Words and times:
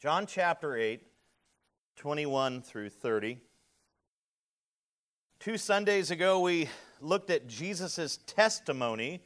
John 0.00 0.26
chapter 0.26 0.76
8, 0.76 1.02
21 1.96 2.62
through 2.62 2.90
30. 2.90 3.40
Two 5.40 5.58
Sundays 5.58 6.12
ago, 6.12 6.38
we 6.38 6.68
looked 7.00 7.30
at 7.30 7.48
Jesus' 7.48 8.20
testimony 8.24 9.24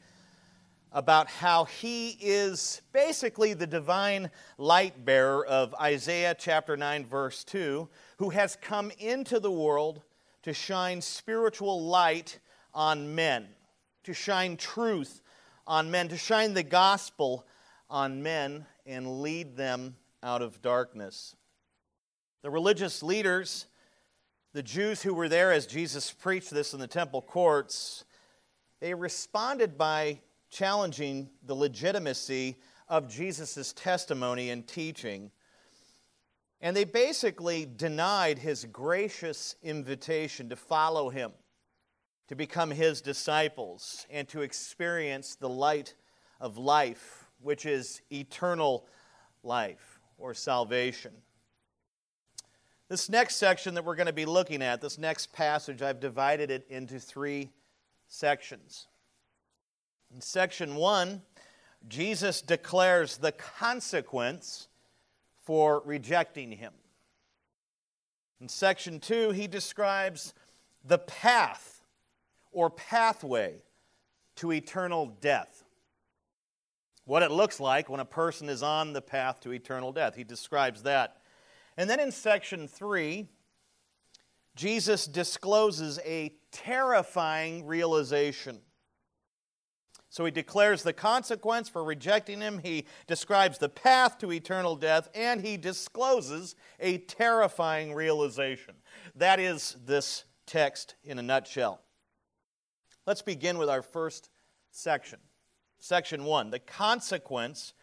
about 0.91 1.27
how 1.27 1.65
he 1.65 2.17
is 2.19 2.81
basically 2.91 3.53
the 3.53 3.67
divine 3.67 4.31
light 4.57 5.05
bearer 5.05 5.45
of 5.45 5.75
Isaiah 5.79 6.35
chapter 6.35 6.75
9, 6.75 7.05
verse 7.05 7.43
2, 7.43 7.87
who 8.17 8.31
has 8.31 8.55
come 8.55 8.91
into 8.97 9.39
the 9.39 9.51
world 9.51 10.01
to 10.41 10.55
shine 10.55 11.01
spiritual 11.01 11.83
light 11.83 12.39
on 12.73 13.13
men, 13.13 13.47
to 14.05 14.13
shine 14.15 14.57
truth 14.57 15.21
on 15.67 15.91
men, 15.91 16.07
to 16.07 16.17
shine 16.17 16.55
the 16.55 16.63
gospel 16.63 17.45
on 17.91 18.23
men 18.23 18.65
and 18.87 19.21
lead 19.21 19.55
them 19.55 19.97
out 20.23 20.41
of 20.41 20.61
darkness. 20.61 21.35
The 22.41 22.49
religious 22.49 23.03
leaders, 23.03 23.67
the 24.53 24.63
Jews 24.63 25.01
who 25.01 25.13
were 25.13 25.29
there 25.29 25.51
as 25.51 25.67
Jesus 25.67 26.11
preached 26.11 26.49
this 26.49 26.73
in 26.73 26.79
the 26.79 26.87
temple 26.87 27.21
courts, 27.21 28.05
they 28.79 28.93
responded 28.93 29.77
by 29.77 30.21
challenging 30.49 31.29
the 31.45 31.55
legitimacy 31.55 32.57
of 32.87 33.09
Jesus' 33.09 33.73
testimony 33.73 34.49
and 34.49 34.67
teaching. 34.67 35.31
And 36.61 36.75
they 36.75 36.85
basically 36.85 37.65
denied 37.65 38.39
his 38.39 38.65
gracious 38.65 39.55
invitation 39.61 40.49
to 40.49 40.55
follow 40.55 41.09
him, 41.09 41.31
to 42.29 42.35
become 42.35 42.71
his 42.71 43.01
disciples, 43.01 44.05
and 44.09 44.27
to 44.29 44.41
experience 44.41 45.35
the 45.35 45.49
light 45.49 45.95
of 46.39 46.57
life, 46.57 47.25
which 47.41 47.65
is 47.65 48.01
eternal 48.11 48.85
life 49.43 49.92
or 50.23 50.33
salvation. 50.33 51.11
This 52.87 53.09
next 53.09 53.35
section 53.35 53.73
that 53.73 53.83
we're 53.83 53.97
going 53.97 54.07
to 54.07 54.13
be 54.13 54.25
looking 54.25 54.61
at, 54.61 54.79
this 54.79 54.97
next 54.97 55.33
passage, 55.33 55.81
I've 55.81 55.99
divided 55.99 56.49
it 56.49 56.65
into 56.69 56.97
three 56.97 57.49
sections. 58.07 58.87
In 60.15 60.21
section 60.21 60.75
one, 60.75 61.23
Jesus 61.89 62.41
declares 62.41 63.17
the 63.17 63.33
consequence 63.33 64.69
for 65.43 65.81
rejecting 65.83 66.53
him. 66.53 66.71
In 68.39 68.47
section 68.47 69.01
two, 69.01 69.31
he 69.31 69.45
describes 69.45 70.33
the 70.85 70.99
path 70.99 71.81
or 72.53 72.69
pathway 72.69 73.55
to 74.37 74.53
eternal 74.53 75.17
death 75.19 75.62
what 77.05 77.23
it 77.23 77.31
looks 77.31 77.59
like 77.59 77.89
when 77.89 77.99
a 77.99 78.05
person 78.05 78.49
is 78.49 78.63
on 78.63 78.93
the 78.93 79.01
path 79.01 79.39
to 79.41 79.51
eternal 79.51 79.91
death. 79.91 80.15
He 80.15 80.23
describes 80.23 80.83
that. 80.83 81.17
And 81.77 81.89
then 81.89 81.99
in 81.99 82.11
section 82.11 82.67
3, 82.67 83.27
Jesus 84.55 85.05
discloses 85.05 85.99
a 86.05 86.33
terrifying 86.51 87.65
realization. 87.65 88.59
So 90.09 90.23
he 90.25 90.31
declares 90.31 90.83
the 90.83 90.93
consequence 90.93 91.69
for 91.69 91.83
rejecting 91.83 92.39
him, 92.39 92.59
he 92.59 92.85
describes 93.07 93.57
the 93.57 93.69
path 93.69 94.19
to 94.19 94.31
eternal 94.31 94.75
death, 94.75 95.09
and 95.15 95.41
he 95.41 95.57
discloses 95.57 96.55
a 96.79 96.99
terrifying 96.99 97.93
realization. 97.93 98.75
That 99.15 99.39
is 99.39 99.75
this 99.83 100.25
text 100.45 100.93
in 101.03 101.17
a 101.17 101.23
nutshell. 101.23 101.81
Let's 103.07 103.23
begin 103.23 103.57
with 103.57 103.69
our 103.69 103.81
first 103.81 104.29
section 104.69 105.19
section 105.83 106.23
1, 106.23 106.49
the 106.49 106.59
consequence 106.59 107.73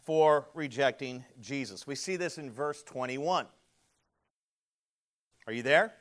for 0.00 0.48
rejecting 0.54 1.22
Jesus. 1.42 1.86
We 1.86 1.94
see 1.94 2.16
this 2.16 2.38
in 2.38 2.50
verse 2.50 2.82
21. 2.82 3.44
Are 5.46 5.52
you 5.52 5.62
there? 5.62 5.92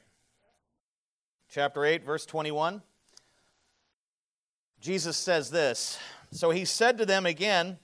Chapter 1.50 1.84
8, 1.84 2.06
verse 2.06 2.26
21. 2.26 2.82
Jesus 4.80 5.18
says 5.18 5.52
this 5.52 6.00
So 6.32 6.50
he 6.52 6.64
said 6.64 6.98
to 7.00 7.06
them 7.06 7.26
again, 7.26 7.78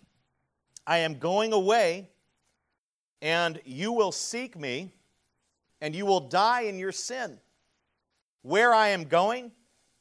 I 0.87 0.99
am 0.99 1.19
going 1.19 1.51
away, 1.51 2.07
and 3.21 3.59
you 3.65 3.91
will 3.91 4.13
seek 4.13 4.57
me, 4.57 4.93
and 5.81 5.93
you 5.93 6.05
will 6.05 6.21
die 6.21 6.61
in 6.61 6.79
your 6.79 6.93
sin. 6.93 7.39
Where 8.41 8.73
I 8.73 8.89
am 8.89 9.03
going, 9.03 9.51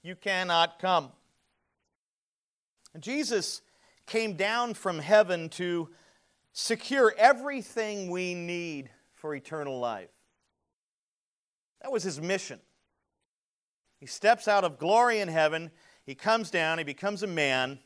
you 0.04 0.14
cannot 0.14 0.78
come. 0.78 1.10
Jesus 2.99 3.62
came 4.06 4.34
down 4.34 4.75
from 4.75 4.99
heaven 4.99 5.49
to 5.50 5.88
secure 6.53 7.15
everything 7.16 8.10
we 8.10 8.34
need 8.34 8.91
for 9.12 9.34
eternal 9.34 9.78
life. 9.78 10.10
That 11.82 11.93
was 11.93 12.03
his 12.03 12.21
mission. 12.21 12.60
He 14.00 14.06
steps 14.06 14.48
out 14.48 14.65
of 14.65 14.78
glory 14.78 15.21
in 15.21 15.28
heaven, 15.28 15.71
he 16.04 16.15
comes 16.15 16.50
down, 16.50 16.78
he 16.78 16.84
becomes 16.84 17.22
a 17.22 17.27
man 17.27 17.78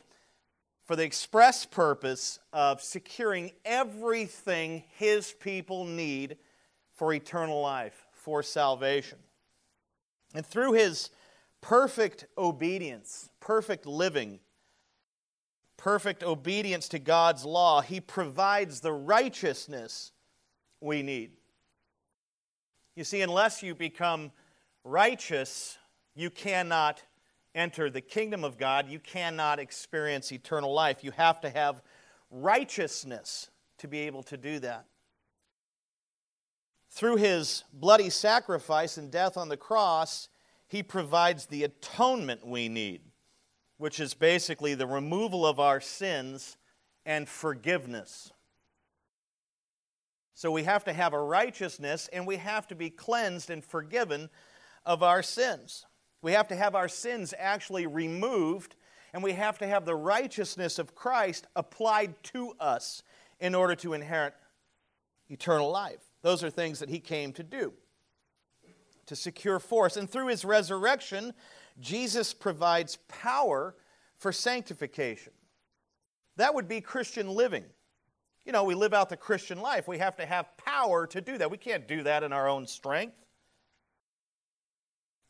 for 0.85 0.97
the 0.97 1.05
express 1.05 1.65
purpose 1.65 2.39
of 2.53 2.83
securing 2.83 3.53
everything 3.65 4.85
his 4.97 5.33
people 5.33 5.85
need 5.85 6.37
for 6.93 7.13
eternal 7.13 7.61
life, 7.61 8.07
for 8.13 8.43
salvation. 8.43 9.19
And 10.35 10.45
through 10.45 10.73
his 10.73 11.11
perfect 11.61 12.27
obedience, 12.37 13.31
perfect 13.41 13.87
living, 13.87 14.41
perfect 15.83 16.23
obedience 16.23 16.89
to 16.91 16.99
God's 17.01 17.45
law, 17.45 17.81
He 17.81 18.01
provides 18.01 18.81
the 18.81 18.93
righteousness 18.93 20.13
we 20.81 21.03
need. 21.03 21.33
You 22.95 23.03
see, 23.03 23.21
unless 23.21 23.65
you 23.65 23.75
become 23.75 24.31
righteous, 24.85 25.77
you 26.15 26.31
cannot 26.31 27.03
enter 27.53 27.91
the 27.91 28.01
kingdom 28.01 28.45
of 28.45 28.59
God. 28.59 28.89
You 28.89 29.01
cannot 29.01 29.59
experience 29.59 30.31
eternal 30.31 30.73
life. 30.73 31.03
You 31.03 31.11
have 31.13 31.41
to 31.41 31.51
have 31.51 31.83
righteousness 32.31 33.51
to 33.79 33.89
be 33.89 34.01
able 34.01 34.23
to 34.25 34.37
do 34.37 34.61
that. 34.61 34.87
Through 36.91 37.17
his 37.17 37.65
bloody 37.73 38.11
sacrifice 38.11 38.99
and 38.99 39.11
death 39.11 39.37
on 39.37 39.49
the 39.49 39.57
cross, 39.57 40.29
he 40.69 40.85
provides 40.85 41.47
the 41.47 41.65
atonement 41.65 42.47
we 42.47 42.69
need 42.69 43.01
which 43.83 43.99
is 43.99 44.15
basically 44.15 44.75
the 44.75 44.87
removal 44.87 45.45
of 45.45 45.59
our 45.59 45.81
sins 45.81 46.57
and 47.05 47.29
forgiveness. 47.29 48.31
So 50.35 50.53
we 50.53 50.63
have 50.63 50.85
to 50.85 50.93
have 50.93 51.13
a 51.13 51.21
righteousness 51.21 52.09
and 52.13 52.25
we 52.25 52.37
have 52.37 52.69
to 52.69 52.77
be 52.77 52.91
cleansed 52.91 53.51
and 53.51 53.65
forgiven 53.65 54.31
of 54.87 55.03
our 55.03 55.21
sins. 55.21 55.85
We 56.23 56.31
have 56.31 56.47
to 56.49 56.55
have 56.55 56.77
our 56.77 56.87
sins 56.87 57.35
actually 57.37 57.89
removed 57.89 58.77
and 59.13 59.21
we 59.21 59.33
have 59.33 59.59
to 59.59 59.67
have 59.67 59.85
the 59.85 59.97
righteousness 59.97 60.79
of 60.79 60.95
Christ 60.95 61.49
applied 61.57 62.15
to 62.35 62.53
us 62.61 63.03
in 63.41 63.53
order 63.53 63.75
to 63.75 63.95
inherit 63.95 64.35
eternal 65.29 65.73
life. 65.73 66.05
Those 66.23 66.45
are 66.45 66.51
things 66.51 66.79
that 66.79 66.89
he 66.89 67.01
came 67.01 67.33
to 67.33 67.43
do, 67.43 67.73
to 69.07 69.17
secure 69.17 69.59
for 69.59 69.87
us. 69.87 69.97
And 69.97 70.09
through 70.09 70.29
his 70.29 70.45
resurrection, 70.45 71.35
Jesus 71.81 72.35
provides 72.35 72.99
power 73.09 73.75
for 74.19 74.33
sanctification. 74.33 75.33
That 76.37 76.55
would 76.55 76.69
be 76.69 76.81
Christian 76.81 77.29
living. 77.29 77.65
You 78.45 78.53
know, 78.53 78.65
we 78.65 78.75
live 78.75 78.95
out 78.95 79.09
the 79.09 79.17
Christian 79.17 79.61
life. 79.61 79.87
We 79.87 79.99
have 79.99 80.17
to 80.17 80.27
have 80.27 80.57
power 80.57 81.07
to 81.09 81.21
do 81.21 81.39
that. 81.39 81.51
We 81.51 81.59
can't 81.59 81.87
do 81.87 82.03
that 82.03 82.23
in 82.23 82.33
our 82.33 82.49
own 82.49 82.67
strength. 82.67 83.27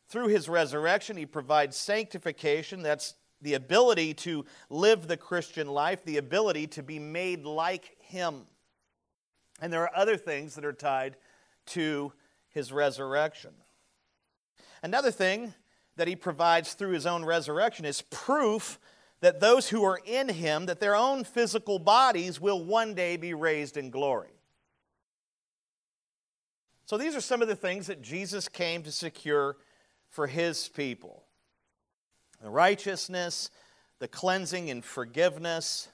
Through 0.09 0.27
his 0.27 0.49
resurrection, 0.49 1.17
he 1.17 1.25
provides 1.25 1.75
sanctification. 1.75 2.81
That's 2.81 3.15
the 3.41 3.55
ability 3.55 4.13
to 4.13 4.45
live 4.69 5.07
the 5.07 5.17
Christian 5.17 5.67
life, 5.67 6.03
the 6.05 6.17
ability 6.17 6.67
to 6.67 6.83
be 6.83 6.97
made 6.99 7.45
like 7.45 7.97
him. 7.99 8.43
And 9.61 9.71
there 9.71 9.81
are 9.81 9.95
other 9.95 10.17
things 10.17 10.55
that 10.55 10.65
are 10.65 10.73
tied 10.73 11.17
to 11.67 12.13
his 12.49 12.71
resurrection. 12.71 13.51
Another 14.81 15.11
thing 15.11 15.53
that 15.95 16.07
he 16.07 16.15
provides 16.15 16.73
through 16.73 16.91
his 16.91 17.05
own 17.05 17.23
resurrection 17.23 17.85
is 17.85 18.01
proof 18.01 18.79
that 19.21 19.39
those 19.39 19.69
who 19.69 19.83
are 19.83 19.99
in 20.05 20.27
him 20.27 20.65
that 20.65 20.79
their 20.79 20.95
own 20.95 21.23
physical 21.23 21.79
bodies 21.79 22.41
will 22.41 22.63
one 22.63 22.93
day 22.93 23.15
be 23.15 23.33
raised 23.33 23.77
in 23.77 23.89
glory. 23.89 24.33
So 26.85 26.97
these 26.97 27.15
are 27.15 27.21
some 27.21 27.41
of 27.41 27.47
the 27.47 27.55
things 27.55 27.87
that 27.87 28.01
Jesus 28.01 28.49
came 28.49 28.83
to 28.83 28.91
secure 28.91 29.55
for 30.09 30.27
his 30.27 30.67
people. 30.67 31.23
The 32.41 32.49
righteousness, 32.49 33.49
the 33.99 34.07
cleansing 34.09 34.69
and 34.69 34.83
forgiveness, 34.83 35.87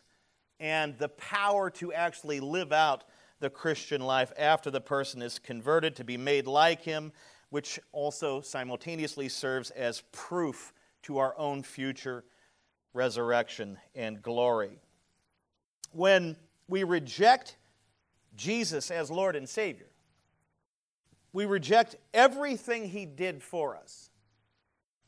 and 0.60 0.98
the 0.98 1.10
power 1.10 1.70
to 1.70 1.94
actually 1.94 2.40
live 2.40 2.72
out 2.72 3.04
the 3.40 3.50
Christian 3.50 4.02
life 4.02 4.34
after 4.38 4.72
the 4.72 4.82
person 4.82 5.22
is 5.22 5.40
converted, 5.40 5.96
to 5.98 6.04
be 6.04 6.18
made 6.18 6.48
like 6.48 6.82
him, 6.82 7.12
which 7.50 7.80
also 7.92 8.42
simultaneously 8.42 9.30
serves 9.30 9.72
as 9.72 10.04
proof 10.12 10.74
to 11.04 11.18
our 11.18 11.38
own 11.38 11.64
future 11.64 12.24
resurrection 12.94 13.78
and 13.96 14.22
glory. 14.22 14.80
When 15.92 16.36
we 16.68 16.84
reject 16.84 17.58
Jesus 18.40 18.90
as 18.90 19.12
Lord 19.12 19.36
and 19.36 19.48
Savior. 19.48 19.90
We 21.34 21.46
reject 21.46 21.98
everything 22.14 22.90
He 22.90 23.06
did 23.06 23.44
for 23.44 23.76
us. 23.76 24.10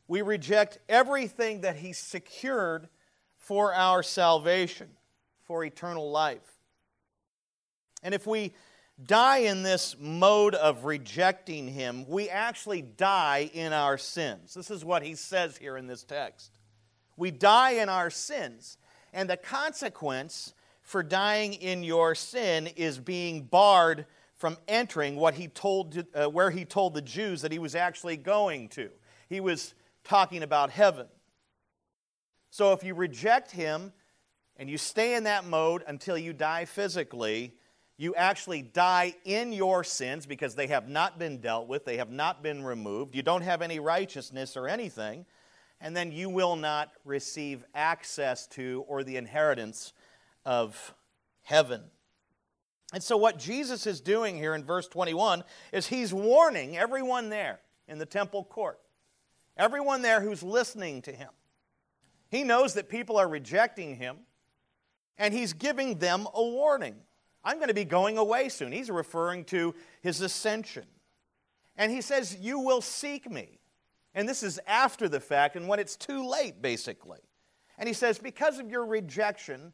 We 0.06 0.22
reject 0.22 0.78
everything 0.88 1.62
that 1.62 1.76
He 1.76 1.92
secured 1.94 2.88
for 3.38 3.74
our 3.74 4.02
salvation, 4.02 4.88
for 5.44 5.64
eternal 5.64 6.10
life. 6.10 6.58
And 8.02 8.14
if 8.14 8.26
we 8.26 8.52
die 9.06 9.38
in 9.38 9.62
this 9.62 9.96
mode 9.98 10.54
of 10.54 10.84
rejecting 10.84 11.68
Him, 11.68 12.06
we 12.08 12.28
actually 12.28 12.82
die 12.82 13.50
in 13.52 13.72
our 13.72 13.98
sins. 13.98 14.54
This 14.54 14.70
is 14.70 14.84
what 14.84 15.02
He 15.02 15.14
says 15.14 15.56
here 15.56 15.76
in 15.76 15.86
this 15.86 16.04
text. 16.04 16.58
We 17.16 17.30
die 17.30 17.72
in 17.72 17.88
our 17.88 18.10
sins, 18.10 18.78
and 19.12 19.28
the 19.28 19.36
consequence 19.36 20.54
for 20.82 21.02
dying 21.02 21.54
in 21.54 21.82
your 21.82 22.14
sin 22.14 22.66
is 22.66 22.98
being 22.98 23.44
barred 23.44 24.06
from 24.34 24.58
entering 24.66 25.14
what 25.14 25.34
he 25.34 25.46
told, 25.46 26.04
uh, 26.14 26.26
where 26.26 26.50
he 26.50 26.64
told 26.64 26.94
the 26.94 27.00
Jews 27.00 27.42
that 27.42 27.52
he 27.52 27.60
was 27.60 27.76
actually 27.76 28.16
going 28.16 28.68
to. 28.70 28.90
He 29.28 29.38
was 29.38 29.72
talking 30.02 30.42
about 30.42 30.70
heaven. 30.70 31.06
So 32.50 32.72
if 32.72 32.82
you 32.82 32.94
reject 32.94 33.52
him 33.52 33.92
and 34.56 34.68
you 34.68 34.78
stay 34.78 35.14
in 35.14 35.24
that 35.24 35.46
mode 35.46 35.84
until 35.86 36.18
you 36.18 36.32
die 36.32 36.64
physically, 36.64 37.54
you 37.96 38.14
actually 38.14 38.62
die 38.62 39.14
in 39.24 39.52
your 39.52 39.84
sins 39.84 40.26
because 40.26 40.54
they 40.54 40.66
have 40.68 40.88
not 40.88 41.18
been 41.18 41.38
dealt 41.38 41.68
with, 41.68 41.84
they 41.84 41.98
have 41.98 42.10
not 42.10 42.42
been 42.42 42.64
removed, 42.64 43.14
you 43.14 43.22
don't 43.22 43.42
have 43.42 43.62
any 43.62 43.78
righteousness 43.78 44.56
or 44.56 44.66
anything, 44.68 45.26
and 45.80 45.96
then 45.96 46.12
you 46.12 46.28
will 46.28 46.56
not 46.56 46.92
receive 47.04 47.64
access 47.74 48.46
to 48.46 48.84
or 48.88 49.04
the 49.04 49.16
inheritance 49.16 49.92
of 50.44 50.94
heaven. 51.42 51.82
And 52.92 53.02
so, 53.02 53.16
what 53.16 53.38
Jesus 53.38 53.86
is 53.86 54.00
doing 54.00 54.36
here 54.36 54.54
in 54.54 54.64
verse 54.64 54.86
21 54.86 55.44
is 55.72 55.86
he's 55.86 56.12
warning 56.12 56.76
everyone 56.76 57.30
there 57.30 57.60
in 57.88 57.98
the 57.98 58.06
temple 58.06 58.44
court, 58.44 58.78
everyone 59.56 60.02
there 60.02 60.20
who's 60.20 60.42
listening 60.42 61.02
to 61.02 61.12
him. 61.12 61.30
He 62.30 62.44
knows 62.44 62.74
that 62.74 62.88
people 62.88 63.16
are 63.16 63.28
rejecting 63.28 63.96
him, 63.96 64.18
and 65.18 65.32
he's 65.32 65.52
giving 65.52 65.98
them 65.98 66.26
a 66.34 66.42
warning. 66.42 66.96
I'm 67.44 67.56
going 67.56 67.68
to 67.68 67.74
be 67.74 67.84
going 67.84 68.18
away 68.18 68.48
soon. 68.48 68.72
He's 68.72 68.90
referring 68.90 69.44
to 69.46 69.74
his 70.00 70.20
ascension. 70.20 70.86
And 71.76 71.90
he 71.90 72.00
says, 72.00 72.36
You 72.40 72.58
will 72.60 72.80
seek 72.80 73.30
me. 73.30 73.58
And 74.14 74.28
this 74.28 74.42
is 74.42 74.60
after 74.66 75.08
the 75.08 75.20
fact 75.20 75.56
and 75.56 75.68
when 75.68 75.78
it's 75.78 75.96
too 75.96 76.28
late, 76.28 76.60
basically. 76.60 77.20
And 77.78 77.88
he 77.88 77.94
says, 77.94 78.18
Because 78.18 78.58
of 78.58 78.70
your 78.70 78.86
rejection, 78.86 79.72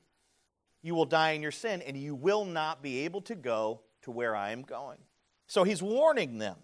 you 0.82 0.94
will 0.94 1.04
die 1.04 1.32
in 1.32 1.42
your 1.42 1.50
sin, 1.50 1.82
and 1.82 1.96
you 1.96 2.14
will 2.14 2.44
not 2.44 2.82
be 2.82 3.00
able 3.00 3.20
to 3.22 3.34
go 3.34 3.80
to 4.02 4.10
where 4.10 4.36
I 4.36 4.52
am 4.52 4.62
going. 4.62 4.98
So 5.46 5.64
he's 5.64 5.82
warning 5.82 6.38
them. 6.38 6.56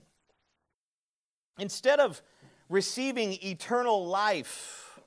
Instead 1.59 2.01
of 2.01 2.23
receiving 2.69 3.33
eternal 3.43 4.07
life, 4.07 5.01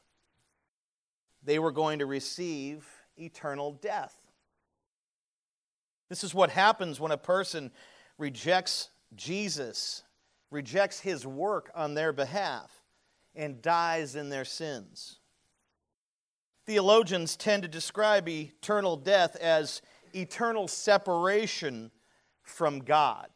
they 1.44 1.60
were 1.60 1.72
going 1.72 2.00
to 2.00 2.06
receive 2.06 2.86
eternal 3.18 3.74
death. 3.74 4.17
This 6.10 6.24
is 6.24 6.34
what 6.34 6.50
happens 6.50 7.00
when 7.00 7.12
a 7.12 7.18
person 7.18 7.72
rejects 8.18 8.90
Jesus, 9.16 10.04
rejects 10.52 11.00
his 11.00 11.26
work 11.26 11.72
on 11.76 11.94
their 11.94 12.14
behalf, 12.14 12.72
and 13.36 13.62
dies 13.62 14.16
in 14.16 14.30
their 14.30 14.46
sins. 14.46 15.20
Theologians 16.66 17.36
tend 17.36 17.64
to 17.64 17.70
describe 17.70 18.28
eternal 18.28 18.98
death 18.98 19.36
as 19.38 19.82
eternal 20.14 20.68
separation 20.68 21.92
from 22.42 22.80
God. 22.80 23.28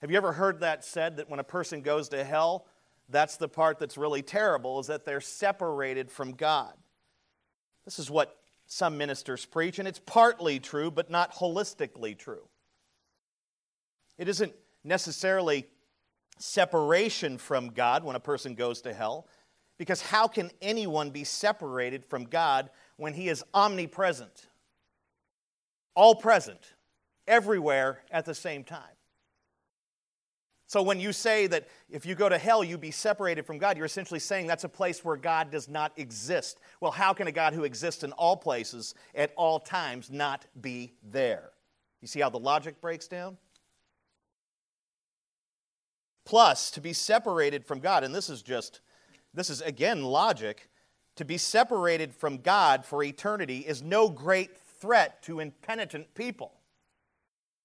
Have 0.00 0.10
you 0.10 0.16
ever 0.16 0.32
heard 0.32 0.60
that 0.60 0.84
said 0.84 1.16
that 1.16 1.28
when 1.28 1.40
a 1.40 1.44
person 1.44 1.82
goes 1.82 2.08
to 2.10 2.24
hell, 2.24 2.66
that's 3.08 3.36
the 3.36 3.48
part 3.48 3.78
that's 3.78 3.98
really 3.98 4.22
terrible, 4.22 4.80
is 4.80 4.86
that 4.86 5.04
they're 5.04 5.20
separated 5.20 6.10
from 6.10 6.32
God? 6.32 6.72
This 7.84 7.98
is 7.98 8.10
what 8.10 8.39
some 8.72 8.96
ministers 8.96 9.44
preach, 9.44 9.80
and 9.80 9.88
it's 9.88 9.98
partly 9.98 10.60
true, 10.60 10.92
but 10.92 11.10
not 11.10 11.34
holistically 11.34 12.16
true. 12.16 12.46
It 14.16 14.28
isn't 14.28 14.52
necessarily 14.84 15.66
separation 16.38 17.36
from 17.36 17.70
God 17.70 18.04
when 18.04 18.14
a 18.14 18.20
person 18.20 18.54
goes 18.54 18.80
to 18.82 18.94
hell. 18.94 19.26
Because 19.76 20.00
how 20.00 20.28
can 20.28 20.52
anyone 20.62 21.10
be 21.10 21.24
separated 21.24 22.04
from 22.04 22.24
God 22.24 22.70
when 22.96 23.12
He 23.12 23.28
is 23.28 23.42
omnipresent, 23.52 24.46
all 25.96 26.14
present, 26.14 26.74
everywhere 27.26 28.02
at 28.10 28.24
the 28.24 28.34
same 28.34 28.62
time? 28.62 28.99
So 30.70 30.84
when 30.84 31.00
you 31.00 31.12
say 31.12 31.48
that 31.48 31.66
if 31.90 32.06
you 32.06 32.14
go 32.14 32.28
to 32.28 32.38
hell, 32.38 32.62
you'd 32.62 32.80
be 32.80 32.92
separated 32.92 33.44
from 33.44 33.58
God, 33.58 33.76
you're 33.76 33.86
essentially 33.86 34.20
saying 34.20 34.46
that's 34.46 34.62
a 34.62 34.68
place 34.68 35.04
where 35.04 35.16
God 35.16 35.50
does 35.50 35.68
not 35.68 35.90
exist. 35.96 36.60
Well, 36.80 36.92
how 36.92 37.12
can 37.12 37.26
a 37.26 37.32
God 37.32 37.54
who 37.54 37.64
exists 37.64 38.04
in 38.04 38.12
all 38.12 38.36
places 38.36 38.94
at 39.12 39.32
all 39.34 39.58
times 39.58 40.12
not 40.12 40.46
be 40.60 40.92
there? 41.02 41.50
You 42.00 42.06
see 42.06 42.20
how 42.20 42.30
the 42.30 42.38
logic 42.38 42.80
breaks 42.80 43.08
down? 43.08 43.36
Plus, 46.24 46.70
to 46.70 46.80
be 46.80 46.92
separated 46.92 47.66
from 47.66 47.80
God, 47.80 48.04
and 48.04 48.14
this 48.14 48.30
is 48.30 48.40
just 48.40 48.80
this 49.34 49.50
is 49.50 49.62
again 49.62 50.04
logic, 50.04 50.70
to 51.16 51.24
be 51.24 51.36
separated 51.36 52.14
from 52.14 52.38
God 52.38 52.84
for 52.84 53.02
eternity 53.02 53.58
is 53.66 53.82
no 53.82 54.08
great 54.08 54.56
threat 54.80 55.20
to 55.24 55.40
impenitent 55.40 56.14
people. 56.14 56.59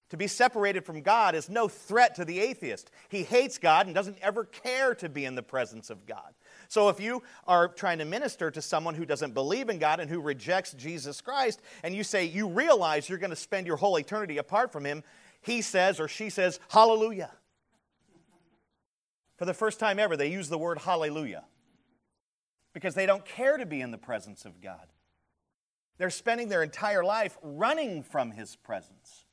To 0.09 0.17
be 0.17 0.27
separated 0.27 0.85
from 0.85 1.01
God 1.01 1.33
is 1.33 1.49
no 1.49 1.67
threat 1.67 2.15
to 2.15 2.25
the 2.25 2.39
atheist. 2.39 2.91
He 3.09 3.23
hates 3.23 3.57
God 3.57 3.87
and 3.87 3.95
doesn't 3.95 4.19
ever 4.21 4.45
care 4.45 4.93
to 4.95 5.09
be 5.09 5.25
in 5.25 5.33
the 5.33 5.41
presence 5.41 5.89
of 5.89 6.05
God. 6.05 6.35
So 6.67 6.89
if 6.89 6.99
you 6.99 7.23
are 7.47 7.67
trying 7.67 7.97
to 7.97 8.05
minister 8.05 8.51
to 8.51 8.61
someone 8.61 8.93
who 8.93 9.05
doesn't 9.05 9.33
believe 9.33 9.69
in 9.69 9.79
God 9.79 9.99
and 9.99 10.09
who 10.09 10.21
rejects 10.21 10.73
Jesus 10.73 11.21
Christ, 11.21 11.61
and 11.83 11.95
you 11.95 12.03
say 12.03 12.25
you 12.25 12.47
realize 12.47 13.09
you're 13.09 13.17
going 13.17 13.31
to 13.31 13.35
spend 13.35 13.65
your 13.65 13.77
whole 13.77 13.97
eternity 13.97 14.37
apart 14.37 14.71
from 14.71 14.85
Him, 14.85 15.03
he 15.41 15.61
says 15.61 15.99
or 15.99 16.07
she 16.07 16.29
says, 16.29 16.59
Hallelujah. 16.69 17.31
For 19.37 19.45
the 19.45 19.53
first 19.53 19.79
time 19.79 19.99
ever, 19.99 20.15
they 20.15 20.31
use 20.31 20.49
the 20.49 20.57
word 20.57 20.77
hallelujah 20.79 21.43
because 22.73 22.95
they 22.95 23.05
don't 23.05 23.25
care 23.25 23.57
to 23.57 23.65
be 23.65 23.81
in 23.81 23.91
the 23.91 23.97
presence 23.97 24.45
of 24.45 24.61
God. 24.61 24.87
They're 25.97 26.09
spending 26.09 26.49
their 26.49 26.63
entire 26.63 27.03
life 27.03 27.37
running 27.41 28.03
from 28.03 28.31
His 28.31 28.55
presence. 28.55 29.24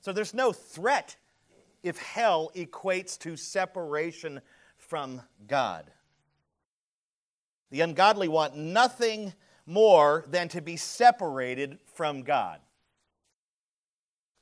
So 0.00 0.12
there's 0.12 0.34
no 0.34 0.52
threat 0.52 1.16
if 1.82 1.98
hell 1.98 2.50
equates 2.54 3.18
to 3.20 3.36
separation 3.36 4.40
from 4.76 5.22
God. 5.46 5.90
The 7.70 7.82
ungodly 7.82 8.28
want 8.28 8.56
nothing 8.56 9.34
more 9.66 10.24
than 10.28 10.48
to 10.48 10.62
be 10.62 10.76
separated 10.76 11.78
from 11.92 12.22
God. 12.22 12.60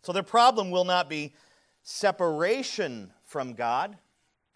So 0.03 0.13
their 0.13 0.23
problem 0.23 0.71
will 0.71 0.85
not 0.85 1.09
be 1.09 1.35
separation 1.83 3.13
from 3.25 3.55
God. 3.55 3.99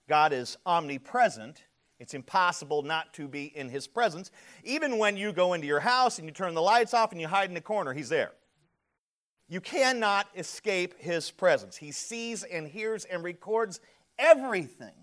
God 0.09 0.33
is 0.33 0.57
omnipresent. 0.65 1.65
It's 1.99 2.15
impossible 2.15 2.83
not 2.83 3.13
to 3.15 3.27
be 3.29 3.47
in 3.57 3.69
his 3.69 3.87
presence. 3.87 4.31
Even 4.65 4.97
when 4.97 5.17
you 5.17 5.33
go 5.33 5.53
into 5.53 5.67
your 5.67 5.81
house 5.81 6.19
and 6.19 6.29
you 6.29 6.33
turn 6.33 6.55
the 6.55 6.63
lights 6.63 6.95
off 6.95 7.13
and 7.13 7.21
you 7.21 7.29
hide 7.29 7.49
in 7.49 7.55
the 7.55 7.61
corner, 7.61 7.93
he's 7.93 8.09
there. 8.09 8.33
You 9.51 9.61
cannot 9.61 10.29
escape 10.37 10.95
his 11.01 11.33
presence. 11.33 11.77
He 11.77 11.91
sees 11.91 12.45
and 12.45 12.69
hears 12.69 13.05
and 13.05 13.25
records 13.25 13.81
everything. 14.17 14.95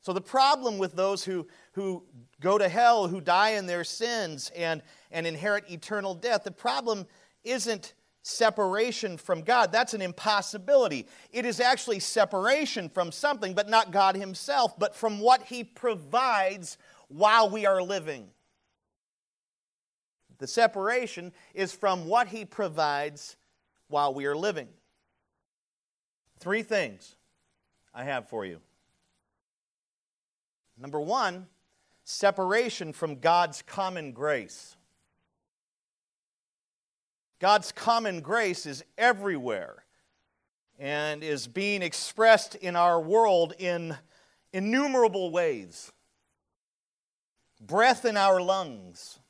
So, 0.00 0.14
the 0.14 0.22
problem 0.22 0.78
with 0.78 0.94
those 0.94 1.22
who, 1.22 1.46
who 1.72 2.04
go 2.40 2.56
to 2.56 2.68
hell, 2.70 3.06
who 3.06 3.20
die 3.20 3.50
in 3.50 3.66
their 3.66 3.84
sins 3.84 4.50
and, 4.56 4.82
and 5.10 5.26
inherit 5.26 5.70
eternal 5.70 6.14
death, 6.14 6.42
the 6.42 6.50
problem 6.50 7.06
isn't 7.44 7.92
separation 8.22 9.18
from 9.18 9.42
God. 9.42 9.70
That's 9.70 9.92
an 9.92 10.00
impossibility. 10.00 11.06
It 11.32 11.44
is 11.44 11.60
actually 11.60 12.00
separation 12.00 12.88
from 12.88 13.12
something, 13.12 13.52
but 13.52 13.68
not 13.68 13.90
God 13.92 14.16
Himself, 14.16 14.78
but 14.78 14.96
from 14.96 15.20
what 15.20 15.42
He 15.42 15.64
provides 15.64 16.78
while 17.08 17.50
we 17.50 17.66
are 17.66 17.82
living. 17.82 18.30
The 20.42 20.48
separation 20.48 21.32
is 21.54 21.72
from 21.72 22.08
what 22.08 22.26
He 22.26 22.44
provides 22.44 23.36
while 23.86 24.12
we 24.12 24.26
are 24.26 24.34
living. 24.34 24.66
Three 26.40 26.64
things 26.64 27.14
I 27.94 28.02
have 28.02 28.28
for 28.28 28.44
you. 28.44 28.58
Number 30.76 31.00
one, 31.00 31.46
separation 32.02 32.92
from 32.92 33.20
God's 33.20 33.62
common 33.62 34.10
grace. 34.10 34.74
God's 37.38 37.70
common 37.70 38.20
grace 38.20 38.66
is 38.66 38.82
everywhere 38.98 39.84
and 40.76 41.22
is 41.22 41.46
being 41.46 41.82
expressed 41.82 42.56
in 42.56 42.74
our 42.74 43.00
world 43.00 43.54
in 43.60 43.96
innumerable 44.52 45.30
ways. 45.30 45.92
Breath 47.60 48.04
in 48.04 48.16
our 48.16 48.40
lungs, 48.40 49.20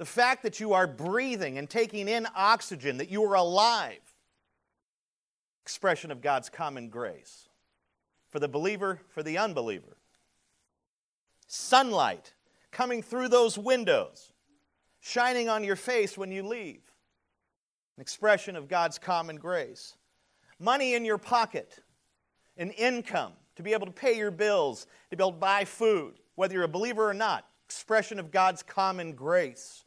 The 0.00 0.06
fact 0.06 0.44
that 0.44 0.60
you 0.60 0.72
are 0.72 0.86
breathing 0.86 1.58
and 1.58 1.68
taking 1.68 2.08
in 2.08 2.26
oxygen, 2.34 2.96
that 2.96 3.10
you 3.10 3.22
are 3.24 3.34
alive, 3.34 4.00
expression 5.60 6.10
of 6.10 6.22
God's 6.22 6.48
common 6.48 6.88
grace 6.88 7.50
for 8.30 8.38
the 8.38 8.48
believer, 8.48 9.02
for 9.08 9.22
the 9.22 9.36
unbeliever. 9.36 9.98
Sunlight 11.46 12.32
coming 12.70 13.02
through 13.02 13.28
those 13.28 13.58
windows, 13.58 14.32
shining 15.00 15.50
on 15.50 15.64
your 15.64 15.76
face 15.76 16.16
when 16.16 16.32
you 16.32 16.44
leave, 16.44 16.80
an 17.98 18.00
expression 18.00 18.56
of 18.56 18.68
God's 18.68 18.98
common 18.98 19.36
grace. 19.36 19.96
Money 20.58 20.94
in 20.94 21.04
your 21.04 21.18
pocket, 21.18 21.78
an 22.56 22.70
income 22.70 23.32
to 23.54 23.62
be 23.62 23.74
able 23.74 23.84
to 23.84 23.92
pay 23.92 24.16
your 24.16 24.30
bills, 24.30 24.86
to 25.10 25.16
be 25.18 25.22
able 25.22 25.32
to 25.32 25.38
buy 25.38 25.66
food, 25.66 26.14
whether 26.36 26.54
you're 26.54 26.62
a 26.62 26.68
believer 26.68 27.06
or 27.06 27.12
not, 27.12 27.44
expression 27.66 28.18
of 28.18 28.30
God's 28.30 28.62
common 28.62 29.12
grace. 29.12 29.84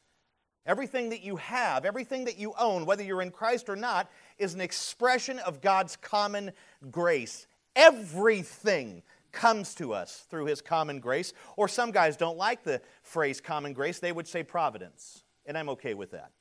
Everything 0.65 1.09
that 1.09 1.21
you 1.21 1.35
have, 1.35 1.83
everything 1.83 2.25
that 2.25 2.37
you 2.37 2.53
own, 2.57 2.85
whether 2.85 3.03
you're 3.03 3.21
in 3.21 3.31
Christ 3.31 3.67
or 3.67 3.75
not, 3.75 4.09
is 4.37 4.53
an 4.53 4.61
expression 4.61 5.39
of 5.39 5.59
God's 5.59 5.97
common 5.97 6.51
grace. 6.89 7.47
Everything 7.75 9.03
comes 9.33 9.75
to 9.75 9.93
us 9.93 10.25
through 10.29 10.45
His 10.45 10.61
common 10.61 10.99
grace. 10.99 11.33
Or 11.57 11.67
some 11.67 11.91
guys 11.91 12.15
don't 12.15 12.37
like 12.37 12.63
the 12.63 12.81
phrase 13.01 13.41
common 13.41 13.73
grace, 13.73 13.99
they 13.99 14.13
would 14.13 14.27
say 14.27 14.43
providence. 14.43 15.23
And 15.45 15.57
I'm 15.57 15.69
okay 15.69 15.93
with 15.93 16.11
that. 16.11 16.31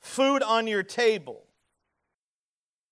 Food 0.00 0.42
on 0.42 0.66
your 0.66 0.82
table. 0.82 1.44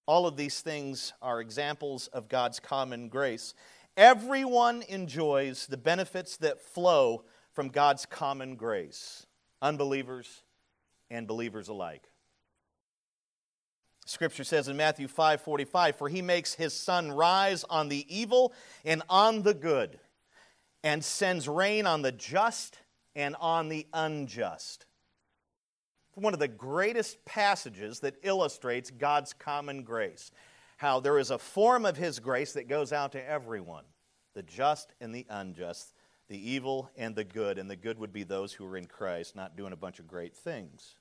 All 0.06 0.26
of 0.26 0.36
these 0.36 0.60
things 0.60 1.12
are 1.20 1.40
examples 1.40 2.06
of 2.08 2.28
God's 2.28 2.60
common 2.60 3.08
grace. 3.08 3.52
Everyone 3.96 4.82
enjoys 4.88 5.66
the 5.66 5.76
benefits 5.76 6.36
that 6.36 6.60
flow 6.60 7.24
from 7.52 7.68
God's 7.68 8.06
common 8.06 8.54
grace 8.54 9.26
unbelievers 9.60 10.42
and 11.10 11.26
believers 11.26 11.68
alike. 11.68 12.10
Scripture 14.04 14.44
says 14.44 14.68
in 14.68 14.76
Matthew 14.76 15.06
5:45, 15.06 15.96
"For 15.96 16.08
he 16.08 16.22
makes 16.22 16.54
his 16.54 16.72
sun 16.72 17.12
rise 17.12 17.64
on 17.64 17.88
the 17.88 18.06
evil 18.14 18.54
and 18.84 19.02
on 19.08 19.42
the 19.42 19.54
good, 19.54 20.00
and 20.82 21.04
sends 21.04 21.46
rain 21.46 21.86
on 21.86 22.02
the 22.02 22.12
just 22.12 22.78
and 23.14 23.36
on 23.36 23.68
the 23.68 23.86
unjust." 23.92 24.86
One 26.14 26.32
of 26.32 26.40
the 26.40 26.48
greatest 26.48 27.24
passages 27.24 28.00
that 28.00 28.16
illustrates 28.22 28.90
God's 28.90 29.32
common 29.34 29.84
grace. 29.84 30.30
How 30.78 31.00
there 31.00 31.18
is 31.18 31.30
a 31.30 31.38
form 31.38 31.84
of 31.84 31.96
his 31.96 32.18
grace 32.18 32.54
that 32.54 32.66
goes 32.66 32.92
out 32.92 33.12
to 33.12 33.22
everyone, 33.22 33.84
the 34.32 34.42
just 34.42 34.94
and 35.00 35.14
the 35.14 35.26
unjust 35.28 35.92
the 36.28 36.50
evil 36.50 36.90
and 36.96 37.14
the 37.14 37.24
good, 37.24 37.58
and 37.58 37.70
the 37.70 37.76
good 37.76 37.98
would 37.98 38.12
be 38.12 38.22
those 38.22 38.52
who 38.52 38.66
are 38.66 38.76
in 38.76 38.86
Christ, 38.86 39.34
not 39.34 39.56
doing 39.56 39.72
a 39.72 39.76
bunch 39.76 39.98
of 39.98 40.06
great 40.06 40.36
things. 40.36 40.96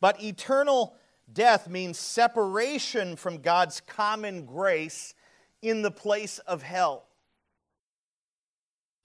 But 0.00 0.22
eternal 0.22 0.94
death 1.32 1.68
means 1.68 1.98
separation 1.98 3.16
from 3.16 3.38
God's 3.38 3.80
common 3.80 4.44
grace 4.44 5.14
in 5.62 5.82
the 5.82 5.90
place 5.90 6.38
of 6.40 6.62
hell. 6.62 7.06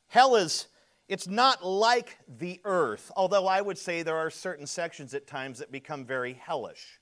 Hell 0.08 0.36
is 0.36 0.68
it's 1.10 1.28
not 1.28 1.66
like 1.66 2.18
the 2.28 2.62
earth, 2.64 3.12
although 3.16 3.46
I 3.46 3.62
would 3.62 3.78
say 3.78 4.04
there 4.04 4.18
are 4.18 4.30
certain 4.30 4.66
sections 4.66 5.14
at 5.14 5.28
times 5.28 5.60
that 5.60 5.72
become 5.72 6.06
very 6.06 6.34
hellish, 6.34 7.00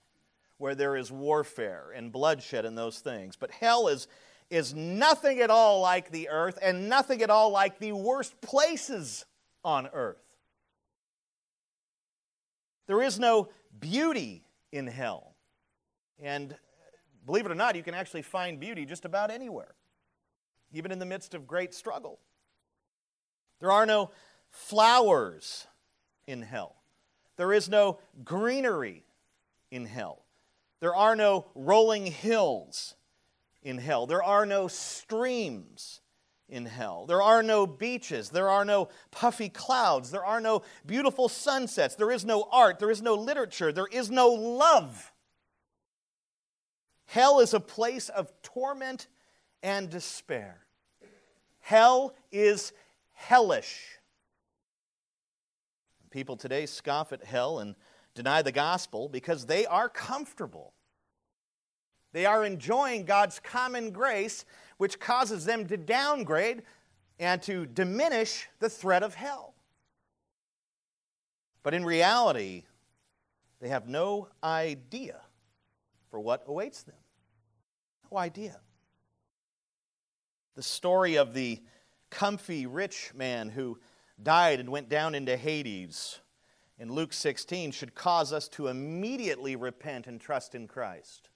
where 0.58 0.76
there 0.76 0.96
is 0.96 1.12
warfare 1.12 1.94
and 1.96 2.12
bloodshed 2.12 2.66
and 2.66 2.78
those 2.78 3.00
things. 3.00 3.36
But 3.36 3.52
hell 3.52 3.88
is 3.88 4.08
is 4.52 4.76
nothing 4.76 5.40
at 5.40 5.50
all 5.50 5.80
like 5.80 6.12
the 6.12 6.30
earth 6.30 6.60
and 6.62 6.90
nothing 6.90 7.22
at 7.22 7.30
all 7.30 7.52
like 7.52 7.80
the 7.80 7.94
worst 7.94 8.40
places 8.42 9.26
on 9.64 9.88
earth. 9.94 10.22
There 12.86 13.02
is 13.02 13.18
no 13.18 13.48
beauty 13.80 14.44
in 14.74 14.88
hell. 14.88 15.36
And 16.22 16.54
believe 17.26 17.46
it 17.46 17.52
or 17.52 17.56
not, 17.56 17.78
you 17.78 17.84
can 17.84 17.94
actually 17.94 18.24
find 18.24 18.60
beauty 18.60 18.86
just 18.86 19.06
about 19.06 19.32
anywhere, 19.32 19.74
even 20.74 20.92
in 20.92 21.00
the 21.00 21.06
midst 21.06 21.34
of 21.34 21.48
great 21.48 21.74
struggle. 21.74 22.20
There 23.62 23.72
are 23.72 23.86
no 23.86 24.12
flowers 24.50 25.66
in 26.28 26.42
hell. 26.42 26.76
There 27.38 27.54
is 27.54 27.70
no 27.70 28.00
greenery 28.26 29.06
in 29.72 29.86
hell. 29.86 30.26
There 30.82 30.96
are 30.96 31.16
no 31.16 31.46
rolling 31.56 32.08
hills 32.08 32.96
in 33.64 33.78
hell. 33.78 34.06
There 34.06 34.24
are 34.24 34.46
no 34.46 34.68
streams 34.68 36.02
in 36.50 36.66
hell. 36.66 37.06
There 37.06 37.22
are 37.22 37.42
no 37.42 37.66
beaches. 37.66 38.30
There 38.30 38.50
are 38.50 38.66
no 38.66 38.90
puffy 39.10 39.50
clouds. 39.50 40.12
There 40.12 40.26
are 40.26 40.42
no 40.42 40.64
beautiful 40.86 41.30
sunsets. 41.30 41.96
There 41.96 42.12
is 42.12 42.26
no 42.26 42.48
art. 42.52 42.80
There 42.80 42.92
is 42.92 43.02
no 43.02 43.16
literature. 43.16 43.72
There 43.72 43.88
is 43.92 44.12
no 44.12 44.30
love. 44.30 45.12
Hell 47.06 47.40
is 47.40 47.54
a 47.54 47.60
place 47.60 48.10
of 48.10 48.32
torment 48.42 49.08
and 49.64 49.90
despair. 49.90 50.66
Hell 51.60 52.16
is 52.32 52.74
hellish. 53.14 54.00
People 56.10 56.36
today 56.36 56.66
scoff 56.66 57.14
at 57.14 57.24
hell 57.24 57.60
and 57.60 57.76
deny 58.16 58.42
the 58.42 58.52
gospel 58.52 59.08
because 59.08 59.46
they 59.46 59.66
are 59.66 59.88
comfortable. 59.88 60.74
They 62.14 62.26
are 62.26 62.44
enjoying 62.44 63.06
God's 63.06 63.40
common 63.40 63.92
grace, 63.92 64.46
which 64.78 65.00
causes 65.00 65.46
them 65.46 65.68
to 65.68 65.78
downgrade 65.78 66.64
and 67.20 67.42
to 67.44 67.66
diminish 67.66 68.48
the 68.60 68.70
threat 68.70 69.04
of 69.04 69.16
hell. 69.16 69.54
But 71.64 71.74
in 71.74 71.86
reality, 71.86 72.64
they 73.60 73.70
have 73.70 73.88
no 73.88 74.28
idea 74.44 75.22
for 76.10 76.20
what 76.20 76.44
awaits 76.48 76.84
them. 76.84 76.96
No 78.12 78.18
idea. 78.18 78.60
The 80.56 80.64
story 80.64 81.16
of 81.16 81.34
the 81.34 81.62
comfy 82.10 82.66
rich 82.66 83.12
man 83.16 83.50
who 83.50 83.80
died 84.22 84.60
and 84.60 84.70
went 84.70 84.90
down 84.90 85.16
into 85.16 85.38
Hades 85.38 86.20
in 86.78 86.92
Luke 86.92 87.14
16 87.14 87.72
should 87.72 87.96
cause 87.96 88.34
us 88.34 88.48
to 88.50 88.68
immediately 88.68 89.56
repent 89.56 90.08
and 90.08 90.20
trust 90.20 90.56
in 90.56 90.68
Christ. 90.68 91.30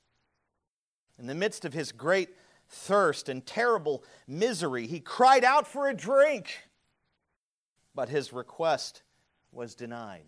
In 1.20 1.28
the 1.28 1.36
midst 1.36 1.66
of 1.66 1.74
his 1.74 1.92
great 1.92 2.30
thirst 2.70 3.30
and 3.30 3.46
terrible 3.46 4.04
misery, 4.28 4.88
he 4.88 5.00
cried 5.00 5.44
out 5.44 5.68
for 5.68 5.88
a 5.88 5.96
drink, 5.96 6.68
but 7.94 8.10
his 8.10 8.34
request 8.34 9.04
was 9.52 9.76
denied. 9.76 10.26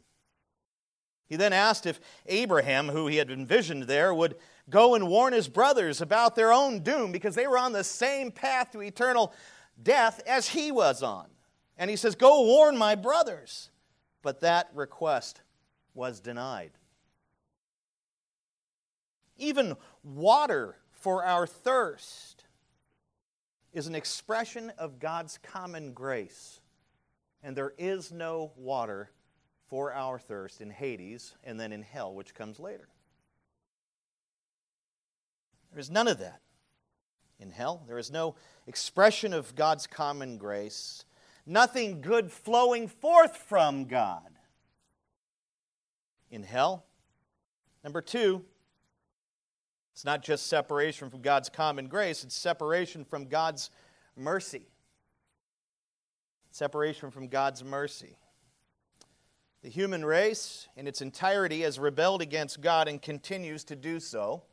He 1.28 1.36
then 1.36 1.52
asked 1.52 1.86
if 1.86 2.00
Abraham, 2.26 2.88
who 2.88 3.08
he 3.08 3.18
had 3.18 3.30
envisioned 3.30 3.84
there, 3.84 4.14
would 4.14 4.38
go 4.70 4.96
and 4.96 5.10
warn 5.10 5.34
his 5.34 5.50
brothers 5.50 6.02
about 6.02 6.36
their 6.36 6.54
own 6.54 6.80
doom 6.80 7.12
because 7.12 7.36
they 7.36 7.48
were 7.48 7.58
on 7.58 7.74
the 7.74 7.84
same 7.84 8.32
path 8.32 8.72
to 8.72 8.82
eternal 8.82 9.34
death 9.82 10.22
as 10.26 10.50
he 10.50 10.72
was 10.72 11.04
on. 11.04 11.28
And 11.78 11.90
he 11.90 11.98
says, 11.98 12.16
Go 12.16 12.44
warn 12.44 12.78
my 12.78 12.96
brothers. 12.96 13.70
But 14.22 14.40
that 14.42 14.70
request 14.74 15.42
was 15.94 16.20
denied. 16.20 16.72
Even 19.38 19.76
water 20.16 20.78
for 20.92 21.24
our 21.24 21.46
thirst 21.46 22.46
is 23.74 23.88
an 23.88 23.96
expression 23.96 24.72
of 24.78 25.00
God's 25.00 25.38
common 25.44 25.94
grace. 25.94 26.62
And 27.44 27.56
there 27.56 27.74
is 27.78 28.12
no 28.12 28.52
water 28.56 29.12
for 29.68 29.94
our 29.94 30.18
thirst 30.18 30.62
in 30.62 30.70
Hades 30.70 31.36
and 31.44 31.60
then 31.60 31.72
in 31.72 31.84
hell, 31.84 32.14
which 32.14 32.34
comes 32.34 32.60
later. 32.60 32.88
There 35.72 35.80
is 35.80 35.92
none 35.92 36.08
of 36.08 36.20
that 36.20 36.42
in 37.40 37.52
hell. 37.52 37.84
There 37.88 37.98
is 37.98 38.10
no 38.10 38.36
expression 38.66 39.34
of 39.34 39.56
God's 39.56 39.86
common 39.86 40.38
grace, 40.38 41.06
nothing 41.46 42.02
good 42.02 42.32
flowing 42.32 42.88
forth 42.88 43.38
from 43.38 43.86
God 43.86 44.32
in 46.32 46.44
hell. 46.44 46.86
Number 47.84 48.02
two, 48.02 48.44
it's 49.98 50.06
not 50.06 50.22
just 50.22 50.46
separation 50.46 51.10
from 51.10 51.22
God's 51.22 51.50
common 51.50 51.88
grace, 51.88 52.24
it's 52.24 52.38
separation 52.38 53.04
from 53.04 53.26
God's 53.26 53.72
mercy. 54.16 54.68
Separation 56.52 57.10
from 57.10 57.30
God's 57.30 57.64
mercy. 57.64 58.16
The 59.64 59.70
human 59.70 60.06
race 60.06 60.68
in 60.76 60.86
its 60.86 61.02
entirety 61.02 61.62
has 61.62 61.80
rebelled 61.80 62.22
against 62.22 62.62
God 62.62 62.88
and 62.88 63.02
continues 63.02 63.64
to 63.64 63.76
do 63.76 64.00
so. 64.00 64.44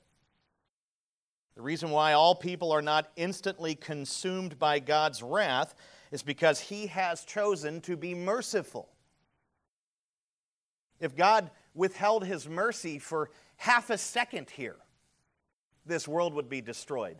The 1.56 1.60
reason 1.60 1.90
why 1.90 2.14
all 2.14 2.34
people 2.34 2.72
are 2.72 2.80
not 2.80 3.12
instantly 3.14 3.74
consumed 3.74 4.58
by 4.58 4.78
God's 4.78 5.22
wrath 5.22 5.74
is 6.10 6.22
because 6.22 6.58
He 6.58 6.86
has 6.86 7.22
chosen 7.22 7.82
to 7.82 7.98
be 7.98 8.14
merciful. 8.14 8.88
If 11.00 11.14
God 11.14 11.50
withheld 11.74 12.24
His 12.24 12.48
mercy 12.48 12.98
for 12.98 13.28
half 13.58 13.90
a 13.90 13.98
second 13.98 14.48
here, 14.48 14.76
this 15.86 16.08
world 16.08 16.34
would 16.34 16.48
be 16.48 16.60
destroyed. 16.60 17.16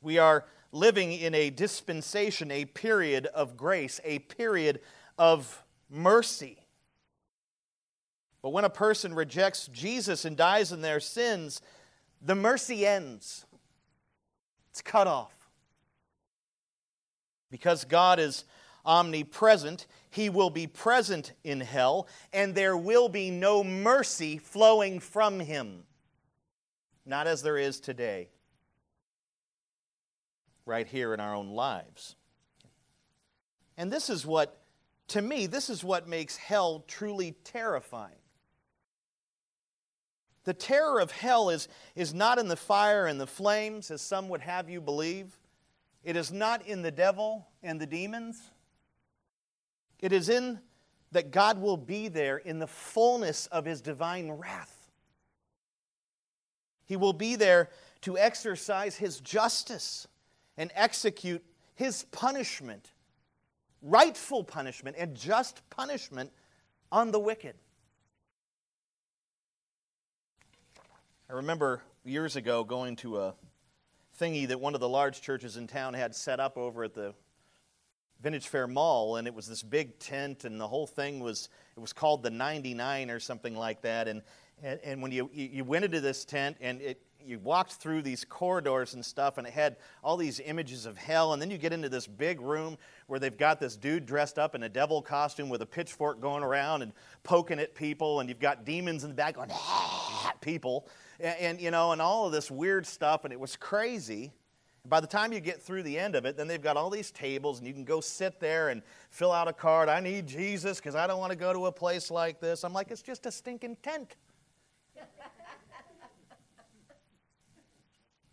We 0.00 0.18
are 0.18 0.44
living 0.72 1.12
in 1.12 1.34
a 1.34 1.50
dispensation, 1.50 2.50
a 2.50 2.64
period 2.64 3.26
of 3.26 3.56
grace, 3.56 4.00
a 4.04 4.20
period 4.20 4.80
of 5.18 5.62
mercy. 5.88 6.58
But 8.42 8.50
when 8.50 8.64
a 8.64 8.70
person 8.70 9.14
rejects 9.14 9.68
Jesus 9.68 10.24
and 10.24 10.36
dies 10.36 10.72
in 10.72 10.82
their 10.82 10.98
sins, 10.98 11.60
the 12.20 12.34
mercy 12.34 12.86
ends. 12.86 13.46
It's 14.70 14.82
cut 14.82 15.06
off. 15.06 15.32
Because 17.50 17.84
God 17.84 18.18
is 18.18 18.44
omnipresent, 18.84 19.86
he 20.10 20.28
will 20.28 20.50
be 20.50 20.66
present 20.66 21.32
in 21.44 21.60
hell, 21.60 22.08
and 22.32 22.54
there 22.54 22.76
will 22.76 23.08
be 23.08 23.30
no 23.30 23.62
mercy 23.62 24.38
flowing 24.38 24.98
from 24.98 25.38
him. 25.38 25.84
Not 27.04 27.26
as 27.26 27.42
there 27.42 27.58
is 27.58 27.80
today, 27.80 28.28
right 30.64 30.86
here 30.86 31.12
in 31.12 31.20
our 31.20 31.34
own 31.34 31.48
lives. 31.48 32.16
And 33.76 33.92
this 33.92 34.08
is 34.08 34.24
what, 34.24 34.62
to 35.08 35.22
me, 35.22 35.46
this 35.46 35.68
is 35.68 35.82
what 35.82 36.06
makes 36.06 36.36
hell 36.36 36.84
truly 36.86 37.34
terrifying. 37.44 38.14
The 40.44 40.54
terror 40.54 41.00
of 41.00 41.10
hell 41.12 41.50
is, 41.50 41.68
is 41.94 42.12
not 42.12 42.38
in 42.38 42.48
the 42.48 42.56
fire 42.56 43.06
and 43.06 43.20
the 43.20 43.26
flames, 43.26 43.90
as 43.90 44.00
some 44.00 44.28
would 44.28 44.40
have 44.40 44.68
you 44.68 44.80
believe. 44.80 45.38
It 46.02 46.16
is 46.16 46.32
not 46.32 46.66
in 46.66 46.82
the 46.82 46.90
devil 46.90 47.46
and 47.62 47.80
the 47.80 47.86
demons. 47.86 48.50
It 50.00 50.12
is 50.12 50.28
in 50.28 50.58
that 51.12 51.30
God 51.30 51.60
will 51.60 51.76
be 51.76 52.08
there 52.08 52.38
in 52.38 52.58
the 52.58 52.66
fullness 52.66 53.46
of 53.46 53.64
his 53.64 53.80
divine 53.80 54.30
wrath. 54.32 54.81
He 56.92 56.96
will 56.96 57.14
be 57.14 57.36
there 57.36 57.70
to 58.02 58.18
exercise 58.18 58.96
his 58.96 59.18
justice 59.18 60.06
and 60.58 60.70
execute 60.74 61.42
his 61.74 62.04
punishment, 62.12 62.90
rightful 63.80 64.44
punishment 64.44 64.96
and 64.98 65.14
just 65.16 65.62
punishment 65.70 66.30
on 66.90 67.10
the 67.10 67.18
wicked. 67.18 67.54
I 71.30 71.32
remember 71.32 71.80
years 72.04 72.36
ago 72.36 72.62
going 72.62 72.96
to 72.96 73.20
a 73.20 73.34
thingy 74.20 74.46
that 74.48 74.60
one 74.60 74.74
of 74.74 74.82
the 74.82 74.88
large 74.90 75.22
churches 75.22 75.56
in 75.56 75.66
town 75.66 75.94
had 75.94 76.14
set 76.14 76.40
up 76.40 76.58
over 76.58 76.84
at 76.84 76.92
the 76.92 77.14
Vintage 78.20 78.48
Faire 78.48 78.66
Mall, 78.66 79.16
and 79.16 79.26
it 79.26 79.32
was 79.32 79.46
this 79.46 79.62
big 79.62 79.98
tent, 79.98 80.44
and 80.44 80.60
the 80.60 80.68
whole 80.68 80.86
thing 80.86 81.20
was 81.20 81.48
it 81.74 81.80
was 81.80 81.94
called 81.94 82.22
the 82.22 82.28
99 82.28 83.10
or 83.10 83.18
something 83.18 83.56
like 83.56 83.80
that. 83.80 84.08
And 84.08 84.20
and, 84.62 84.80
and 84.84 85.02
when 85.02 85.12
you 85.12 85.30
you 85.32 85.64
went 85.64 85.84
into 85.84 86.00
this 86.00 86.24
tent, 86.24 86.56
and 86.60 86.80
it 86.80 87.02
you 87.24 87.38
walked 87.38 87.74
through 87.74 88.02
these 88.02 88.24
corridors 88.24 88.94
and 88.94 89.04
stuff, 89.04 89.38
and 89.38 89.46
it 89.46 89.52
had 89.52 89.76
all 90.02 90.16
these 90.16 90.40
images 90.40 90.86
of 90.86 90.96
hell. 90.96 91.32
And 91.32 91.40
then 91.40 91.50
you 91.50 91.58
get 91.58 91.72
into 91.72 91.88
this 91.88 92.06
big 92.06 92.40
room 92.40 92.76
where 93.06 93.20
they've 93.20 93.36
got 93.36 93.60
this 93.60 93.76
dude 93.76 94.06
dressed 94.06 94.38
up 94.38 94.54
in 94.54 94.64
a 94.64 94.68
devil 94.68 95.00
costume 95.00 95.48
with 95.48 95.62
a 95.62 95.66
pitchfork 95.66 96.20
going 96.20 96.42
around 96.42 96.82
and 96.82 96.92
poking 97.22 97.58
at 97.58 97.74
people, 97.74 98.20
and 98.20 98.28
you've 98.28 98.40
got 98.40 98.64
demons 98.64 99.04
in 99.04 99.10
the 99.10 99.14
back 99.14 99.36
going 99.36 99.50
at 99.50 100.40
people 100.40 100.88
and, 101.20 101.38
and, 101.38 101.60
you 101.60 101.70
know, 101.70 101.92
and 101.92 102.02
all 102.02 102.26
of 102.26 102.32
this 102.32 102.50
weird 102.50 102.86
stuff, 102.86 103.24
and 103.24 103.32
it 103.32 103.40
was 103.40 103.56
crazy. 103.56 104.32
By 104.84 105.00
the 105.00 105.06
time 105.06 105.32
you 105.32 105.38
get 105.38 105.62
through 105.62 105.84
the 105.84 105.96
end 105.96 106.16
of 106.16 106.24
it, 106.24 106.36
then 106.36 106.48
they've 106.48 106.60
got 106.62 106.76
all 106.76 106.90
these 106.90 107.12
tables, 107.12 107.58
and 107.58 107.66
you 107.66 107.72
can 107.72 107.84
go 107.84 108.00
sit 108.00 108.40
there 108.40 108.70
and 108.70 108.82
fill 109.10 109.30
out 109.30 109.46
a 109.46 109.52
card. 109.52 109.88
I 109.88 110.00
need 110.00 110.26
Jesus 110.26 110.78
because 110.78 110.96
I 110.96 111.06
don't 111.06 111.20
want 111.20 111.30
to 111.30 111.38
go 111.38 111.52
to 111.52 111.66
a 111.66 111.72
place 111.72 112.10
like 112.10 112.40
this. 112.40 112.64
I'm 112.64 112.72
like, 112.72 112.90
it's 112.90 113.02
just 113.02 113.26
a 113.26 113.30
stinking 113.30 113.76
tent. 113.82 114.16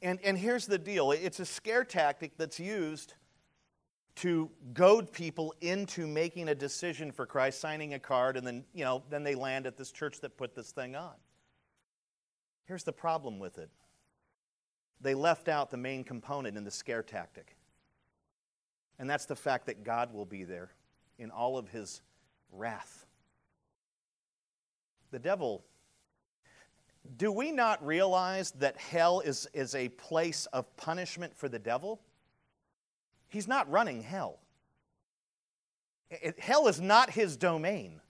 And, 0.01 0.19
and 0.23 0.37
here's 0.37 0.65
the 0.65 0.77
deal 0.77 1.11
it's 1.11 1.39
a 1.39 1.45
scare 1.45 1.83
tactic 1.83 2.37
that's 2.37 2.59
used 2.59 3.13
to 4.15 4.49
goad 4.73 5.13
people 5.13 5.53
into 5.61 6.05
making 6.05 6.49
a 6.49 6.55
decision 6.55 7.11
for 7.11 7.25
Christ, 7.25 7.61
signing 7.61 7.93
a 7.93 7.99
card, 7.99 8.35
and 8.35 8.45
then, 8.45 8.65
you 8.73 8.83
know, 8.83 9.01
then 9.09 9.23
they 9.23 9.33
land 9.33 9.65
at 9.65 9.77
this 9.77 9.91
church 9.91 10.19
that 10.21 10.37
put 10.37 10.55
this 10.55 10.71
thing 10.71 10.95
on. 10.95 11.13
Here's 12.65 12.83
the 12.83 12.93
problem 12.93 13.39
with 13.39 13.57
it 13.57 13.69
they 15.01 15.15
left 15.15 15.47
out 15.47 15.71
the 15.71 15.77
main 15.77 16.03
component 16.03 16.57
in 16.57 16.63
the 16.65 16.71
scare 16.71 17.03
tactic. 17.03 17.55
And 18.99 19.09
that's 19.09 19.25
the 19.25 19.35
fact 19.35 19.67
that 19.67 19.85
God 19.85 20.13
will 20.13 20.25
be 20.25 20.43
there 20.43 20.71
in 21.17 21.31
all 21.31 21.57
of 21.57 21.69
his 21.69 22.01
wrath. 22.51 23.05
The 25.11 25.19
devil, 25.19 25.63
do 27.17 27.31
we 27.31 27.51
not 27.51 27.85
realize 27.85 28.51
that 28.51 28.77
hell 28.77 29.19
is, 29.21 29.47
is 29.53 29.75
a 29.75 29.89
place 29.89 30.45
of 30.47 30.75
punishment 30.77 31.35
for 31.35 31.49
the 31.49 31.59
devil? 31.59 31.99
He's 33.29 33.47
not 33.47 33.69
running 33.69 34.01
hell. 34.01 34.39
It, 36.09 36.39
hell 36.39 36.67
is 36.67 36.81
not 36.81 37.11
his 37.11 37.37
domain. 37.37 38.01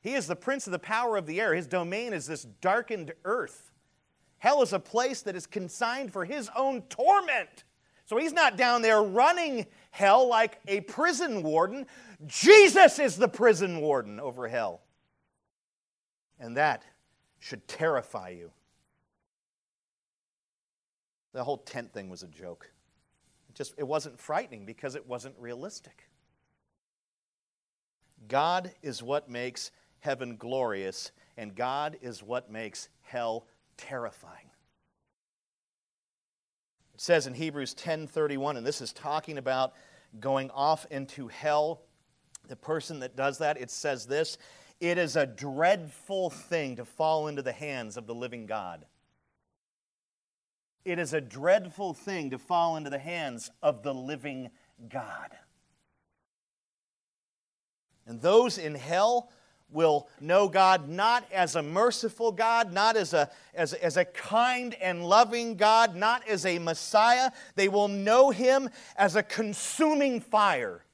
He 0.00 0.14
is 0.14 0.26
the 0.26 0.36
prince 0.36 0.66
of 0.66 0.72
the 0.72 0.78
power 0.78 1.16
of 1.16 1.26
the 1.26 1.40
air. 1.40 1.54
His 1.54 1.66
domain 1.66 2.12
is 2.12 2.26
this 2.26 2.44
darkened 2.60 3.12
earth. 3.24 3.72
Hell 4.38 4.62
is 4.62 4.72
a 4.72 4.78
place 4.78 5.22
that 5.22 5.36
is 5.36 5.46
consigned 5.46 6.12
for 6.12 6.24
his 6.24 6.50
own 6.54 6.82
torment. 6.82 7.64
So 8.04 8.18
he's 8.18 8.34
not 8.34 8.58
down 8.58 8.82
there 8.82 9.02
running 9.02 9.66
hell 9.90 10.28
like 10.28 10.60
a 10.68 10.82
prison 10.82 11.42
warden. 11.42 11.86
Jesus 12.26 12.98
is 12.98 13.16
the 13.16 13.28
prison 13.28 13.80
warden 13.80 14.20
over 14.20 14.46
hell. 14.48 14.82
And 16.38 16.56
that 16.58 16.84
should 17.44 17.68
terrify 17.68 18.30
you. 18.30 18.50
The 21.34 21.44
whole 21.44 21.58
tent 21.58 21.92
thing 21.92 22.08
was 22.08 22.22
a 22.22 22.26
joke. 22.26 22.70
It 23.50 23.54
just 23.54 23.74
it 23.76 23.86
wasn't 23.86 24.18
frightening 24.18 24.64
because 24.64 24.94
it 24.94 25.06
wasn't 25.06 25.34
realistic. 25.38 26.08
God 28.28 28.70
is 28.82 29.02
what 29.02 29.28
makes 29.28 29.72
heaven 30.00 30.36
glorious, 30.36 31.12
and 31.36 31.54
God 31.54 31.98
is 32.00 32.22
what 32.22 32.50
makes 32.50 32.88
hell 33.02 33.46
terrifying. 33.76 34.48
It 36.94 37.02
says 37.02 37.26
in 37.26 37.34
Hebrews 37.34 37.74
10:31 37.74 38.56
and 38.56 38.66
this 38.66 38.80
is 38.80 38.94
talking 38.94 39.36
about 39.36 39.74
going 40.18 40.50
off 40.50 40.86
into 40.90 41.28
hell. 41.28 41.82
The 42.48 42.56
person 42.56 43.00
that 43.00 43.16
does 43.16 43.36
that, 43.38 43.60
it 43.60 43.70
says 43.70 44.06
this, 44.06 44.38
it 44.90 44.98
is 44.98 45.16
a 45.16 45.24
dreadful 45.24 46.28
thing 46.28 46.76
to 46.76 46.84
fall 46.84 47.28
into 47.28 47.40
the 47.40 47.52
hands 47.52 47.96
of 47.96 48.06
the 48.06 48.14
living 48.14 48.44
God. 48.44 48.84
It 50.84 50.98
is 50.98 51.14
a 51.14 51.22
dreadful 51.22 51.94
thing 51.94 52.30
to 52.30 52.38
fall 52.38 52.76
into 52.76 52.90
the 52.90 52.98
hands 52.98 53.50
of 53.62 53.82
the 53.82 53.94
living 53.94 54.50
God. 54.90 55.30
And 58.06 58.20
those 58.20 58.58
in 58.58 58.74
hell 58.74 59.30
will 59.70 60.06
know 60.20 60.48
God 60.48 60.86
not 60.90 61.24
as 61.32 61.56
a 61.56 61.62
merciful 61.62 62.30
God, 62.30 62.70
not 62.70 62.94
as 62.94 63.14
a, 63.14 63.30
as, 63.54 63.72
as 63.72 63.96
a 63.96 64.04
kind 64.04 64.74
and 64.74 65.02
loving 65.02 65.56
God, 65.56 65.96
not 65.96 66.28
as 66.28 66.44
a 66.44 66.58
Messiah. 66.58 67.30
They 67.54 67.68
will 67.68 67.88
know 67.88 68.28
Him 68.28 68.68
as 68.96 69.16
a 69.16 69.22
consuming 69.22 70.20
fire. 70.20 70.84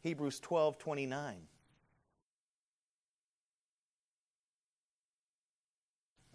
Hebrews 0.00 0.40
12 0.40 0.78
29. 0.78 1.46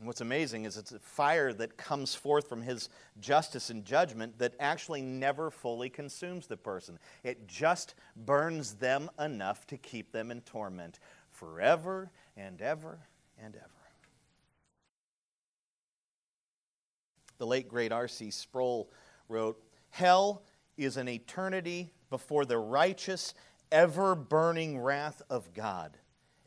And 0.07 0.09
what's 0.09 0.21
amazing 0.21 0.63
is 0.63 0.77
it's 0.77 0.93
a 0.93 0.99
fire 0.99 1.51
that 1.51 1.75
comes 1.75 2.15
forth 2.15 2.47
from 2.47 2.61
his 2.61 2.87
justice 3.19 3.69
and 3.69 3.83
judgment 3.83 4.39
that 4.39 4.53
actually 4.57 5.01
never 5.01 5.51
fully 5.51 5.89
consumes 5.89 6.47
the 6.47 6.55
person. 6.55 6.97
It 7.25 7.45
just 7.45 7.93
burns 8.15 8.75
them 8.75 9.09
enough 9.19 9.67
to 9.67 9.75
keep 9.75 10.13
them 10.13 10.31
in 10.31 10.39
torment 10.43 10.99
forever 11.29 12.09
and 12.37 12.61
ever 12.61 12.99
and 13.37 13.53
ever. 13.57 13.67
The 17.37 17.47
late 17.47 17.67
great 17.67 17.91
R.C. 17.91 18.31
Sproul 18.31 18.89
wrote 19.27 19.61
Hell 19.89 20.41
is 20.77 20.95
an 20.95 21.09
eternity 21.09 21.91
before 22.09 22.45
the 22.45 22.59
righteous, 22.59 23.33
ever 23.73 24.15
burning 24.15 24.79
wrath 24.79 25.21
of 25.29 25.53
God, 25.53 25.97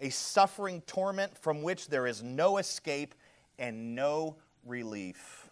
a 0.00 0.08
suffering 0.08 0.80
torment 0.86 1.36
from 1.36 1.60
which 1.60 1.88
there 1.88 2.06
is 2.06 2.22
no 2.22 2.56
escape 2.56 3.14
and 3.60 3.94
no 3.94 4.36
relief. 4.64 5.48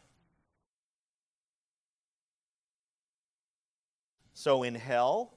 So 4.33 4.62
in 4.62 4.75
hell, 4.75 5.35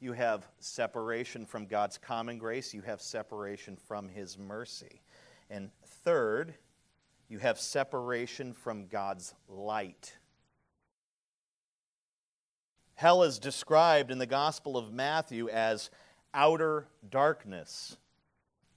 you 0.00 0.12
have 0.14 0.48
separation 0.58 1.46
from 1.46 1.66
God's 1.66 1.98
common 1.98 2.38
grace, 2.38 2.74
you 2.74 2.82
have 2.82 3.00
separation 3.00 3.76
from 3.76 4.08
His 4.08 4.38
mercy. 4.38 5.02
And 5.50 5.70
third, 5.84 6.54
you 7.28 7.38
have 7.38 7.60
separation 7.60 8.52
from 8.52 8.86
God's 8.86 9.34
light. 9.48 10.16
Hell 12.94 13.22
is 13.22 13.38
described 13.38 14.10
in 14.10 14.18
the 14.18 14.26
Gospel 14.26 14.76
of 14.76 14.92
Matthew 14.92 15.48
as 15.48 15.90
outer 16.32 16.86
darkness. 17.10 17.96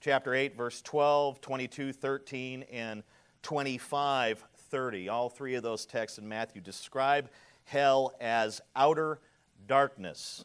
Chapter 0.02 0.34
8, 0.34 0.58
verse 0.58 0.82
12, 0.82 1.40
22, 1.40 1.94
13, 1.94 2.64
and 2.72 3.04
25, 3.44 4.44
30. 4.70 5.10
All 5.10 5.30
three 5.30 5.56
of 5.56 5.64
those 5.64 5.86
texts 5.86 6.18
in 6.18 6.28
Matthew 6.28 6.62
describe 6.62 7.30
hell 7.64 8.14
as 8.20 8.62
outer 8.76 9.20
darkness. 9.68 10.44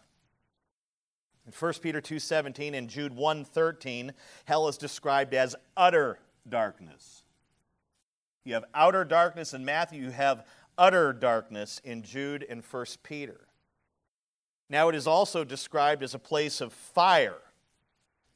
In 1.47 1.53
1 1.53 1.83
Peter 1.83 2.01
2:17 2.01 2.75
and 2.75 2.89
Jude 2.89 3.13
1:13, 3.13 4.13
hell 4.45 4.69
is 4.69 4.77
described 4.77 5.35
as 5.35 5.57
utter 5.77 6.21
darkness. 6.49 7.25
You 8.45 8.55
have 8.55 8.65
outer 8.75 9.05
darkness 9.05 9.55
in 9.55 9.65
Matthew, 9.65 10.05
you 10.05 10.11
have 10.11 10.47
utter 10.79 11.13
darkness 11.13 11.81
in 11.85 12.03
Jude 12.03 12.45
and 12.49 12.65
1 12.65 13.03
Peter. 13.03 13.49
Now 14.69 14.89
it 14.89 14.95
is 14.95 15.07
also 15.07 15.45
described 15.45 16.03
as 16.03 16.15
a 16.15 16.19
place 16.19 16.61
of 16.61 16.73
fire. 16.73 17.43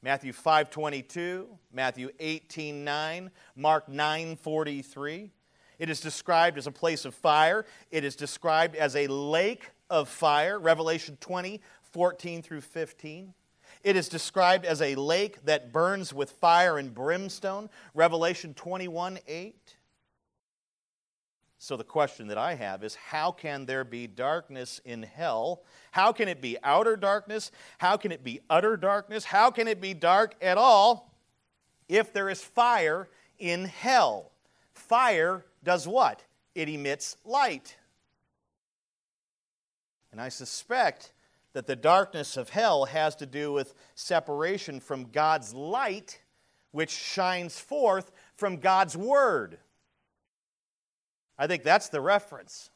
Matthew 0.01 0.31
5:22, 0.31 1.57
Matthew 1.71 2.09
18:9, 2.19 3.31
Mark 3.55 3.87
9:43. 3.87 5.31
It 5.79 5.89
is 5.89 5.99
described 5.99 6.57
as 6.57 6.67
a 6.67 6.71
place 6.71 7.05
of 7.05 7.15
fire. 7.15 7.65
It 7.91 8.03
is 8.03 8.15
described 8.15 8.75
as 8.75 8.95
a 8.95 9.07
lake 9.07 9.71
of 9.89 10.09
fire, 10.09 10.59
Revelation 10.59 11.17
20, 11.17 11.61
14 11.81 12.41
through 12.41 12.61
15. 12.61 13.33
It 13.83 13.95
is 13.95 14.09
described 14.09 14.65
as 14.65 14.81
a 14.81 14.95
lake 14.95 15.43
that 15.45 15.71
burns 15.71 16.13
with 16.13 16.31
fire 16.31 16.77
and 16.77 16.93
brimstone, 16.93 17.69
Revelation 17.93 18.53
21, 18.53 19.19
8. 19.27 19.76
So, 21.67 21.75
the 21.75 21.83
question 21.83 22.27
that 22.27 22.37
I 22.37 22.55
have 22.55 22.81
is 22.81 22.95
how 22.95 23.29
can 23.29 23.65
there 23.65 23.83
be 23.83 24.07
darkness 24.07 24.79
in 24.85 25.03
hell? 25.03 25.63
How 25.91 26.13
can 26.13 26.29
it 26.29 26.39
be 26.39 26.55
outer 26.63 26.95
darkness? 26.95 27.51
How 27.77 27.97
can 27.97 28.13
it 28.13 28.23
be 28.23 28.39
utter 28.49 28.77
darkness? 28.77 29.25
How 29.25 29.51
can 29.51 29.67
it 29.67 29.81
be 29.81 29.93
dark 29.93 30.35
at 30.41 30.57
all 30.57 31.13
if 31.89 32.13
there 32.13 32.29
is 32.29 32.41
fire 32.41 33.09
in 33.37 33.65
hell? 33.65 34.31
Fire 34.71 35.43
does 35.61 35.85
what? 35.85 36.23
It 36.55 36.69
emits 36.69 37.17
light. 37.25 37.75
And 40.13 40.21
I 40.21 40.29
suspect 40.29 41.11
that 41.51 41.67
the 41.67 41.75
darkness 41.75 42.37
of 42.37 42.47
hell 42.47 42.85
has 42.85 43.13
to 43.17 43.25
do 43.25 43.51
with 43.51 43.73
separation 43.93 44.79
from 44.79 45.11
God's 45.11 45.53
light, 45.53 46.21
which 46.71 46.91
shines 46.91 47.59
forth 47.59 48.13
from 48.37 48.55
God's 48.55 48.95
word. 48.95 49.57
I 51.37 51.47
think 51.47 51.63
that's 51.63 51.89
the 51.89 52.01
reference. 52.01 52.69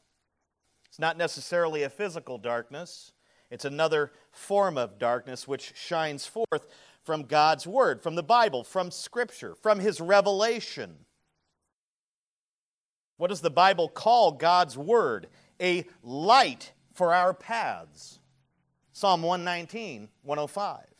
It's 0.88 0.98
not 0.98 1.16
necessarily 1.16 1.82
a 1.82 1.90
physical 1.90 2.38
darkness, 2.38 3.12
it's 3.50 3.64
another 3.64 4.12
form 4.30 4.78
of 4.78 4.98
darkness 4.98 5.46
which 5.46 5.72
shines 5.74 6.26
forth 6.26 6.66
from 7.02 7.24
God's 7.24 7.66
Word, 7.66 8.02
from 8.02 8.14
the 8.14 8.22
Bible, 8.22 8.64
from 8.64 8.90
Scripture, 8.90 9.54
from 9.54 9.78
His 9.78 10.00
revelation. 10.00 11.04
What 13.18 13.28
does 13.28 13.40
the 13.40 13.50
Bible 13.50 13.88
call 13.88 14.32
God's 14.32 14.78
Word? 14.78 15.28
A 15.60 15.84
light 16.02 16.72
for 16.94 17.12
our 17.12 17.34
paths. 17.34 18.18
Psalm 18.92 19.22
119, 19.22 20.08
105. 20.22 20.91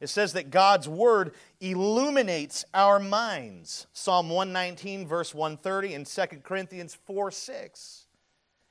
It 0.00 0.08
says 0.08 0.32
that 0.32 0.50
God's 0.50 0.88
word 0.88 1.32
illuminates 1.60 2.64
our 2.72 2.98
minds. 2.98 3.86
Psalm 3.92 4.30
119, 4.30 5.06
verse 5.06 5.34
130, 5.34 5.94
and 5.94 6.06
2 6.06 6.22
Corinthians 6.42 6.96
4 7.06 7.30
6. 7.30 8.06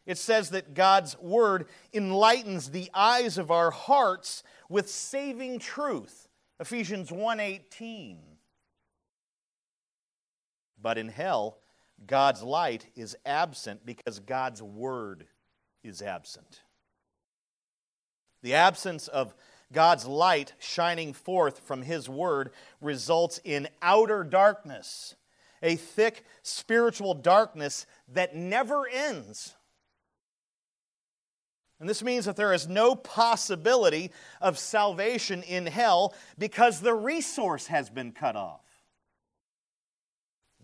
It 0.08 0.18
says 0.18 0.50
that 0.50 0.74
God's 0.74 1.18
word 1.20 1.68
enlightens 1.94 2.72
the 2.72 2.90
eyes 2.96 3.38
of 3.38 3.52
our 3.52 3.70
hearts 3.70 4.44
with 4.68 4.90
saving 4.90 5.60
truth. 5.60 6.28
Ephesians 6.60 7.12
1:18. 7.12 8.38
But 10.82 10.98
in 10.98 11.10
hell, 11.10 11.60
God's 12.08 12.42
light 12.42 12.88
is 12.96 13.16
absent 13.26 13.86
because 13.86 14.20
God's 14.20 14.64
word 14.64 15.28
is 15.84 16.02
absent. 16.02 16.64
The 18.42 18.56
absence 18.56 19.08
of 19.08 19.36
God's 19.72 20.06
light 20.06 20.54
shining 20.60 21.14
forth 21.14 21.60
from 21.60 21.82
His 21.82 22.10
Word 22.10 22.52
results 22.82 23.40
in 23.44 23.68
outer 23.82 24.24
darkness, 24.24 25.16
a 25.62 25.76
thick 25.76 26.26
spiritual 26.42 27.14
darkness 27.14 27.86
that 28.08 28.36
never 28.36 28.88
ends. 28.88 29.56
And 31.80 31.88
this 31.88 32.04
means 32.04 32.26
that 32.26 32.36
there 32.36 32.54
is 32.54 32.68
no 32.68 32.94
possibility 32.94 34.12
of 34.42 34.58
salvation 34.58 35.44
in 35.44 35.66
hell 35.66 36.14
because 36.38 36.82
the 36.82 36.94
resource 36.94 37.68
has 37.68 37.90
been 37.90 38.12
cut 38.12 38.36
off. 38.36 38.62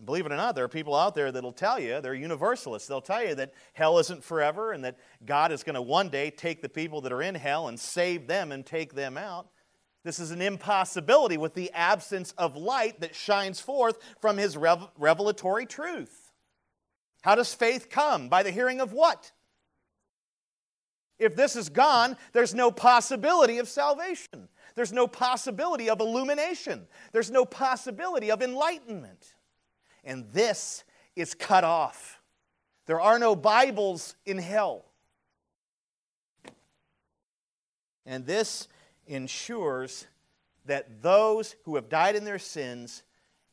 Believe 0.04 0.26
it 0.26 0.32
or 0.32 0.36
not, 0.36 0.54
there 0.54 0.64
are 0.64 0.68
people 0.68 0.94
out 0.94 1.14
there 1.14 1.32
that'll 1.32 1.52
tell 1.52 1.80
you, 1.80 2.00
they're 2.00 2.14
universalists, 2.14 2.86
they'll 2.86 3.00
tell 3.00 3.24
you 3.24 3.34
that 3.36 3.54
hell 3.72 3.98
isn't 3.98 4.22
forever 4.22 4.72
and 4.72 4.84
that 4.84 4.98
God 5.24 5.52
is 5.52 5.62
going 5.62 5.74
to 5.74 5.82
one 5.82 6.10
day 6.10 6.30
take 6.30 6.60
the 6.60 6.68
people 6.68 7.00
that 7.00 7.12
are 7.12 7.22
in 7.22 7.34
hell 7.34 7.68
and 7.68 7.80
save 7.80 8.26
them 8.26 8.52
and 8.52 8.64
take 8.66 8.94
them 8.94 9.16
out. 9.16 9.48
This 10.04 10.18
is 10.18 10.30
an 10.30 10.42
impossibility 10.42 11.38
with 11.38 11.54
the 11.54 11.72
absence 11.72 12.32
of 12.32 12.56
light 12.56 13.00
that 13.00 13.14
shines 13.14 13.58
forth 13.58 13.98
from 14.20 14.36
his 14.36 14.56
revelatory 14.56 15.64
truth. 15.64 16.32
How 17.22 17.34
does 17.34 17.54
faith 17.54 17.88
come? 17.88 18.28
By 18.28 18.42
the 18.42 18.50
hearing 18.50 18.80
of 18.80 18.92
what? 18.92 19.32
If 21.18 21.34
this 21.34 21.56
is 21.56 21.70
gone, 21.70 22.18
there's 22.34 22.54
no 22.54 22.70
possibility 22.70 23.58
of 23.58 23.66
salvation. 23.66 24.48
There's 24.74 24.92
no 24.92 25.08
possibility 25.08 25.88
of 25.88 26.00
illumination. 26.00 26.86
There's 27.12 27.30
no 27.30 27.46
possibility 27.46 28.30
of 28.30 28.42
enlightenment 28.42 29.32
and 30.06 30.24
this 30.32 30.84
is 31.16 31.34
cut 31.34 31.64
off. 31.64 32.20
There 32.86 33.00
are 33.00 33.18
no 33.18 33.34
Bibles 33.34 34.14
in 34.24 34.38
hell. 34.38 34.86
And 38.06 38.24
this 38.24 38.68
ensures 39.08 40.06
that 40.64 41.02
those 41.02 41.56
who 41.64 41.74
have 41.74 41.88
died 41.88 42.14
in 42.14 42.24
their 42.24 42.38
sins 42.38 43.02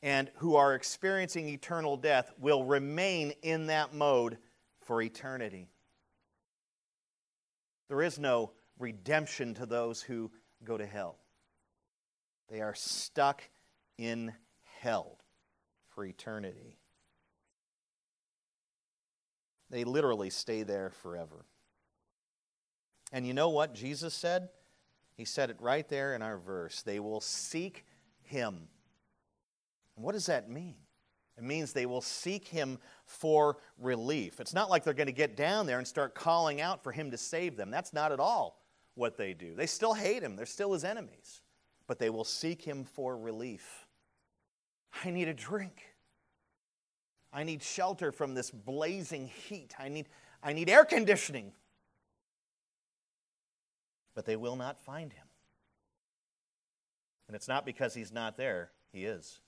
and 0.03 0.29
who 0.35 0.55
are 0.55 0.75
experiencing 0.75 1.49
eternal 1.49 1.97
death 1.97 2.31
will 2.39 2.63
remain 2.63 3.33
in 3.41 3.67
that 3.67 3.93
mode 3.95 4.37
for 4.81 5.01
eternity. 5.01 5.69
There 7.87 8.03
is 8.03 8.19
no 8.19 8.51
redemption 8.77 9.55
to 9.55 9.65
those 9.65 10.03
who 10.03 10.29
go 10.63 10.77
to 10.77 10.85
hell. 10.85 11.17
They 12.49 12.61
are 12.61 12.75
stuck 12.75 13.43
in 13.97 14.33
hell 14.81 15.17
for 15.93 16.05
eternity. 16.05 16.77
They 19.69 19.83
literally 19.83 20.29
stay 20.29 20.63
there 20.63 20.91
forever. 20.91 21.45
And 23.11 23.25
you 23.25 23.33
know 23.33 23.49
what 23.49 23.73
Jesus 23.73 24.13
said? 24.13 24.49
He 25.15 25.25
said 25.25 25.49
it 25.49 25.57
right 25.59 25.87
there 25.87 26.15
in 26.15 26.21
our 26.21 26.37
verse. 26.37 26.81
They 26.81 26.99
will 26.99 27.21
seek 27.21 27.85
him. 28.21 28.67
What 29.95 30.13
does 30.13 30.25
that 30.25 30.49
mean? 30.49 30.75
It 31.37 31.43
means 31.43 31.73
they 31.73 31.85
will 31.85 32.01
seek 32.01 32.47
him 32.47 32.79
for 33.05 33.57
relief. 33.79 34.39
It's 34.39 34.53
not 34.53 34.69
like 34.69 34.83
they're 34.83 34.93
going 34.93 35.07
to 35.07 35.13
get 35.13 35.35
down 35.35 35.65
there 35.65 35.77
and 35.77 35.87
start 35.87 36.13
calling 36.13 36.61
out 36.61 36.83
for 36.83 36.91
him 36.91 37.11
to 37.11 37.17
save 37.17 37.57
them. 37.57 37.71
That's 37.71 37.93
not 37.93 38.11
at 38.11 38.19
all 38.19 38.61
what 38.95 39.17
they 39.17 39.33
do. 39.33 39.55
They 39.55 39.65
still 39.65 39.93
hate 39.93 40.21
him, 40.21 40.35
they're 40.35 40.45
still 40.45 40.73
his 40.73 40.83
enemies. 40.83 41.41
But 41.85 41.99
they 41.99 42.09
will 42.09 42.23
seek 42.23 42.61
him 42.61 42.85
for 42.85 43.17
relief. 43.17 43.82
I 45.03 45.09
need 45.09 45.27
a 45.27 45.33
drink. 45.33 45.81
I 47.31 47.43
need 47.43 47.63
shelter 47.63 48.11
from 48.11 48.35
this 48.35 48.51
blazing 48.51 49.27
heat. 49.27 49.73
I 49.79 49.89
need, 49.89 50.07
I 50.43 50.53
need 50.53 50.69
air 50.69 50.85
conditioning. 50.85 51.51
But 54.13 54.25
they 54.25 54.35
will 54.35 54.55
not 54.55 54.79
find 54.79 55.11
him. 55.11 55.25
And 57.27 57.35
it's 57.35 57.47
not 57.47 57.65
because 57.65 57.95
he's 57.95 58.11
not 58.11 58.37
there, 58.37 58.69
he 58.91 59.05
is. 59.05 59.39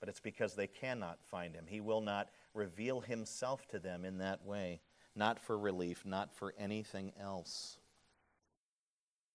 But 0.00 0.10
it's 0.10 0.20
because 0.20 0.54
they 0.54 0.66
cannot 0.66 1.18
find 1.22 1.54
him. 1.54 1.64
He 1.66 1.80
will 1.80 2.02
not 2.02 2.28
reveal 2.52 3.00
himself 3.00 3.66
to 3.68 3.78
them 3.78 4.04
in 4.04 4.18
that 4.18 4.44
way, 4.44 4.80
not 5.14 5.38
for 5.38 5.58
relief, 5.58 6.04
not 6.04 6.30
for 6.34 6.52
anything 6.58 7.12
else. 7.18 7.78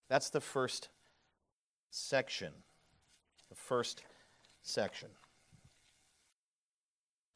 That's 0.07 0.29
the 0.29 0.41
first 0.41 0.89
section. 1.89 2.53
The 3.49 3.55
first 3.55 4.03
section. 4.61 5.09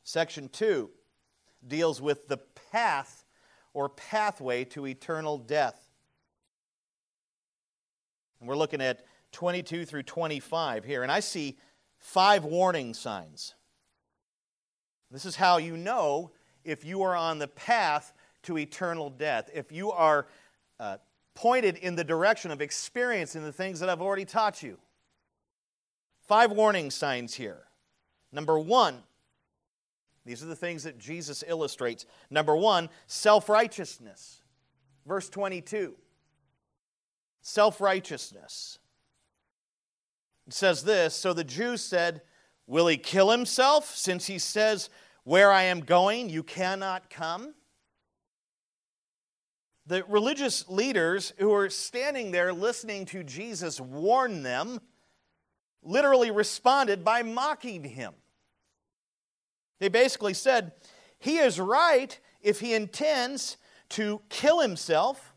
Section 0.03 0.49
2 0.49 0.89
deals 1.67 2.01
with 2.01 2.27
the 2.27 2.37
path 2.71 3.25
or 3.73 3.89
pathway 3.89 4.63
to 4.65 4.87
eternal 4.87 5.37
death. 5.37 5.89
And 8.39 8.47
we're 8.47 8.55
looking 8.55 8.81
at 8.81 9.05
22 9.31 9.85
through 9.85 10.03
25 10.03 10.85
here. 10.85 11.03
And 11.03 11.11
I 11.11 11.19
see 11.19 11.57
five 11.97 12.45
warning 12.45 12.93
signs. 12.93 13.55
This 15.11 15.25
is 15.25 15.35
how 15.35 15.57
you 15.57 15.75
know 15.77 16.31
if 16.63 16.85
you 16.85 17.01
are 17.03 17.15
on 17.15 17.39
the 17.39 17.47
path 17.47 18.13
to 18.43 18.57
eternal 18.57 19.09
death, 19.09 19.49
if 19.53 19.71
you 19.71 19.91
are 19.91 20.27
uh, 20.79 20.97
pointed 21.33 21.77
in 21.77 21.95
the 21.95 22.03
direction 22.03 22.51
of 22.51 22.61
experiencing 22.61 23.43
the 23.43 23.51
things 23.51 23.79
that 23.79 23.89
I've 23.89 24.01
already 24.01 24.25
taught 24.25 24.63
you. 24.63 24.77
Five 26.27 26.51
warning 26.51 26.89
signs 26.89 27.35
here. 27.35 27.63
Number 28.31 28.57
one, 28.57 29.03
these 30.25 30.41
are 30.41 30.47
the 30.47 30.55
things 30.55 30.83
that 30.83 30.97
Jesus 30.97 31.43
illustrates. 31.47 32.05
Number 32.29 32.55
one, 32.55 32.89
self 33.07 33.47
righteousness. 33.47 34.41
Verse 35.05 35.29
22. 35.29 35.95
self 37.41 37.79
righteousness. 37.79 38.79
It 40.47 40.53
says 40.53 40.83
this 40.83 41.13
So 41.13 41.33
the 41.33 41.43
Jews 41.43 41.81
said, 41.81 42.21
Will 42.67 42.87
he 42.87 42.97
kill 42.97 43.29
himself 43.29 43.95
since 43.95 44.25
he 44.25 44.39
says, 44.39 44.89
Where 45.23 45.51
I 45.51 45.63
am 45.63 45.81
going, 45.81 46.29
you 46.29 46.41
cannot 46.41 47.09
come? 47.11 47.53
The 49.85 50.03
religious 50.05 50.67
leaders 50.67 51.33
who 51.37 51.53
are 51.53 51.69
standing 51.69 52.31
there 52.31 52.51
listening 52.51 53.05
to 53.07 53.23
Jesus 53.23 53.79
warn 53.79 54.41
them 54.41 54.79
literally 55.85 56.31
responded 56.31 57.03
by 57.03 57.23
mocking 57.23 57.83
him. 57.83 58.13
They 59.79 59.87
basically 59.87 60.33
said, 60.33 60.73
He 61.19 61.37
is 61.37 61.59
right 61.59 62.19
if 62.41 62.59
he 62.59 62.73
intends 62.73 63.57
to 63.89 64.21
kill 64.29 64.59
himself. 64.59 65.33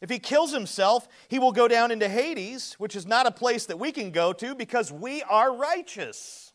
If 0.00 0.10
he 0.10 0.18
kills 0.18 0.52
himself, 0.52 1.08
he 1.28 1.38
will 1.38 1.52
go 1.52 1.68
down 1.68 1.90
into 1.90 2.08
Hades, 2.08 2.74
which 2.74 2.94
is 2.94 3.06
not 3.06 3.26
a 3.26 3.30
place 3.30 3.66
that 3.66 3.78
we 3.78 3.92
can 3.92 4.10
go 4.10 4.32
to 4.34 4.54
because 4.54 4.92
we 4.92 5.22
are 5.22 5.56
righteous. 5.56 6.52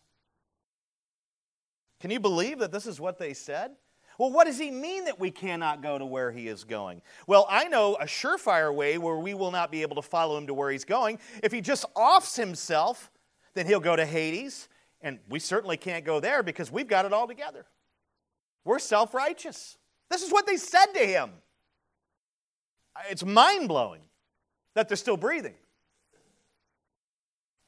Can 2.00 2.12
you 2.12 2.20
believe 2.20 2.60
that 2.60 2.72
this 2.72 2.86
is 2.86 3.00
what 3.00 3.18
they 3.18 3.34
said? 3.34 3.72
Well, 4.22 4.30
what 4.30 4.46
does 4.46 4.60
he 4.60 4.70
mean 4.70 5.06
that 5.06 5.20
we 5.20 5.32
cannot 5.32 5.82
go 5.82 5.98
to 5.98 6.06
where 6.06 6.32
he 6.32 6.48
is 6.48 6.64
going? 6.64 7.02
Well, 7.26 7.48
I 7.50 7.68
know 7.68 7.96
a 7.96 8.06
surefire 8.06 8.72
way 8.72 9.00
where 9.00 9.18
we 9.18 9.34
will 9.34 9.50
not 9.50 9.72
be 9.72 9.82
able 9.82 9.96
to 9.96 10.04
follow 10.04 10.38
him 10.38 10.46
to 10.46 10.54
where 10.54 10.70
he's 10.70 10.86
going. 10.86 11.18
If 11.42 11.52
he 11.52 11.60
just 11.60 11.86
offs 11.96 12.36
himself, 12.36 13.10
then 13.56 13.66
he'll 13.66 13.80
go 13.80 13.96
to 13.96 14.06
Hades, 14.06 14.70
and 15.02 15.18
we 15.28 15.40
certainly 15.40 15.76
can't 15.76 16.06
go 16.06 16.20
there 16.20 16.44
because 16.44 16.72
we've 16.72 16.88
got 16.88 17.06
it 17.06 17.14
all 17.14 17.28
together. 17.28 17.66
We're 18.64 18.78
self 18.78 19.16
righteous. 19.16 19.80
This 20.12 20.22
is 20.22 20.32
what 20.32 20.46
they 20.46 20.58
said 20.58 20.94
to 20.94 21.00
him. 21.00 21.32
It's 23.10 23.26
mind 23.26 23.70
blowing 23.70 24.02
that 24.76 24.88
they're 24.88 24.98
still 24.98 25.18
breathing. 25.18 25.56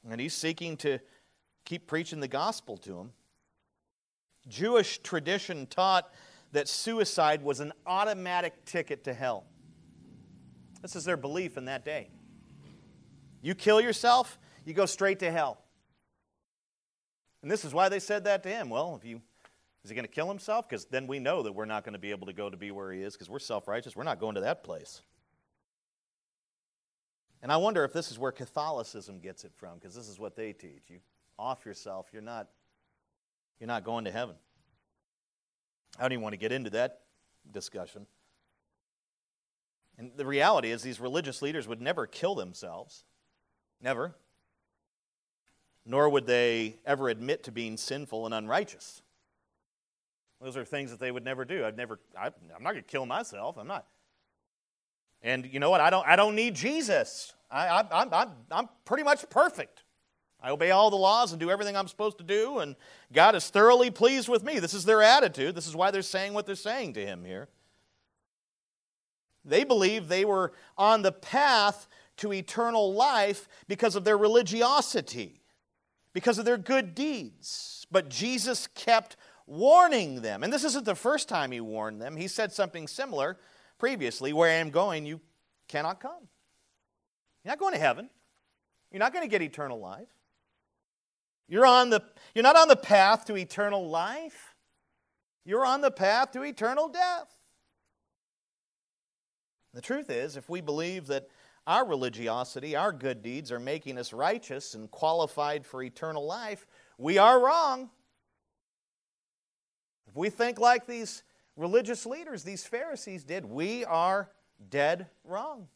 And 0.08 0.20
he's 0.20 0.34
seeking 0.34 0.76
to 0.76 1.00
keep 1.64 1.88
preaching 1.88 2.20
the 2.20 2.28
gospel 2.28 2.76
to 2.76 2.92
them. 2.92 3.10
Jewish 4.46 4.98
tradition 4.98 5.66
taught 5.66 6.12
that 6.54 6.68
suicide 6.68 7.42
was 7.42 7.58
an 7.60 7.72
automatic 7.84 8.64
ticket 8.64 9.04
to 9.04 9.12
hell. 9.12 9.44
This 10.82 10.94
is 10.94 11.04
their 11.04 11.16
belief 11.16 11.56
in 11.56 11.64
that 11.64 11.84
day. 11.84 12.08
You 13.42 13.54
kill 13.54 13.80
yourself, 13.80 14.38
you 14.64 14.72
go 14.72 14.86
straight 14.86 15.18
to 15.18 15.30
hell. 15.30 15.58
And 17.42 17.50
this 17.50 17.64
is 17.64 17.74
why 17.74 17.88
they 17.88 17.98
said 17.98 18.24
that 18.24 18.42
to 18.44 18.48
him. 18.48 18.70
Well, 18.70 18.96
if 18.96 19.04
you 19.04 19.20
is 19.82 19.90
he 19.90 19.94
going 19.94 20.06
to 20.06 20.10
kill 20.10 20.28
himself? 20.28 20.66
Because 20.66 20.86
then 20.86 21.06
we 21.06 21.18
know 21.18 21.42
that 21.42 21.52
we're 21.52 21.66
not 21.66 21.84
going 21.84 21.92
to 21.92 21.98
be 21.98 22.10
able 22.10 22.26
to 22.28 22.32
go 22.32 22.48
to 22.48 22.56
be 22.56 22.70
where 22.70 22.90
he 22.90 23.02
is 23.02 23.12
because 23.12 23.28
we're 23.28 23.38
self 23.38 23.68
righteous. 23.68 23.94
We're 23.94 24.04
not 24.04 24.18
going 24.18 24.36
to 24.36 24.40
that 24.42 24.64
place. 24.64 25.02
And 27.42 27.52
I 27.52 27.58
wonder 27.58 27.84
if 27.84 27.92
this 27.92 28.10
is 28.10 28.18
where 28.18 28.32
Catholicism 28.32 29.18
gets 29.18 29.44
it 29.44 29.52
from 29.54 29.74
because 29.74 29.94
this 29.94 30.08
is 30.08 30.18
what 30.18 30.36
they 30.36 30.54
teach. 30.54 30.84
You 30.88 31.00
off 31.38 31.66
yourself, 31.66 32.06
you're 32.12 32.22
not, 32.22 32.48
you're 33.60 33.66
not 33.66 33.84
going 33.84 34.04
to 34.06 34.10
heaven. 34.10 34.36
I 35.98 36.02
don't 36.02 36.12
even 36.12 36.22
want 36.22 36.32
to 36.32 36.38
get 36.38 36.52
into 36.52 36.70
that 36.70 37.00
discussion. 37.50 38.06
And 39.96 40.10
the 40.16 40.26
reality 40.26 40.70
is, 40.70 40.82
these 40.82 40.98
religious 40.98 41.40
leaders 41.40 41.68
would 41.68 41.80
never 41.80 42.06
kill 42.06 42.34
themselves. 42.34 43.04
Never. 43.80 44.16
Nor 45.86 46.08
would 46.08 46.26
they 46.26 46.76
ever 46.84 47.08
admit 47.08 47.44
to 47.44 47.52
being 47.52 47.76
sinful 47.76 48.26
and 48.26 48.34
unrighteous. 48.34 49.02
Those 50.40 50.56
are 50.56 50.64
things 50.64 50.90
that 50.90 50.98
they 50.98 51.12
would 51.12 51.24
never 51.24 51.44
do. 51.44 51.64
I'd 51.64 51.76
never, 51.76 52.00
I, 52.18 52.26
I'm 52.26 52.62
not 52.62 52.72
going 52.72 52.82
to 52.84 52.90
kill 52.90 53.06
myself. 53.06 53.56
I'm 53.56 53.68
not. 53.68 53.86
And 55.22 55.46
you 55.46 55.60
know 55.60 55.70
what? 55.70 55.80
I 55.80 55.90
don't, 55.90 56.06
I 56.06 56.16
don't 56.16 56.34
need 56.34 56.54
Jesus. 56.54 57.32
I, 57.50 57.68
I, 57.68 58.02
I'm, 58.02 58.12
I'm, 58.12 58.30
I'm 58.50 58.68
pretty 58.84 59.04
much 59.04 59.28
perfect. 59.30 59.83
I 60.44 60.50
obey 60.50 60.72
all 60.72 60.90
the 60.90 60.96
laws 60.96 61.32
and 61.32 61.40
do 61.40 61.50
everything 61.50 61.74
I'm 61.74 61.88
supposed 61.88 62.18
to 62.18 62.24
do, 62.24 62.58
and 62.58 62.76
God 63.14 63.34
is 63.34 63.48
thoroughly 63.48 63.90
pleased 63.90 64.28
with 64.28 64.44
me. 64.44 64.58
This 64.58 64.74
is 64.74 64.84
their 64.84 65.00
attitude. 65.00 65.54
This 65.54 65.66
is 65.66 65.74
why 65.74 65.90
they're 65.90 66.02
saying 66.02 66.34
what 66.34 66.44
they're 66.44 66.54
saying 66.54 66.92
to 66.92 67.06
him 67.06 67.24
here. 67.24 67.48
They 69.42 69.64
believe 69.64 70.06
they 70.06 70.26
were 70.26 70.52
on 70.76 71.00
the 71.00 71.12
path 71.12 71.88
to 72.18 72.30
eternal 72.34 72.92
life 72.92 73.48
because 73.68 73.96
of 73.96 74.04
their 74.04 74.18
religiosity, 74.18 75.40
because 76.12 76.38
of 76.38 76.44
their 76.44 76.58
good 76.58 76.94
deeds. 76.94 77.86
But 77.90 78.10
Jesus 78.10 78.66
kept 78.74 79.16
warning 79.46 80.20
them. 80.20 80.42
And 80.42 80.52
this 80.52 80.64
isn't 80.64 80.84
the 80.84 80.94
first 80.94 81.26
time 81.26 81.52
he 81.52 81.60
warned 81.62 82.02
them. 82.02 82.16
He 82.16 82.28
said 82.28 82.52
something 82.52 82.86
similar 82.86 83.38
previously 83.78 84.34
Where 84.34 84.50
I 84.50 84.54
am 84.54 84.70
going, 84.70 85.06
you 85.06 85.20
cannot 85.68 86.00
come. 86.00 86.28
You're 87.44 87.52
not 87.52 87.58
going 87.58 87.72
to 87.74 87.80
heaven. 87.80 88.10
You're 88.90 89.00
not 89.00 89.14
going 89.14 89.24
to 89.24 89.30
get 89.30 89.40
eternal 89.40 89.80
life. 89.80 90.08
You're, 91.48 91.66
on 91.66 91.90
the, 91.90 92.02
you're 92.34 92.42
not 92.42 92.56
on 92.56 92.68
the 92.68 92.76
path 92.76 93.26
to 93.26 93.36
eternal 93.36 93.88
life. 93.88 94.54
You're 95.44 95.66
on 95.66 95.82
the 95.82 95.90
path 95.90 96.32
to 96.32 96.42
eternal 96.42 96.88
death. 96.88 97.28
The 99.74 99.82
truth 99.82 100.08
is, 100.08 100.36
if 100.36 100.48
we 100.48 100.60
believe 100.60 101.08
that 101.08 101.28
our 101.66 101.86
religiosity, 101.86 102.76
our 102.76 102.92
good 102.92 103.22
deeds 103.22 103.50
are 103.50 103.60
making 103.60 103.98
us 103.98 104.12
righteous 104.12 104.74
and 104.74 104.90
qualified 104.90 105.66
for 105.66 105.82
eternal 105.82 106.24
life, 106.24 106.66
we 106.96 107.18
are 107.18 107.40
wrong. 107.40 107.90
If 110.06 110.16
we 110.16 110.30
think 110.30 110.60
like 110.60 110.86
these 110.86 111.24
religious 111.56 112.06
leaders, 112.06 112.44
these 112.44 112.64
Pharisees 112.64 113.24
did, 113.24 113.44
we 113.44 113.84
are 113.84 114.30
dead 114.70 115.08
wrong. 115.24 115.68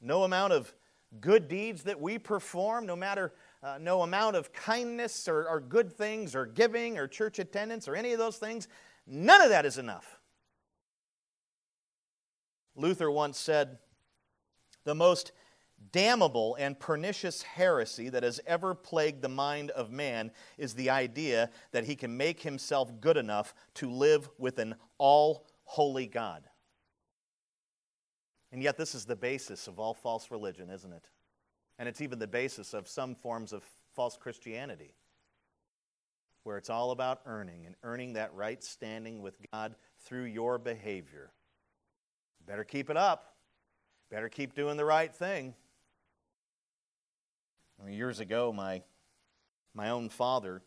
No 0.00 0.22
amount 0.22 0.52
of 0.52 0.72
good 1.20 1.48
deeds 1.48 1.82
that 1.84 2.00
we 2.00 2.18
perform, 2.18 2.86
no 2.86 2.96
matter 2.96 3.32
uh, 3.64 3.78
no 3.80 4.02
amount 4.02 4.36
of 4.36 4.52
kindness 4.52 5.26
or, 5.26 5.48
or 5.48 5.58
good 5.58 5.90
things 5.90 6.34
or 6.34 6.44
giving 6.44 6.98
or 6.98 7.08
church 7.08 7.38
attendance 7.38 7.88
or 7.88 7.96
any 7.96 8.12
of 8.12 8.18
those 8.18 8.36
things, 8.36 8.68
none 9.06 9.40
of 9.40 9.48
that 9.48 9.64
is 9.64 9.78
enough. 9.78 10.18
Luther 12.76 13.10
once 13.10 13.38
said, 13.38 13.78
The 14.84 14.94
most 14.94 15.32
damnable 15.92 16.56
and 16.58 16.78
pernicious 16.78 17.42
heresy 17.42 18.10
that 18.10 18.22
has 18.22 18.40
ever 18.46 18.74
plagued 18.74 19.22
the 19.22 19.28
mind 19.28 19.70
of 19.70 19.90
man 19.90 20.30
is 20.58 20.74
the 20.74 20.90
idea 20.90 21.48
that 21.72 21.84
he 21.84 21.96
can 21.96 22.16
make 22.16 22.42
himself 22.42 23.00
good 23.00 23.16
enough 23.16 23.54
to 23.74 23.90
live 23.90 24.28
with 24.38 24.58
an 24.58 24.74
all 24.98 25.46
holy 25.64 26.06
God. 26.06 26.44
And 28.52 28.62
yet, 28.62 28.76
this 28.76 28.94
is 28.94 29.04
the 29.04 29.16
basis 29.16 29.66
of 29.66 29.80
all 29.80 29.94
false 29.94 30.30
religion, 30.30 30.70
isn't 30.70 30.92
it? 30.92 31.08
And 31.78 31.88
it's 31.88 32.00
even 32.00 32.18
the 32.18 32.26
basis 32.26 32.74
of 32.74 32.88
some 32.88 33.14
forms 33.14 33.52
of 33.52 33.64
false 33.94 34.16
Christianity, 34.16 34.94
where 36.42 36.56
it's 36.56 36.70
all 36.70 36.90
about 36.90 37.20
earning 37.26 37.66
and 37.66 37.74
earning 37.82 38.12
that 38.14 38.34
right 38.34 38.62
standing 38.62 39.22
with 39.22 39.38
God 39.52 39.74
through 40.04 40.24
your 40.24 40.58
behavior. 40.58 41.32
Better 42.46 42.64
keep 42.64 42.90
it 42.90 42.96
up. 42.96 43.34
Better 44.10 44.28
keep 44.28 44.54
doing 44.54 44.76
the 44.76 44.84
right 44.84 45.14
thing. 45.14 45.54
Years 47.88 48.20
ago, 48.20 48.52
my, 48.52 48.82
my 49.74 49.90
own 49.90 50.08
father, 50.08 50.62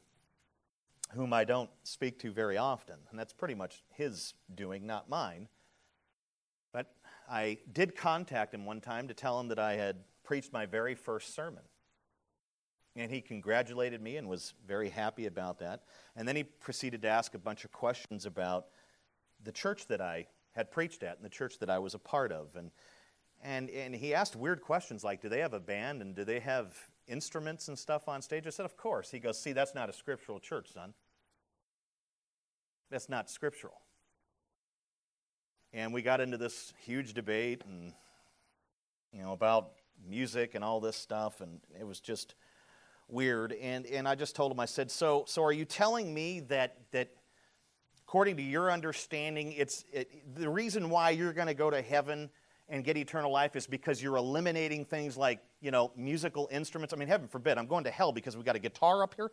whom 1.13 1.33
I 1.33 1.45
don't 1.45 1.69
speak 1.83 2.19
to 2.19 2.31
very 2.31 2.57
often, 2.57 2.95
and 3.09 3.17
that's 3.17 3.33
pretty 3.33 3.55
much 3.55 3.83
his 3.93 4.33
doing, 4.53 4.85
not 4.85 5.09
mine, 5.09 5.47
but 6.73 6.93
I 7.29 7.57
did 7.71 7.95
contact 7.95 8.53
him 8.53 8.65
one 8.65 8.81
time 8.81 9.07
to 9.07 9.13
tell 9.13 9.39
him 9.39 9.47
that 9.47 9.57
I 9.57 9.73
had 9.73 9.97
preached 10.27 10.51
my 10.51 10.65
very 10.65 10.93
first 10.93 11.33
sermon. 11.33 11.63
And 12.97 13.09
he 13.09 13.21
congratulated 13.21 14.01
me 14.01 14.17
and 14.17 14.27
was 14.27 14.53
very 14.67 14.89
happy 14.89 15.25
about 15.25 15.59
that. 15.59 15.83
And 16.17 16.27
then 16.27 16.35
he 16.35 16.43
proceeded 16.43 17.01
to 17.03 17.07
ask 17.07 17.33
a 17.33 17.39
bunch 17.39 17.63
of 17.63 17.71
questions 17.71 18.25
about 18.25 18.65
the 19.41 19.53
church 19.53 19.87
that 19.87 20.01
I 20.01 20.27
had 20.51 20.69
preached 20.69 21.01
at 21.03 21.15
and 21.15 21.23
the 21.23 21.29
church 21.29 21.59
that 21.59 21.69
I 21.69 21.79
was 21.79 21.93
a 21.93 21.99
part 21.99 22.33
of. 22.33 22.55
And, 22.57 22.71
and, 23.41 23.69
and 23.69 23.95
he 23.95 24.13
asked 24.13 24.35
weird 24.35 24.61
questions 24.61 25.01
like, 25.01 25.21
do 25.21 25.29
they 25.29 25.39
have 25.39 25.53
a 25.53 25.61
band 25.61 26.01
and 26.01 26.13
do 26.13 26.25
they 26.25 26.41
have 26.41 26.75
instruments 27.07 27.69
and 27.69 27.79
stuff 27.79 28.09
on 28.09 28.21
stage? 28.21 28.45
I 28.47 28.49
said, 28.49 28.65
Of 28.65 28.75
course. 28.75 29.09
He 29.09 29.19
goes, 29.19 29.39
See, 29.39 29.53
that's 29.53 29.75
not 29.75 29.89
a 29.89 29.93
scriptural 29.93 30.39
church, 30.39 30.73
son. 30.73 30.93
That's 32.91 33.07
not 33.07 33.29
scriptural. 33.29 33.79
And 35.71 35.93
we 35.93 36.01
got 36.01 36.19
into 36.19 36.37
this 36.37 36.73
huge 36.83 37.13
debate 37.13 37.61
and 37.65 37.93
you 39.13 39.21
know 39.21 39.31
about 39.31 39.71
music 40.07 40.55
and 40.55 40.63
all 40.63 40.79
this 40.79 40.95
stuff 40.95 41.41
and 41.41 41.59
it 41.79 41.85
was 41.85 41.99
just 41.99 42.35
weird 43.07 43.53
and 43.53 43.85
and 43.85 44.07
I 44.07 44.15
just 44.15 44.35
told 44.35 44.51
him 44.51 44.59
I 44.59 44.65
said 44.65 44.91
so 44.91 45.23
so 45.27 45.43
are 45.43 45.51
you 45.51 45.65
telling 45.65 46.13
me 46.13 46.41
that 46.41 46.77
that 46.91 47.09
according 48.05 48.37
to 48.37 48.43
your 48.43 48.71
understanding 48.71 49.53
it's 49.53 49.85
it, 49.91 50.35
the 50.35 50.49
reason 50.49 50.89
why 50.89 51.11
you're 51.11 51.33
going 51.33 51.47
to 51.47 51.53
go 51.53 51.69
to 51.69 51.81
heaven 51.81 52.29
and 52.69 52.83
get 52.83 52.97
eternal 52.97 53.31
life 53.31 53.55
is 53.55 53.65
because 53.65 54.01
you're 54.01 54.17
eliminating 54.17 54.83
things 54.85 55.15
like, 55.15 55.39
you 55.61 55.71
know, 55.71 55.91
musical 55.95 56.49
instruments. 56.51 56.93
I 56.93 56.97
mean, 56.97 57.07
heaven 57.07 57.27
forbid, 57.27 57.57
I'm 57.57 57.67
going 57.67 57.85
to 57.85 57.91
hell 57.91 58.11
because 58.11 58.35
we've 58.35 58.45
got 58.45 58.55
a 58.55 58.59
guitar 58.59 59.03
up 59.03 59.15
here. 59.15 59.31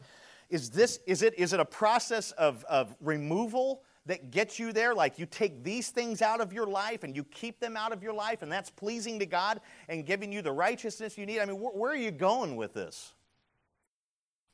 Is 0.50 0.70
this, 0.70 1.00
is 1.06 1.22
it, 1.22 1.36
is 1.38 1.52
it 1.52 1.60
a 1.60 1.64
process 1.64 2.30
of, 2.32 2.64
of 2.64 2.94
removal 3.00 3.82
that 4.06 4.30
gets 4.30 4.58
you 4.58 4.72
there, 4.72 4.94
like 4.94 5.18
you 5.18 5.26
take 5.26 5.64
these 5.64 5.90
things 5.90 6.20
out 6.20 6.40
of 6.40 6.52
your 6.52 6.66
life 6.66 7.04
and 7.04 7.16
you 7.16 7.24
keep 7.24 7.58
them 7.58 7.76
out 7.76 7.92
of 7.92 8.02
your 8.02 8.12
life, 8.12 8.42
and 8.42 8.52
that's 8.52 8.70
pleasing 8.70 9.18
to 9.18 9.26
God 9.26 9.60
and 9.88 10.04
giving 10.04 10.32
you 10.32 10.42
the 10.42 10.52
righteousness 10.52 11.16
you 11.16 11.24
need? 11.24 11.40
I 11.40 11.46
mean, 11.46 11.56
wh- 11.56 11.74
where 11.74 11.92
are 11.92 11.96
you 11.96 12.10
going 12.10 12.56
with 12.56 12.74
this? 12.74 13.14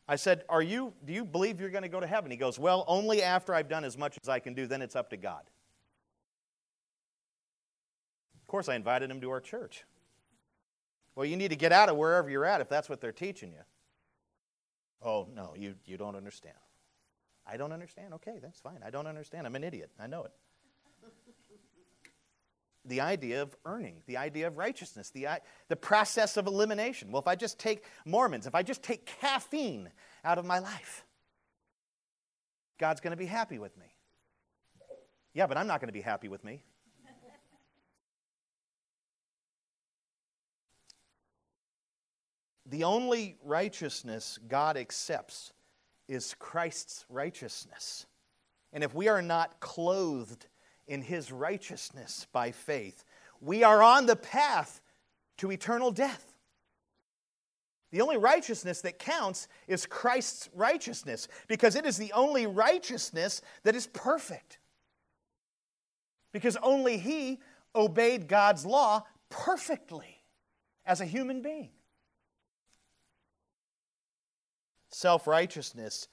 I 0.06 0.16
said, 0.16 0.44
Are 0.48 0.62
you, 0.62 0.92
do 1.04 1.12
you 1.12 1.24
believe 1.24 1.60
you're 1.60 1.70
going 1.70 1.82
to 1.82 1.88
go 1.88 2.00
to 2.00 2.06
heaven? 2.06 2.30
He 2.30 2.36
goes, 2.36 2.58
Well, 2.58 2.84
only 2.86 3.22
after 3.22 3.54
I've 3.54 3.68
done 3.68 3.84
as 3.84 3.96
much 3.96 4.18
as 4.22 4.28
I 4.28 4.38
can 4.38 4.54
do, 4.54 4.66
then 4.66 4.82
it's 4.82 4.96
up 4.96 5.10
to 5.10 5.16
God. 5.16 5.42
Of 8.40 8.46
course, 8.46 8.68
I 8.68 8.74
invited 8.74 9.10
him 9.10 9.20
to 9.20 9.30
our 9.30 9.40
church. 9.40 9.84
Well, 11.14 11.26
you 11.26 11.36
need 11.36 11.48
to 11.48 11.56
get 11.56 11.70
out 11.70 11.88
of 11.88 11.96
wherever 11.96 12.30
you're 12.30 12.44
at 12.44 12.60
if 12.60 12.68
that's 12.68 12.88
what 12.88 13.00
they're 13.00 13.12
teaching 13.12 13.52
you. 13.52 13.62
Oh, 15.02 15.28
no, 15.34 15.54
you, 15.56 15.74
you 15.86 15.96
don't 15.96 16.16
understand. 16.16 16.56
I 17.50 17.56
don't 17.56 17.72
understand. 17.72 18.14
Okay, 18.14 18.38
that's 18.40 18.60
fine. 18.60 18.78
I 18.84 18.90
don't 18.90 19.06
understand. 19.06 19.46
I'm 19.46 19.56
an 19.56 19.64
idiot. 19.64 19.90
I 19.98 20.06
know 20.06 20.24
it. 20.24 20.32
the 22.84 23.00
idea 23.00 23.42
of 23.42 23.56
earning, 23.64 24.02
the 24.06 24.16
idea 24.16 24.46
of 24.46 24.56
righteousness, 24.56 25.10
the, 25.10 25.26
the 25.68 25.76
process 25.76 26.36
of 26.36 26.46
elimination. 26.46 27.10
Well, 27.10 27.20
if 27.20 27.26
I 27.26 27.34
just 27.34 27.58
take 27.58 27.84
Mormons, 28.04 28.46
if 28.46 28.54
I 28.54 28.62
just 28.62 28.82
take 28.82 29.06
caffeine 29.20 29.90
out 30.24 30.38
of 30.38 30.46
my 30.46 30.60
life, 30.60 31.04
God's 32.78 33.00
going 33.00 33.10
to 33.10 33.16
be 33.16 33.26
happy 33.26 33.58
with 33.58 33.76
me. 33.76 33.86
Yeah, 35.34 35.46
but 35.46 35.56
I'm 35.56 35.66
not 35.66 35.80
going 35.80 35.88
to 35.88 35.92
be 35.92 36.00
happy 36.00 36.28
with 36.28 36.44
me. 36.44 36.62
the 42.70 42.84
only 42.84 43.36
righteousness 43.44 44.38
God 44.46 44.76
accepts 44.76 45.52
is 46.10 46.34
Christ's 46.40 47.04
righteousness. 47.08 48.04
And 48.72 48.82
if 48.82 48.92
we 48.92 49.06
are 49.06 49.22
not 49.22 49.60
clothed 49.60 50.46
in 50.88 51.02
his 51.02 51.30
righteousness 51.30 52.26
by 52.32 52.50
faith, 52.50 53.04
we 53.40 53.62
are 53.62 53.80
on 53.80 54.06
the 54.06 54.16
path 54.16 54.80
to 55.38 55.52
eternal 55.52 55.92
death. 55.92 56.34
The 57.92 58.00
only 58.00 58.16
righteousness 58.16 58.80
that 58.82 58.98
counts 58.98 59.46
is 59.68 59.86
Christ's 59.86 60.48
righteousness 60.52 61.28
because 61.46 61.76
it 61.76 61.86
is 61.86 61.96
the 61.96 62.12
only 62.12 62.46
righteousness 62.46 63.40
that 63.62 63.76
is 63.76 63.86
perfect. 63.86 64.58
Because 66.32 66.56
only 66.56 66.98
he 66.98 67.38
obeyed 67.74 68.26
God's 68.26 68.66
law 68.66 69.04
perfectly 69.28 70.22
as 70.84 71.00
a 71.00 71.04
human 71.04 71.40
being. 71.40 71.70
Self 75.00 75.26
righteousness 75.26 76.08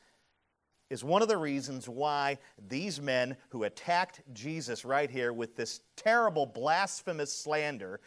is 0.90 1.04
one 1.04 1.22
of 1.22 1.28
the 1.28 1.36
reasons 1.36 1.90
why 1.90 2.38
these 2.70 3.02
men 3.02 3.36
who 3.50 3.66
attacked 3.66 4.22
Jesus 4.32 4.86
right 4.86 5.10
here 5.10 5.34
with 5.34 5.58
this 5.58 5.82
terrible 5.98 6.46
blasphemous 6.46 7.34
slander, 7.34 8.00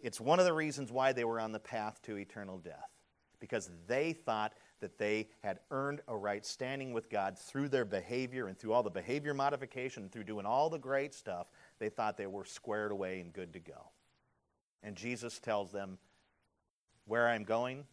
it's 0.00 0.20
one 0.20 0.38
of 0.38 0.44
the 0.44 0.52
reasons 0.52 0.92
why 0.92 1.12
they 1.12 1.24
were 1.24 1.40
on 1.40 1.50
the 1.50 1.58
path 1.58 2.00
to 2.02 2.16
eternal 2.16 2.56
death. 2.56 2.88
Because 3.40 3.68
they 3.88 4.12
thought 4.12 4.52
that 4.78 4.96
they 4.96 5.28
had 5.42 5.58
earned 5.72 6.02
a 6.06 6.16
right 6.16 6.46
standing 6.46 6.92
with 6.92 7.10
God 7.10 7.36
through 7.36 7.68
their 7.68 7.84
behavior 7.84 8.46
and 8.46 8.56
through 8.56 8.74
all 8.74 8.84
the 8.84 8.90
behavior 8.90 9.34
modification 9.34 10.04
and 10.04 10.12
through 10.12 10.22
doing 10.22 10.46
all 10.46 10.70
the 10.70 10.78
great 10.78 11.14
stuff. 11.14 11.48
They 11.80 11.88
thought 11.88 12.16
they 12.16 12.28
were 12.28 12.44
squared 12.44 12.92
away 12.92 13.18
and 13.18 13.32
good 13.32 13.54
to 13.54 13.58
go. 13.58 13.90
And 14.84 14.94
Jesus 14.94 15.40
tells 15.40 15.72
them, 15.72 15.98
Where 17.06 17.26
I'm 17.26 17.42
going, 17.42 17.86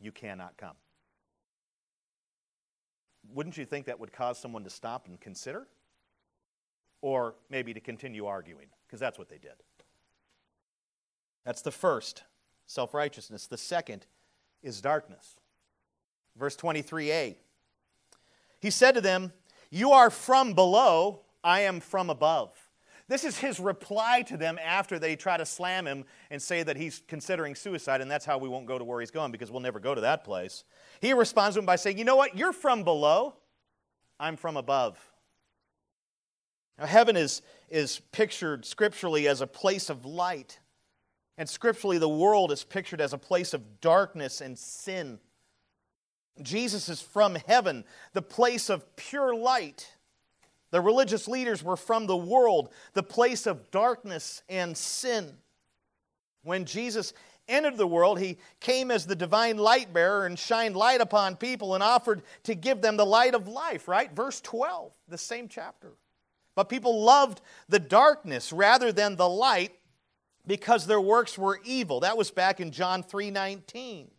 you 0.00 0.12
cannot 0.12 0.56
come 0.56 0.76
wouldn't 3.34 3.56
you 3.56 3.64
think 3.64 3.86
that 3.86 4.00
would 4.00 4.12
cause 4.12 4.38
someone 4.38 4.64
to 4.64 4.70
stop 4.70 5.06
and 5.06 5.20
consider? 5.20 5.66
Or 7.00 7.34
maybe 7.50 7.72
to 7.74 7.80
continue 7.80 8.26
arguing, 8.26 8.66
because 8.86 9.00
that's 9.00 9.18
what 9.18 9.28
they 9.28 9.38
did. 9.38 9.52
That's 11.44 11.62
the 11.62 11.70
first, 11.70 12.24
self 12.66 12.92
righteousness. 12.92 13.46
The 13.46 13.56
second 13.56 14.06
is 14.62 14.80
darkness. 14.80 15.36
Verse 16.36 16.56
23a. 16.56 17.36
He 18.60 18.70
said 18.70 18.92
to 18.92 19.00
them, 19.00 19.32
You 19.70 19.92
are 19.92 20.10
from 20.10 20.54
below, 20.54 21.22
I 21.44 21.60
am 21.60 21.80
from 21.80 22.10
above. 22.10 22.50
This 23.08 23.24
is 23.24 23.38
his 23.38 23.58
reply 23.58 24.22
to 24.22 24.36
them 24.36 24.58
after 24.62 24.98
they 24.98 25.16
try 25.16 25.38
to 25.38 25.46
slam 25.46 25.86
him 25.86 26.04
and 26.30 26.40
say 26.40 26.62
that 26.62 26.76
he's 26.76 27.02
considering 27.08 27.54
suicide, 27.54 28.02
and 28.02 28.10
that's 28.10 28.26
how 28.26 28.36
we 28.36 28.50
won't 28.50 28.66
go 28.66 28.78
to 28.78 28.84
where 28.84 29.00
he's 29.00 29.10
going 29.10 29.32
because 29.32 29.50
we'll 29.50 29.60
never 29.60 29.80
go 29.80 29.94
to 29.94 30.02
that 30.02 30.24
place. 30.24 30.64
He 31.00 31.14
responds 31.14 31.54
to 31.54 31.60
him 31.60 31.66
by 31.66 31.76
saying, 31.76 31.96
You 31.96 32.04
know 32.04 32.16
what? 32.16 32.36
You're 32.36 32.52
from 32.52 32.84
below, 32.84 33.34
I'm 34.20 34.36
from 34.36 34.58
above. 34.58 34.98
Now, 36.78 36.84
heaven 36.84 37.16
is, 37.16 37.40
is 37.70 38.00
pictured 38.12 38.66
scripturally 38.66 39.26
as 39.26 39.40
a 39.40 39.46
place 39.46 39.88
of 39.88 40.04
light, 40.04 40.60
and 41.38 41.48
scripturally, 41.48 41.98
the 41.98 42.08
world 42.08 42.52
is 42.52 42.62
pictured 42.62 43.00
as 43.00 43.14
a 43.14 43.18
place 43.18 43.54
of 43.54 43.80
darkness 43.80 44.42
and 44.42 44.58
sin. 44.58 45.18
Jesus 46.42 46.88
is 46.88 47.00
from 47.00 47.36
heaven, 47.46 47.84
the 48.12 48.22
place 48.22 48.68
of 48.68 48.96
pure 48.96 49.34
light. 49.34 49.94
The 50.70 50.80
religious 50.80 51.28
leaders 51.28 51.62
were 51.62 51.76
from 51.76 52.06
the 52.06 52.16
world, 52.16 52.72
the 52.92 53.02
place 53.02 53.46
of 53.46 53.70
darkness 53.70 54.42
and 54.48 54.76
sin. 54.76 55.36
When 56.42 56.64
Jesus 56.64 57.12
entered 57.48 57.76
the 57.76 57.86
world, 57.86 58.20
he 58.20 58.38
came 58.60 58.90
as 58.90 59.06
the 59.06 59.16
divine 59.16 59.56
light 59.56 59.92
bearer 59.92 60.26
and 60.26 60.38
shined 60.38 60.76
light 60.76 61.00
upon 61.00 61.36
people 61.36 61.74
and 61.74 61.82
offered 61.82 62.22
to 62.44 62.54
give 62.54 62.82
them 62.82 62.96
the 62.96 63.06
light 63.06 63.34
of 63.34 63.48
life, 63.48 63.88
right? 63.88 64.12
Verse 64.12 64.40
12, 64.42 64.92
the 65.08 65.18
same 65.18 65.48
chapter. 65.48 65.92
But 66.54 66.68
people 66.68 67.02
loved 67.02 67.40
the 67.68 67.78
darkness 67.78 68.52
rather 68.52 68.92
than 68.92 69.16
the 69.16 69.28
light 69.28 69.72
because 70.46 70.86
their 70.86 71.00
works 71.00 71.38
were 71.38 71.60
evil. 71.64 72.00
That 72.00 72.16
was 72.16 72.30
back 72.30 72.60
in 72.60 72.72
John 72.72 73.02
3:19. 73.02 74.10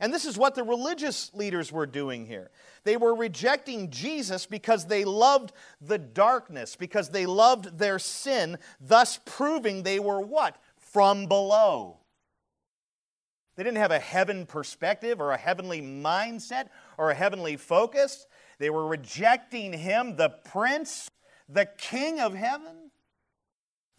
And 0.00 0.12
this 0.14 0.24
is 0.24 0.38
what 0.38 0.54
the 0.54 0.64
religious 0.64 1.32
leaders 1.34 1.70
were 1.70 1.86
doing 1.86 2.24
here. 2.24 2.50
They 2.84 2.96
were 2.96 3.14
rejecting 3.14 3.90
Jesus 3.90 4.46
because 4.46 4.86
they 4.86 5.04
loved 5.04 5.52
the 5.80 5.98
darkness, 5.98 6.74
because 6.74 7.10
they 7.10 7.26
loved 7.26 7.78
their 7.78 7.98
sin, 7.98 8.58
thus 8.80 9.20
proving 9.26 9.82
they 9.82 10.00
were 10.00 10.22
what? 10.22 10.56
From 10.78 11.26
below. 11.26 11.98
They 13.56 13.64
didn't 13.64 13.76
have 13.76 13.90
a 13.90 13.98
heaven 13.98 14.46
perspective 14.46 15.20
or 15.20 15.32
a 15.32 15.36
heavenly 15.36 15.82
mindset 15.82 16.68
or 16.96 17.10
a 17.10 17.14
heavenly 17.14 17.58
focus. 17.58 18.26
They 18.58 18.70
were 18.70 18.86
rejecting 18.86 19.74
him, 19.74 20.16
the 20.16 20.30
prince, 20.30 21.10
the 21.46 21.66
king 21.66 22.20
of 22.20 22.32
heaven. 22.32 22.89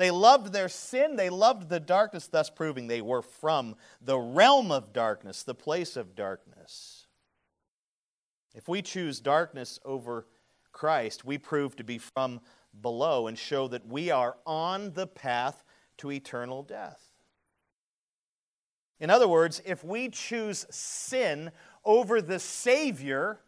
They 0.02 0.10
loved 0.10 0.52
their 0.52 0.68
sin, 0.68 1.16
they 1.16 1.30
loved 1.30 1.70
the 1.70 1.80
darkness, 1.80 2.26
thus 2.26 2.50
proving 2.50 2.88
they 2.88 3.02
were 3.02 3.22
from 3.22 3.76
the 4.02 4.18
realm 4.18 4.72
of 4.72 4.94
darkness, 4.94 5.44
the 5.44 5.54
place 5.54 5.96
of 5.96 6.16
darkness. 6.16 7.06
If 8.56 8.68
we 8.68 8.82
choose 8.82 9.20
darkness 9.20 9.78
over 9.86 10.26
Christ, 10.72 11.24
we 11.24 11.38
prove 11.38 11.76
to 11.76 11.84
be 11.84 12.00
from 12.00 12.42
below 12.82 13.28
and 13.28 13.38
show 13.38 13.68
that 13.68 13.86
we 13.86 14.10
are 14.10 14.38
on 14.44 14.94
the 14.94 15.06
path 15.06 15.64
to 16.00 16.12
eternal 16.12 16.64
death. 16.64 17.12
In 19.00 19.12
other 19.12 19.28
words, 19.28 19.62
if 19.68 19.84
we 19.84 20.10
choose 20.10 20.66
sin 20.72 21.52
over 21.86 22.24
the 22.24 22.40
Savior, 22.40 23.42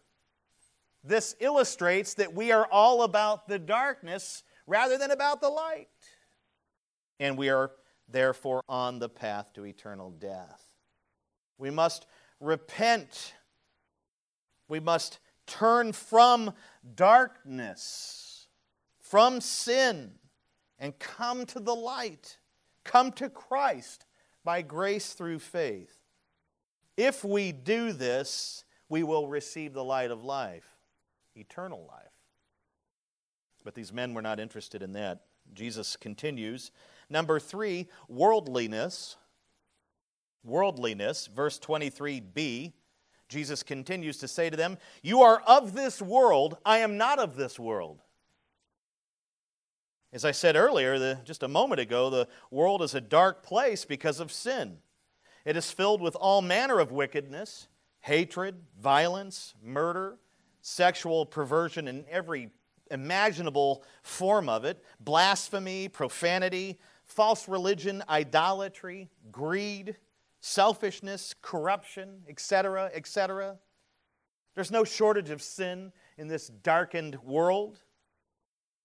this 1.03 1.35
illustrates 1.39 2.13
that 2.13 2.35
we 2.35 2.51
are 2.51 2.67
all 2.67 3.01
about 3.01 3.47
the 3.47 3.57
darkness 3.57 4.43
rather 4.67 4.99
than 4.99 5.09
about 5.09 5.41
the 5.41 5.49
light 5.49 5.89
and 7.19 7.37
we 7.37 7.49
are 7.49 7.71
therefore 8.07 8.61
on 8.67 8.99
the 8.99 9.09
path 9.09 9.53
to 9.53 9.65
eternal 9.65 10.11
death. 10.11 10.61
We 11.57 11.69
must 11.69 12.05
repent. 12.39 13.33
We 14.67 14.79
must 14.79 15.19
turn 15.45 15.91
from 15.93 16.53
darkness, 16.95 18.47
from 18.99 19.41
sin, 19.41 20.13
and 20.79 20.97
come 20.99 21.45
to 21.47 21.59
the 21.59 21.75
light. 21.75 22.37
Come 22.83 23.11
to 23.13 23.29
Christ 23.29 24.05
by 24.43 24.61
grace 24.61 25.13
through 25.13 25.39
faith. 25.39 25.97
If 26.97 27.23
we 27.23 27.51
do 27.51 27.91
this, 27.93 28.65
we 28.89 29.03
will 29.03 29.27
receive 29.27 29.73
the 29.73 29.83
light 29.83 30.11
of 30.11 30.23
life, 30.23 30.67
eternal 31.35 31.85
life. 31.87 32.03
But 33.63 33.75
these 33.75 33.93
men 33.93 34.13
were 34.13 34.21
not 34.21 34.39
interested 34.39 34.83
in 34.83 34.93
that. 34.93 35.21
Jesus 35.53 35.95
continues 35.95 36.71
Number 37.09 37.39
three, 37.39 37.87
worldliness. 38.07 39.17
Worldliness, 40.43 41.27
verse 41.27 41.59
23b. 41.59 42.73
Jesus 43.29 43.63
continues 43.63 44.17
to 44.19 44.27
say 44.27 44.49
to 44.49 44.57
them, 44.57 44.77
You 45.01 45.21
are 45.21 45.41
of 45.47 45.73
this 45.73 46.01
world, 46.01 46.57
I 46.65 46.79
am 46.79 46.97
not 46.97 47.19
of 47.19 47.35
this 47.35 47.57
world. 47.57 48.01
As 50.11 50.23
I 50.23 50.31
said 50.31 50.55
earlier, 50.55 50.99
the, 50.99 51.19
just 51.23 51.41
a 51.41 51.47
moment 51.47 51.81
ago, 51.81 52.11
the 52.11 52.27
world 52.51 52.83
is 52.83 52.93
a 52.93 53.01
dark 53.01 53.41
place 53.41 53.83
because 53.83 54.19
of 54.19 54.31
sin. 54.31 54.77
It 55.43 55.57
is 55.57 55.71
filled 55.71 56.01
with 56.01 56.15
all 56.15 56.43
manner 56.43 56.79
of 56.79 56.91
wickedness, 56.91 57.67
hatred, 58.01 58.61
violence, 58.79 59.55
murder, 59.63 60.19
sexual 60.61 61.25
perversion, 61.25 61.87
in 61.87 62.05
every 62.11 62.51
imaginable 62.91 63.83
form 64.03 64.47
of 64.47 64.65
it 64.65 64.83
blasphemy, 64.99 65.89
profanity, 65.89 66.79
false 67.13 67.47
religion, 67.47 68.03
idolatry, 68.09 69.09
greed, 69.31 69.95
selfishness, 70.41 71.33
corruption, 71.41 72.23
etc., 72.27 72.91
etc. 72.93 73.57
There's 74.55 74.71
no 74.71 74.83
shortage 74.83 75.29
of 75.29 75.41
sin 75.41 75.91
in 76.17 76.27
this 76.27 76.47
darkened 76.47 77.17
world. 77.23 77.79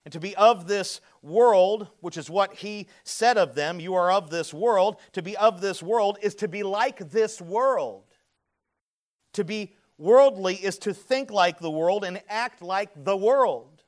And 0.05 0.12
to 0.12 0.20
be 0.20 0.35
of 0.37 0.66
this 0.66 1.01
world, 1.20 1.89
which 2.01 2.16
is 2.16 2.31
what 2.31 2.55
he 2.55 2.87
said 3.05 3.37
of 3.37 3.55
them, 3.55 3.81
you 3.81 3.95
are 3.95 4.11
of 4.11 4.31
this 4.31 4.55
world, 4.55 5.01
to 5.12 5.22
be 5.22 5.37
of 5.37 5.61
this 5.61 5.83
world 5.83 6.18
is 6.22 6.35
to 6.37 6.49
be 6.49 6.62
like 6.62 7.11
this 7.11 7.41
world. 7.41 8.05
To 9.35 9.45
be 9.45 9.74
worldly 9.99 10.55
is 10.55 10.79
to 10.79 10.95
think 10.95 11.31
like 11.31 11.59
the 11.59 11.70
world 11.70 12.05
and 12.05 12.22
act 12.29 12.62
like 12.62 12.91
the 13.05 13.16
world. 13.16 13.83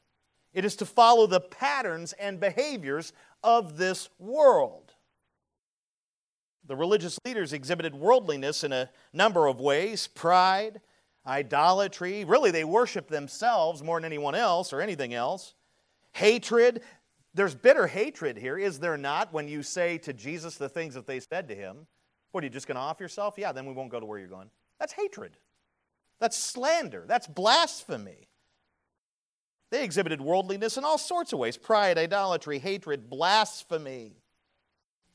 It 0.53 0.65
is 0.65 0.77
to 0.77 0.87
follow 0.87 1.27
the 1.27 1.41
patterns 1.41 2.13
and 2.15 2.41
behaviors 2.41 3.13
of 3.43 3.77
this 3.77 4.09
world. 4.19 4.93
The 6.67 6.77
religious 6.77 7.19
leaders 7.25 7.53
exhibited 7.53 7.95
worldliness 7.95 8.63
in 8.63 8.73
a 8.73 8.91
number 9.13 9.47
of 9.47 9.61
ways 9.61 10.07
pride, 10.07 10.81
idolatry. 11.27 12.25
Really, 12.25 12.51
they 12.51 12.65
worship 12.65 13.09
themselves 13.09 13.83
more 13.83 13.99
than 13.99 14.05
anyone 14.05 14.35
else 14.35 14.73
or 14.73 14.81
anything 14.81 15.15
else. 15.15 15.55
Hatred. 16.13 16.83
There's 17.33 17.55
bitter 17.55 17.87
hatred 17.87 18.37
here, 18.37 18.59
is 18.59 18.81
there 18.81 18.97
not, 18.97 19.33
when 19.33 19.47
you 19.47 19.63
say 19.63 19.99
to 19.99 20.13
Jesus 20.13 20.57
the 20.57 20.69
things 20.69 20.95
that 20.95 21.07
they 21.07 21.21
said 21.21 21.47
to 21.49 21.55
him? 21.55 21.87
What, 22.33 22.43
are 22.43 22.47
you 22.47 22.51
just 22.51 22.67
going 22.67 22.75
to 22.75 22.81
off 22.81 22.99
yourself? 22.99 23.35
Yeah, 23.39 23.53
then 23.53 23.67
we 23.67 23.73
won't 23.73 23.91
go 23.91 24.01
to 24.01 24.07
where 24.07 24.19
you're 24.19 24.29
going. 24.29 24.51
That's 24.81 24.93
hatred. 24.93 25.37
That's 26.19 26.37
slander. 26.37 27.05
That's 27.07 27.27
blasphemy. 27.29 28.30
They 29.71 29.85
exhibited 29.85 30.21
worldliness 30.21 30.77
in 30.77 30.85
all 30.85 30.99
sorts 30.99 31.33
of 31.33 31.39
ways 31.39 31.57
pride, 31.57 31.97
idolatry, 31.97 32.59
hatred, 32.59 33.09
blasphemy, 33.09 34.17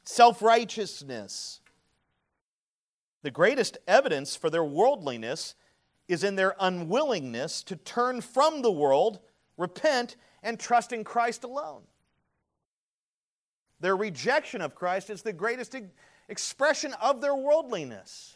self 0.06 0.42
righteousness. 0.42 1.60
The 3.22 3.32
greatest 3.32 3.78
evidence 3.88 4.36
for 4.36 4.50
their 4.50 4.64
worldliness 4.64 5.56
is 6.08 6.24
in 6.24 6.36
their 6.36 6.56
unwillingness 6.60 7.64
to 7.64 7.76
turn 7.76 8.22
from 8.22 8.62
the 8.62 8.72
world, 8.72 9.20
repent, 9.58 10.16
and 10.44 10.60
trust 10.60 10.94
in 10.94 11.04
Christ 11.04 11.44
alone. 11.44 11.82
Their 13.80 13.98
rejection 13.98 14.62
of 14.62 14.76
Christ 14.76 15.10
is 15.10 15.24
the 15.24 15.34
greatest 15.34 15.76
expression 16.30 16.94
of 17.02 17.20
their 17.20 17.36
worldliness. 17.36 18.35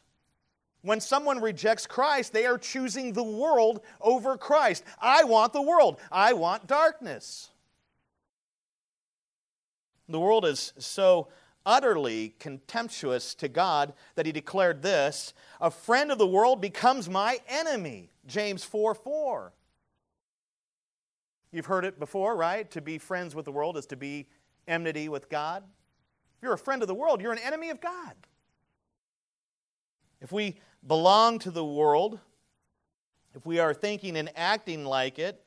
When 0.82 1.02
someone 1.02 1.42
rejects 1.42 1.86
Christ, 1.86 2.32
they 2.32 2.46
are 2.46 2.58
choosing 2.58 3.14
the 3.14 3.24
world 3.24 3.82
over 4.00 4.38
Christ. 4.38 4.84
I 5.02 5.24
want 5.26 5.52
the 5.52 5.62
world. 5.62 6.00
I 6.12 6.34
want 6.34 6.68
darkness. 6.68 7.50
The 10.08 10.20
world 10.20 10.46
is 10.46 10.74
so 10.78 11.28
utterly 11.66 12.34
contemptuous 12.40 13.36
to 13.36 13.48
God 13.48 13.94
that 14.16 14.26
he 14.26 14.32
declared 14.32 14.82
this 14.82 15.34
A 15.60 15.70
friend 15.70 16.12
of 16.12 16.18
the 16.18 16.28
world 16.28 16.62
becomes 16.62 17.10
my 17.10 17.40
enemy. 17.48 18.12
James 18.26 18.64
4 18.64 18.96
4. 18.96 19.54
You've 21.52 21.66
heard 21.66 21.84
it 21.84 22.00
before, 22.00 22.36
right? 22.36 22.70
To 22.72 22.82
be 22.82 22.98
friends 22.98 23.36
with 23.36 23.46
the 23.46 23.52
world 23.52 23.76
is 23.76 23.88
to 23.88 23.96
be 23.96 24.28
enmity 24.68 25.10
with 25.10 25.30
God. 25.30 25.64
If 26.38 26.44
you're 26.44 26.54
a 26.54 26.58
friend 26.58 26.82
of 26.82 26.88
the 26.88 26.96
world, 26.96 27.22
you're 27.22 27.34
an 27.34 27.40
enemy 27.40 27.70
of 27.70 27.82
God. 27.82 28.14
If 30.22 30.32
we 30.32 30.58
belong 30.86 31.40
to 31.40 31.52
the 31.52 31.66
world, 31.66 32.20
if 33.36 33.46
we 33.46 33.60
are 33.60 33.74
thinking 33.74 34.18
and 34.18 34.30
acting 34.36 34.86
like 34.86 35.20
it, 35.20 35.44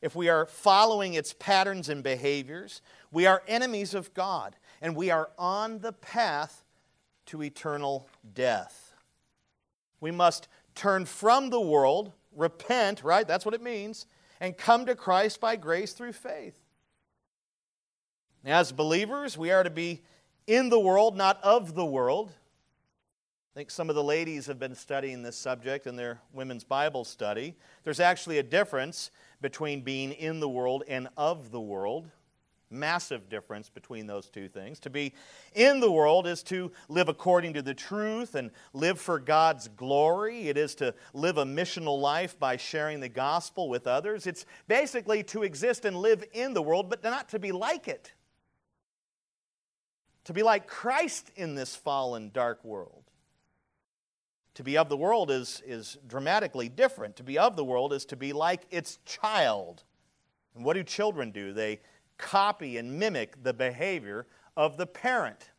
if 0.00 0.14
we 0.14 0.28
are 0.28 0.46
following 0.46 1.14
its 1.14 1.32
patterns 1.32 1.88
and 1.88 2.02
behaviors, 2.02 2.82
we 3.10 3.26
are 3.26 3.42
enemies 3.48 3.94
of 3.94 4.12
God 4.14 4.54
and 4.80 4.94
we 4.94 5.10
are 5.10 5.30
on 5.38 5.78
the 5.78 5.92
path 5.92 6.64
to 7.26 7.42
eternal 7.42 8.08
death. 8.34 8.92
We 10.00 10.10
must 10.10 10.48
turn 10.74 11.06
from 11.06 11.48
the 11.48 11.60
world, 11.60 12.12
repent, 12.36 13.02
right? 13.02 13.26
That's 13.26 13.46
what 13.46 13.54
it 13.54 13.62
means, 13.62 14.06
and 14.40 14.56
come 14.56 14.84
to 14.86 14.94
Christ 14.94 15.40
by 15.40 15.56
grace 15.56 15.94
through 15.94 16.12
faith. 16.12 16.60
As 18.44 18.72
believers, 18.72 19.38
we 19.38 19.50
are 19.50 19.62
to 19.62 19.70
be 19.70 20.02
in 20.46 20.68
the 20.68 20.78
world, 20.78 21.16
not 21.16 21.42
of 21.42 21.74
the 21.74 21.86
world. 21.86 22.32
I 23.54 23.60
think 23.60 23.70
some 23.70 23.88
of 23.88 23.94
the 23.94 24.02
ladies 24.02 24.46
have 24.46 24.58
been 24.58 24.74
studying 24.74 25.22
this 25.22 25.36
subject 25.36 25.86
in 25.86 25.94
their 25.94 26.20
women's 26.32 26.64
Bible 26.64 27.04
study. 27.04 27.54
There's 27.84 28.00
actually 28.00 28.38
a 28.38 28.42
difference 28.42 29.12
between 29.40 29.82
being 29.82 30.10
in 30.10 30.40
the 30.40 30.48
world 30.48 30.82
and 30.88 31.06
of 31.16 31.52
the 31.52 31.60
world. 31.60 32.10
Massive 32.68 33.28
difference 33.28 33.70
between 33.70 34.08
those 34.08 34.28
two 34.28 34.48
things. 34.48 34.80
To 34.80 34.90
be 34.90 35.14
in 35.54 35.78
the 35.78 35.92
world 35.92 36.26
is 36.26 36.42
to 36.44 36.72
live 36.88 37.08
according 37.08 37.52
to 37.54 37.62
the 37.62 37.74
truth 37.74 38.34
and 38.34 38.50
live 38.72 39.00
for 39.00 39.20
God's 39.20 39.68
glory. 39.68 40.48
It 40.48 40.58
is 40.58 40.74
to 40.76 40.92
live 41.12 41.38
a 41.38 41.44
missional 41.44 42.00
life 42.00 42.36
by 42.36 42.56
sharing 42.56 42.98
the 42.98 43.08
gospel 43.08 43.68
with 43.68 43.86
others. 43.86 44.26
It's 44.26 44.46
basically 44.66 45.22
to 45.24 45.44
exist 45.44 45.84
and 45.84 45.96
live 45.96 46.24
in 46.32 46.54
the 46.54 46.62
world, 46.62 46.90
but 46.90 47.04
not 47.04 47.28
to 47.28 47.38
be 47.38 47.52
like 47.52 47.86
it. 47.86 48.14
To 50.24 50.32
be 50.32 50.42
like 50.42 50.66
Christ 50.66 51.30
in 51.36 51.54
this 51.54 51.76
fallen, 51.76 52.32
dark 52.34 52.64
world. 52.64 53.03
To 54.54 54.62
be 54.62 54.78
of 54.78 54.88
the 54.88 54.96
world 54.96 55.30
is, 55.30 55.62
is 55.66 55.98
dramatically 56.06 56.68
different. 56.68 57.16
To 57.16 57.24
be 57.24 57.38
of 57.38 57.56
the 57.56 57.64
world 57.64 57.92
is 57.92 58.04
to 58.06 58.16
be 58.16 58.32
like 58.32 58.62
its 58.70 58.98
child. 59.04 59.82
And 60.54 60.64
what 60.64 60.74
do 60.74 60.84
children 60.84 61.32
do? 61.32 61.52
They 61.52 61.80
copy 62.18 62.76
and 62.78 62.98
mimic 62.98 63.42
the 63.42 63.52
behavior 63.52 64.26
of 64.56 64.76
the 64.76 64.86
parent. 64.86 65.50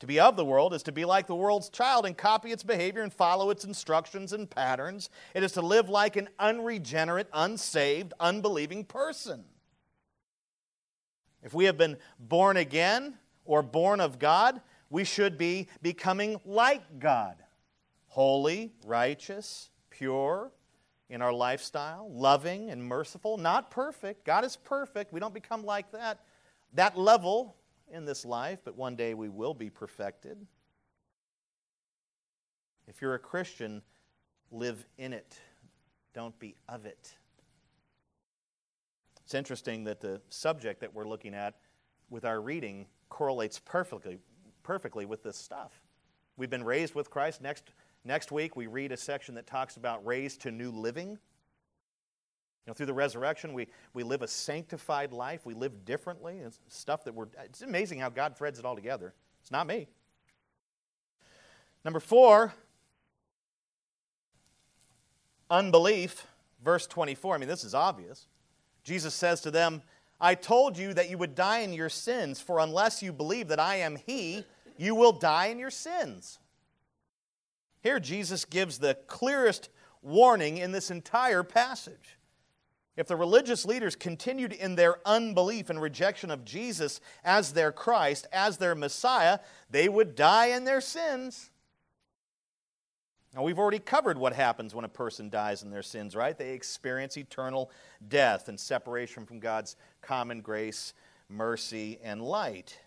To 0.00 0.06
be 0.06 0.18
of 0.18 0.36
the 0.36 0.44
world 0.44 0.72
is 0.72 0.82
to 0.84 0.92
be 0.92 1.04
like 1.04 1.26
the 1.26 1.34
world's 1.34 1.68
child 1.68 2.06
and 2.06 2.16
copy 2.16 2.50
its 2.50 2.64
behavior 2.64 3.02
and 3.02 3.12
follow 3.12 3.50
its 3.50 3.64
instructions 3.64 4.32
and 4.32 4.50
patterns. 4.50 5.10
It 5.34 5.44
is 5.44 5.52
to 5.52 5.62
live 5.62 5.90
like 5.90 6.16
an 6.16 6.28
unregenerate, 6.38 7.28
unsaved, 7.32 8.14
unbelieving 8.18 8.84
person. 8.84 9.44
If 11.42 11.52
we 11.52 11.66
have 11.66 11.76
been 11.76 11.98
born 12.18 12.56
again 12.56 13.18
or 13.44 13.62
born 13.62 14.00
of 14.00 14.18
God, 14.18 14.60
we 14.90 15.04
should 15.04 15.36
be 15.36 15.68
becoming 15.82 16.40
like 16.44 16.98
God 16.98 17.41
holy, 18.12 18.70
righteous, 18.84 19.70
pure 19.88 20.52
in 21.08 21.22
our 21.22 21.32
lifestyle, 21.32 22.10
loving 22.12 22.68
and 22.68 22.84
merciful, 22.84 23.38
not 23.38 23.70
perfect. 23.70 24.26
God 24.26 24.44
is 24.44 24.54
perfect. 24.54 25.14
We 25.14 25.20
don't 25.20 25.32
become 25.32 25.64
like 25.64 25.90
that, 25.92 26.20
that 26.74 26.98
level 26.98 27.56
in 27.90 28.04
this 28.04 28.26
life, 28.26 28.58
but 28.66 28.76
one 28.76 28.96
day 28.96 29.14
we 29.14 29.30
will 29.30 29.54
be 29.54 29.70
perfected. 29.70 30.36
If 32.86 33.00
you're 33.00 33.14
a 33.14 33.18
Christian, 33.18 33.80
live 34.50 34.84
in 34.98 35.14
it, 35.14 35.38
don't 36.12 36.38
be 36.38 36.54
of 36.68 36.84
it. 36.84 37.14
It's 39.24 39.32
interesting 39.32 39.84
that 39.84 40.02
the 40.02 40.20
subject 40.28 40.80
that 40.80 40.92
we're 40.92 41.08
looking 41.08 41.32
at 41.32 41.54
with 42.10 42.26
our 42.26 42.42
reading 42.42 42.84
correlates 43.08 43.58
perfectly, 43.58 44.18
perfectly 44.64 45.06
with 45.06 45.22
this 45.22 45.38
stuff. 45.38 45.80
We've 46.36 46.50
been 46.50 46.64
raised 46.64 46.94
with 46.94 47.10
Christ. 47.10 47.40
Next 47.40 47.70
Next 48.04 48.32
week, 48.32 48.56
we 48.56 48.66
read 48.66 48.90
a 48.92 48.96
section 48.96 49.36
that 49.36 49.46
talks 49.46 49.76
about 49.76 50.04
raised 50.04 50.40
to 50.42 50.50
new 50.50 50.70
living. 50.70 51.10
You 51.10 51.18
know, 52.70 52.74
through 52.74 52.86
the 52.86 52.94
resurrection, 52.94 53.52
we, 53.52 53.68
we 53.94 54.02
live 54.02 54.22
a 54.22 54.28
sanctified 54.28 55.12
life. 55.12 55.46
We 55.46 55.54
live 55.54 55.84
differently. 55.84 56.38
It's 56.38 56.60
stuff 56.68 57.04
that 57.04 57.14
we're, 57.14 57.26
it's 57.44 57.62
amazing 57.62 58.00
how 58.00 58.08
God 58.08 58.36
threads 58.36 58.58
it 58.58 58.64
all 58.64 58.74
together. 58.74 59.14
It's 59.40 59.50
not 59.50 59.66
me. 59.66 59.88
Number 61.84 62.00
four, 62.00 62.52
unbelief. 65.50 66.26
Verse 66.64 66.86
24. 66.86 67.34
I 67.34 67.38
mean, 67.38 67.48
this 67.48 67.64
is 67.64 67.74
obvious. 67.74 68.26
Jesus 68.84 69.14
says 69.14 69.40
to 69.40 69.50
them, 69.50 69.82
I 70.20 70.36
told 70.36 70.78
you 70.78 70.94
that 70.94 71.10
you 71.10 71.18
would 71.18 71.34
die 71.34 71.58
in 71.58 71.72
your 71.72 71.88
sins, 71.88 72.40
for 72.40 72.60
unless 72.60 73.02
you 73.02 73.12
believe 73.12 73.48
that 73.48 73.58
I 73.58 73.76
am 73.76 73.96
He, 73.96 74.44
you 74.76 74.94
will 74.94 75.12
die 75.12 75.46
in 75.46 75.58
your 75.58 75.70
sins. 75.70 76.38
Here, 77.82 78.00
Jesus 78.00 78.44
gives 78.44 78.78
the 78.78 78.94
clearest 79.06 79.68
warning 80.02 80.56
in 80.56 80.72
this 80.72 80.90
entire 80.90 81.42
passage. 81.42 82.18
If 82.96 83.06
the 83.06 83.16
religious 83.16 83.64
leaders 83.64 83.96
continued 83.96 84.52
in 84.52 84.74
their 84.74 84.96
unbelief 85.06 85.70
and 85.70 85.80
rejection 85.80 86.30
of 86.30 86.44
Jesus 86.44 87.00
as 87.24 87.52
their 87.52 87.72
Christ, 87.72 88.26
as 88.32 88.58
their 88.58 88.74
Messiah, 88.74 89.38
they 89.70 89.88
would 89.88 90.14
die 90.14 90.46
in 90.46 90.64
their 90.64 90.80
sins. 90.82 91.50
Now, 93.34 93.42
we've 93.42 93.58
already 93.58 93.78
covered 93.78 94.18
what 94.18 94.34
happens 94.34 94.74
when 94.74 94.84
a 94.84 94.90
person 94.90 95.30
dies 95.30 95.62
in 95.62 95.70
their 95.70 95.82
sins, 95.82 96.14
right? 96.14 96.36
They 96.36 96.50
experience 96.50 97.16
eternal 97.16 97.70
death 98.06 98.48
and 98.48 98.60
separation 98.60 99.24
from 99.24 99.40
God's 99.40 99.76
common 100.02 100.42
grace, 100.42 100.92
mercy, 101.30 101.98
and 102.02 102.22
light. 102.22 102.78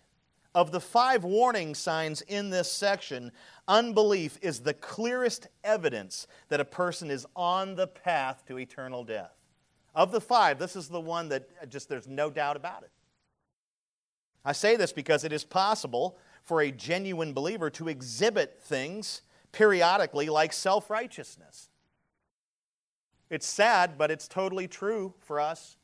Of 0.54 0.70
the 0.70 0.80
five 0.80 1.24
warning 1.24 1.74
signs 1.74 2.22
in 2.22 2.50
this 2.50 2.70
section, 2.70 3.32
unbelief 3.68 4.38
is 4.42 4.60
the 4.60 4.74
clearest 4.74 5.48
evidence 5.64 6.26
that 6.48 6.60
a 6.60 6.64
person 6.64 7.10
is 7.10 7.26
on 7.34 7.74
the 7.74 7.86
path 7.86 8.44
to 8.46 8.58
eternal 8.58 9.04
death. 9.04 9.32
Of 9.94 10.12
the 10.12 10.20
five, 10.20 10.58
this 10.58 10.76
is 10.76 10.88
the 10.88 11.00
one 11.00 11.30
that 11.30 11.70
just 11.70 11.88
there's 11.88 12.06
no 12.06 12.30
doubt 12.30 12.56
about 12.56 12.82
it. 12.82 12.90
I 14.44 14.52
say 14.52 14.76
this 14.76 14.92
because 14.92 15.24
it 15.24 15.32
is 15.32 15.44
possible 15.44 16.18
for 16.42 16.60
a 16.60 16.70
genuine 16.70 17.32
believer 17.32 17.70
to 17.70 17.88
exhibit 17.88 18.62
things 18.62 19.22
periodically 19.52 20.28
like 20.28 20.52
self 20.52 20.90
righteousness. 20.90 21.70
It's 23.28 23.46
sad, 23.46 23.98
but 23.98 24.10
it's 24.10 24.28
totally 24.28 24.68
true 24.68 25.14
for 25.18 25.40
us 25.40 25.76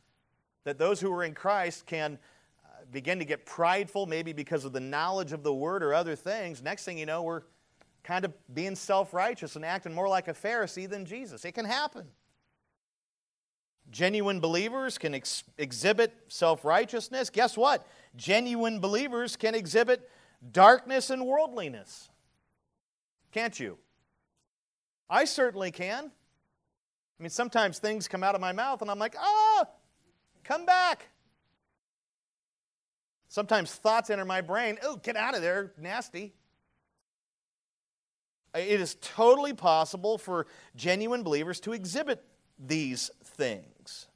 that 0.64 0.78
those 0.78 1.00
who 1.00 1.12
are 1.12 1.24
in 1.24 1.34
Christ 1.34 1.86
can 1.86 2.18
uh, 2.64 2.84
begin 2.92 3.18
to 3.18 3.24
get 3.24 3.44
prideful, 3.44 4.06
maybe 4.06 4.32
because 4.32 4.64
of 4.64 4.72
the 4.72 4.80
knowledge 4.80 5.32
of 5.32 5.42
the 5.42 5.52
word 5.52 5.82
or 5.82 5.92
other 5.92 6.14
things. 6.14 6.62
Next 6.62 6.84
thing 6.84 6.98
you 6.98 7.06
know, 7.06 7.22
we're 7.22 7.42
kind 8.04 8.24
of 8.24 8.32
being 8.52 8.74
self 8.74 9.14
righteous 9.14 9.56
and 9.56 9.64
acting 9.64 9.94
more 9.94 10.08
like 10.08 10.28
a 10.28 10.34
Pharisee 10.34 10.88
than 10.88 11.04
Jesus. 11.04 11.44
It 11.44 11.52
can 11.52 11.64
happen. 11.64 12.06
Genuine 13.90 14.40
believers 14.40 14.98
can 14.98 15.14
ex- 15.14 15.44
exhibit 15.58 16.12
self 16.28 16.64
righteousness. 16.64 17.30
Guess 17.30 17.56
what? 17.56 17.86
Genuine 18.16 18.80
believers 18.80 19.36
can 19.36 19.54
exhibit 19.54 20.08
darkness 20.50 21.10
and 21.10 21.26
worldliness. 21.26 22.08
Can't 23.32 23.58
you? 23.58 23.78
I 25.08 25.24
certainly 25.24 25.70
can. 25.70 26.10
I 27.18 27.22
mean, 27.22 27.30
sometimes 27.30 27.78
things 27.78 28.08
come 28.08 28.24
out 28.24 28.34
of 28.34 28.40
my 28.40 28.52
mouth 28.52 28.82
and 28.82 28.90
I'm 28.90 28.98
like, 28.98 29.14
ah, 29.18 29.66
come 30.42 30.66
back. 30.66 31.08
Sometimes 33.28 33.72
thoughts 33.74 34.10
enter 34.10 34.24
my 34.24 34.40
brain, 34.40 34.78
oh, 34.82 34.96
get 34.96 35.16
out 35.16 35.34
of 35.34 35.40
there, 35.40 35.72
nasty. 35.78 36.34
It 38.54 38.80
is 38.80 38.96
totally 39.00 39.54
possible 39.54 40.18
for 40.18 40.46
genuine 40.76 41.22
believers 41.22 41.60
to 41.60 41.72
exhibit 41.72 42.22
these 42.58 43.10
things. 43.24 44.06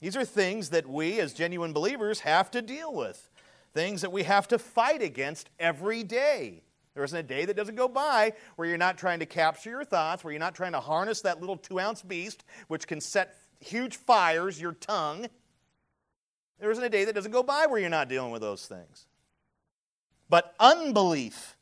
These 0.00 0.16
are 0.16 0.24
things 0.24 0.70
that 0.70 0.86
we, 0.86 1.18
as 1.18 1.32
genuine 1.32 1.72
believers, 1.72 2.20
have 2.20 2.50
to 2.50 2.60
deal 2.60 2.92
with, 2.92 3.30
things 3.72 4.02
that 4.02 4.12
we 4.12 4.24
have 4.24 4.46
to 4.48 4.58
fight 4.58 5.00
against 5.00 5.48
every 5.58 6.04
day. 6.04 6.62
There 6.92 7.02
isn't 7.02 7.18
a 7.18 7.22
day 7.22 7.46
that 7.46 7.56
doesn't 7.56 7.74
go 7.74 7.88
by 7.88 8.34
where 8.56 8.68
you're 8.68 8.76
not 8.76 8.98
trying 8.98 9.18
to 9.20 9.26
capture 9.26 9.70
your 9.70 9.84
thoughts, 9.84 10.22
where 10.22 10.32
you're 10.32 10.38
not 10.38 10.54
trying 10.54 10.72
to 10.72 10.80
harness 10.80 11.22
that 11.22 11.40
little 11.40 11.56
two 11.56 11.80
ounce 11.80 12.02
beast, 12.02 12.44
which 12.68 12.86
can 12.86 13.00
set 13.00 13.34
huge 13.60 13.96
fires, 13.96 14.60
your 14.60 14.72
tongue. 14.72 15.26
There 16.60 16.70
isn't 16.70 16.84
a 16.84 16.90
day 16.90 17.04
that 17.06 17.14
doesn't 17.14 17.32
go 17.32 17.42
by 17.42 17.66
where 17.66 17.80
you're 17.80 17.88
not 17.88 18.08
dealing 18.08 18.30
with 18.30 18.42
those 18.42 18.66
things. 18.66 19.06
But 20.28 20.54
unbelief 20.60 21.53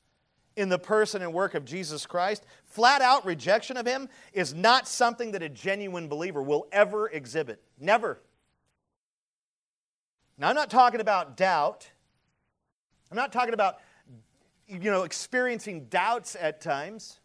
in 0.56 0.68
the 0.68 0.78
person 0.78 1.22
and 1.22 1.32
work 1.32 1.54
of 1.54 1.64
Jesus 1.64 2.06
Christ, 2.06 2.44
flat 2.64 3.00
out 3.02 3.24
rejection 3.24 3.76
of 3.76 3.86
him, 3.86 4.08
is 4.32 4.54
not 4.54 4.86
something 4.86 5.32
that 5.32 5.42
a 5.42 5.48
genuine 5.48 6.08
believer 6.08 6.42
will 6.42 6.66
ever 6.72 7.08
exhibit. 7.08 7.62
Never. 7.78 8.20
Now, 10.38 10.48
I'm 10.48 10.54
not 10.54 10.70
talking 10.70 11.00
about 11.00 11.36
doubt. 11.36 11.90
I'm 13.10 13.16
not 13.16 13.32
talking 13.32 13.54
about, 13.54 13.78
you 14.66 14.90
know, 14.90 15.04
experiencing 15.04 15.86
doubts 15.86 16.36
at 16.38 16.60
times. 16.60 17.20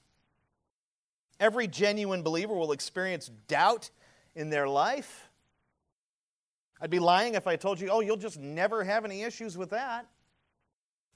Every 1.40 1.68
genuine 1.68 2.24
believer 2.24 2.54
will 2.54 2.72
experience 2.72 3.30
doubt 3.48 3.92
in 4.36 4.50
their 4.50 4.68
life. 4.68 5.30
I'd 6.80 6.90
be 6.90 7.00
lying 7.00 7.36
if 7.36 7.48
I 7.48 7.56
told 7.56 7.80
you, 7.80 7.90
oh, 7.90 8.02
you'll 8.02 8.18
just 8.18 8.40
never 8.40 8.84
have 8.84 9.04
any 9.04 9.24
issues 9.24 9.58
with 9.58 9.72
that. 9.72 10.08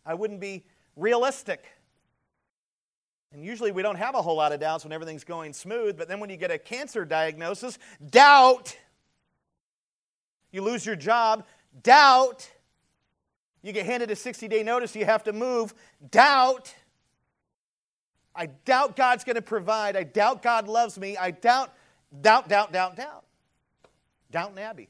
I 0.06 0.16
wouldn't 0.16 0.40
be 0.40 0.66
realistic. 0.96 1.66
And 3.34 3.46
usually 3.46 3.72
we 3.72 3.82
don't 3.82 3.96
have 3.96 4.16
a 4.16 4.22
whole 4.22 4.36
lot 4.36 4.52
of 4.52 4.60
doubts 4.60 4.84
when 4.84 4.92
everything's 4.92 5.24
going 5.24 5.54
smooth, 5.54 5.98
but 5.98 6.08
then 6.08 6.20
when 6.20 6.30
you 6.30 6.38
get 6.38 6.52
a 6.52 6.58
cancer 6.58 7.06
diagnosis, 7.06 7.80
doubt. 8.10 8.76
You 10.52 10.62
lose 10.62 10.86
your 10.86 10.98
job, 10.98 11.46
doubt. 11.82 12.50
You 13.62 13.72
get 13.72 13.86
handed 13.86 14.12
a 14.12 14.16
60 14.16 14.48
day 14.48 14.64
notice, 14.64 14.96
you 14.96 15.06
have 15.06 15.24
to 15.24 15.34
move, 15.34 15.74
doubt. 16.10 16.74
I 18.36 18.48
doubt 18.48 18.96
God's 18.96 19.24
going 19.24 19.36
to 19.36 19.42
provide. 19.42 19.96
I 19.96 20.04
doubt 20.04 20.42
God 20.42 20.68
loves 20.68 20.98
me. 20.98 21.16
I 21.18 21.32
doubt, 21.32 21.74
doubt, 22.22 22.50
doubt, 22.50 22.72
doubt, 22.72 22.96
doubt. 22.96 23.24
Downton 24.32 24.58
Abbey. 24.58 24.90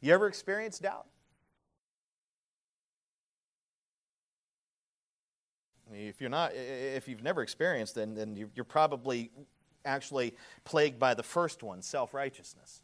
You 0.00 0.12
ever 0.12 0.26
experienced 0.26 0.82
doubt? 0.82 1.06
If 5.94 6.20
you're 6.20 6.30
not, 6.30 6.52
if 6.54 7.08
you've 7.08 7.22
never 7.22 7.42
experienced, 7.42 7.94
then, 7.94 8.14
then 8.14 8.50
you're 8.54 8.64
probably 8.64 9.30
actually 9.84 10.34
plagued 10.64 10.98
by 10.98 11.14
the 11.14 11.22
first 11.22 11.62
one, 11.62 11.82
self-righteousness. 11.82 12.82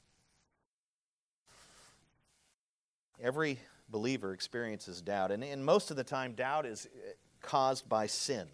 Every 3.23 3.59
believer 3.89 4.33
experiences 4.33 5.03
doubt, 5.03 5.31
and, 5.31 5.43
and 5.43 5.65
most 5.65 5.91
of 5.91 5.97
the 5.97 6.05
time, 6.05 6.33
doubt 6.33 6.67
is 6.67 6.87
uh, 6.87 7.11
caused 7.41 7.89
by 7.89 8.07
sin. 8.07 8.49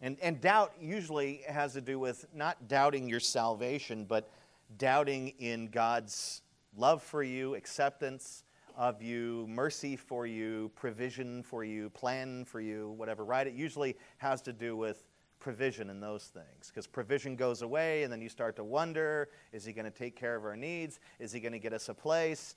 And, 0.00 0.16
and 0.22 0.40
doubt 0.40 0.72
usually 0.80 1.42
has 1.48 1.72
to 1.74 1.80
do 1.80 1.98
with 1.98 2.24
not 2.32 2.68
doubting 2.68 3.08
your 3.08 3.20
salvation, 3.20 4.04
but 4.04 4.30
doubting 4.76 5.34
in 5.38 5.68
God's 5.68 6.42
love 6.76 7.02
for 7.02 7.22
you, 7.22 7.54
acceptance, 7.54 8.44
of 8.78 9.02
you, 9.02 9.44
mercy 9.48 9.96
for 9.96 10.24
you, 10.24 10.70
provision 10.76 11.42
for 11.42 11.64
you, 11.64 11.90
plan 11.90 12.44
for 12.44 12.60
you, 12.60 12.94
whatever, 12.96 13.24
right? 13.24 13.46
It 13.46 13.54
usually 13.54 13.96
has 14.18 14.40
to 14.42 14.52
do 14.52 14.76
with 14.76 15.04
provision 15.40 15.90
and 15.90 16.00
those 16.00 16.24
things 16.26 16.68
because 16.68 16.86
provision 16.86 17.34
goes 17.34 17.62
away 17.62 18.04
and 18.04 18.12
then 18.12 18.20
you 18.20 18.28
start 18.28 18.56
to 18.56 18.64
wonder 18.64 19.28
is 19.52 19.64
he 19.64 19.72
going 19.72 19.84
to 19.84 19.90
take 19.90 20.14
care 20.14 20.36
of 20.36 20.44
our 20.44 20.56
needs? 20.56 21.00
Is 21.18 21.32
he 21.32 21.40
going 21.40 21.52
to 21.52 21.58
get 21.58 21.72
us 21.72 21.88
a 21.88 21.94
place? 21.94 22.54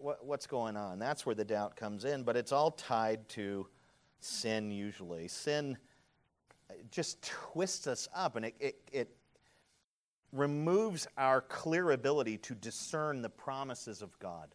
What, 0.00 0.26
what's 0.26 0.46
going 0.46 0.76
on? 0.76 0.98
That's 0.98 1.24
where 1.24 1.36
the 1.36 1.44
doubt 1.44 1.76
comes 1.76 2.04
in, 2.04 2.24
but 2.24 2.36
it's 2.36 2.50
all 2.50 2.72
tied 2.72 3.28
to 3.30 3.68
sin 4.18 4.72
usually. 4.72 5.28
Sin 5.28 5.78
uh, 6.68 6.74
just 6.90 7.22
twists 7.22 7.86
us 7.86 8.08
up 8.12 8.34
and 8.34 8.46
it, 8.46 8.56
it, 8.58 8.76
it 8.92 9.16
removes 10.32 11.06
our 11.16 11.42
clear 11.42 11.92
ability 11.92 12.38
to 12.38 12.56
discern 12.56 13.22
the 13.22 13.30
promises 13.30 14.02
of 14.02 14.18
God 14.18 14.52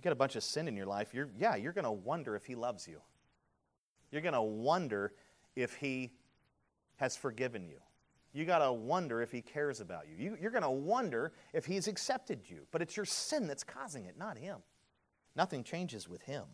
you 0.00 0.04
got 0.04 0.12
a 0.12 0.16
bunch 0.16 0.34
of 0.34 0.42
sin 0.42 0.66
in 0.66 0.78
your 0.78 0.86
life, 0.86 1.12
you're, 1.12 1.28
yeah, 1.38 1.56
you're 1.56 1.74
going 1.74 1.84
to 1.84 1.90
wonder 1.90 2.34
if 2.34 2.46
He 2.46 2.54
loves 2.54 2.88
you. 2.88 3.02
You're 4.10 4.22
going 4.22 4.32
to 4.32 4.40
wonder 4.40 5.12
if 5.54 5.74
He 5.74 6.12
has 6.96 7.18
forgiven 7.18 7.66
you. 7.66 7.76
You 8.32 8.46
got 8.46 8.60
to 8.60 8.72
wonder 8.72 9.20
if 9.20 9.30
He 9.30 9.42
cares 9.42 9.78
about 9.78 10.06
you. 10.08 10.16
you 10.16 10.38
you're 10.40 10.52
going 10.52 10.62
to 10.62 10.70
wonder 10.70 11.32
if 11.52 11.66
He's 11.66 11.86
accepted 11.86 12.40
you. 12.48 12.60
But 12.70 12.80
it's 12.80 12.96
your 12.96 13.04
sin 13.04 13.46
that's 13.46 13.62
causing 13.62 14.06
it, 14.06 14.16
not 14.16 14.38
Him. 14.38 14.56
Nothing 15.36 15.62
changes 15.62 16.08
with 16.08 16.22
Him. 16.22 16.44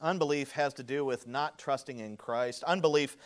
Unbelief 0.00 0.52
has 0.52 0.72
to 0.74 0.84
do 0.84 1.04
with 1.04 1.26
not 1.26 1.58
trusting 1.58 1.98
in 1.98 2.16
Christ. 2.16 2.62
Unbelief, 2.62 3.16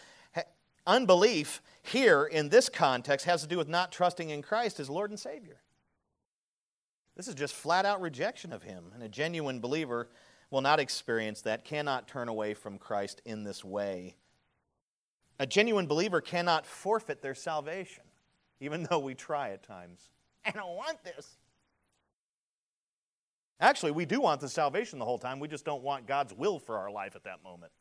unbelief 0.87 1.61
here 1.83 2.25
in 2.25 2.49
this 2.49 2.71
context 2.71 3.27
has 3.27 3.43
to 3.43 3.49
do 3.49 3.59
with 3.59 3.69
not 3.69 3.93
trusting 3.93 4.31
in 4.31 4.41
Christ 4.41 4.81
as 4.81 4.89
Lord 4.89 5.11
and 5.11 5.21
Savior. 5.21 5.61
This 7.17 7.29
is 7.29 7.35
just 7.35 7.55
flat 7.55 7.85
out 7.85 8.01
rejection 8.01 8.53
of 8.53 8.63
him. 8.63 8.85
And 8.95 9.03
a 9.03 9.09
genuine 9.09 9.61
believer 9.61 10.09
will 10.51 10.61
not 10.61 10.81
experience 10.81 11.43
that, 11.43 11.65
cannot 11.65 12.09
turn 12.09 12.29
away 12.29 12.55
from 12.55 12.79
Christ 12.79 13.23
in 13.25 13.45
this 13.45 13.65
way. 13.65 14.17
A 15.39 15.47
genuine 15.47 15.87
believer 15.87 16.21
cannot 16.21 16.67
forfeit 16.67 17.23
their 17.23 17.35
salvation, 17.35 18.05
even 18.61 18.83
though 18.85 18.99
we 18.99 19.15
try 19.15 19.51
at 19.51 19.63
times. 19.63 20.11
I 20.45 20.51
don't 20.51 20.77
want 20.77 21.03
this. 21.05 21.37
Actually, 23.61 23.93
we 23.93 24.07
do 24.07 24.21
want 24.21 24.41
the 24.41 24.49
salvation 24.49 24.99
the 24.99 25.05
whole 25.05 25.19
time. 25.19 25.39
We 25.39 25.49
just 25.49 25.65
don't 25.65 25.83
want 25.83 26.07
God's 26.07 26.33
will 26.33 26.59
for 26.59 26.79
our 26.79 26.91
life 26.91 27.15
at 27.15 27.25
that 27.25 27.45
moment. 27.45 27.73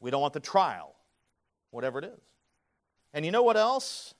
We 0.00 0.10
don't 0.10 0.22
want 0.22 0.32
the 0.32 0.40
trial, 0.40 0.94
whatever 1.70 1.98
it 1.98 2.06
is. 2.06 2.20
And 3.12 3.24
you 3.24 3.30
know 3.30 3.42
what 3.42 3.56
else? 3.56 4.14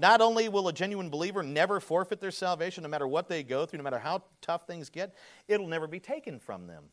Not 0.00 0.22
only 0.22 0.48
will 0.48 0.66
a 0.66 0.72
genuine 0.72 1.10
believer 1.10 1.42
never 1.42 1.78
forfeit 1.78 2.20
their 2.20 2.30
salvation, 2.30 2.82
no 2.82 2.88
matter 2.88 3.06
what 3.06 3.28
they 3.28 3.42
go 3.42 3.66
through, 3.66 3.76
no 3.76 3.84
matter 3.84 3.98
how 3.98 4.22
tough 4.40 4.66
things 4.66 4.88
get, 4.88 5.14
it'll 5.46 5.66
never 5.66 5.86
be 5.86 6.00
taken 6.00 6.38
from 6.38 6.66
them. 6.66 6.84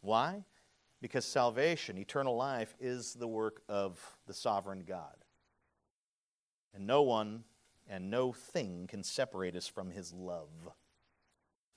Why? 0.00 0.44
Because 1.02 1.26
salvation, 1.26 1.98
eternal 1.98 2.34
life, 2.34 2.74
is 2.80 3.12
the 3.12 3.28
work 3.28 3.60
of 3.68 4.00
the 4.26 4.32
sovereign 4.32 4.84
God. 4.88 5.16
And 6.74 6.86
no 6.86 7.02
one 7.02 7.44
and 7.86 8.10
no 8.10 8.32
thing 8.32 8.86
can 8.88 9.02
separate 9.02 9.54
us 9.54 9.66
from 9.68 9.90
his 9.90 10.10
love. 10.14 10.48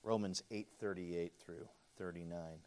Romans 0.02 0.42
8:38 0.50 1.36
through 1.38 1.68
39. 1.98 2.64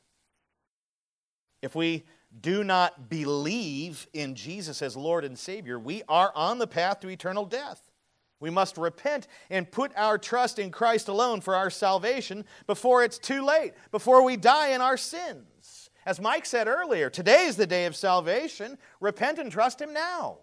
If 1.65 1.73
we 1.73 2.03
do 2.41 2.63
not 2.63 3.09
believe 3.09 4.05
in 4.13 4.35
Jesus 4.35 4.83
as 4.83 4.95
Lord 4.95 5.25
and 5.25 5.37
Savior, 5.37 5.79
we 5.79 6.03
are 6.07 6.31
on 6.35 6.59
the 6.59 6.67
path 6.67 6.99
to 6.99 7.09
eternal 7.09 7.43
death. 7.43 7.91
We 8.39 8.51
must 8.51 8.77
repent 8.77 9.27
and 9.49 9.71
put 9.71 9.91
our 9.97 10.19
trust 10.19 10.59
in 10.59 10.69
Christ 10.69 11.07
alone 11.07 11.41
for 11.41 11.55
our 11.55 11.71
salvation 11.71 12.45
before 12.67 13.03
it's 13.03 13.17
too 13.17 13.43
late, 13.43 13.73
before 13.89 14.23
we 14.23 14.37
die 14.37 14.69
in 14.69 14.81
our 14.81 14.95
sins. 14.95 15.89
As 16.05 16.21
Mike 16.21 16.45
said 16.45 16.67
earlier, 16.67 17.09
today 17.09 17.47
is 17.47 17.55
the 17.55 17.65
day 17.65 17.87
of 17.87 17.95
salvation. 17.95 18.77
Repent 18.99 19.39
and 19.39 19.51
trust 19.51 19.81
Him 19.81 19.91
now. 19.91 20.41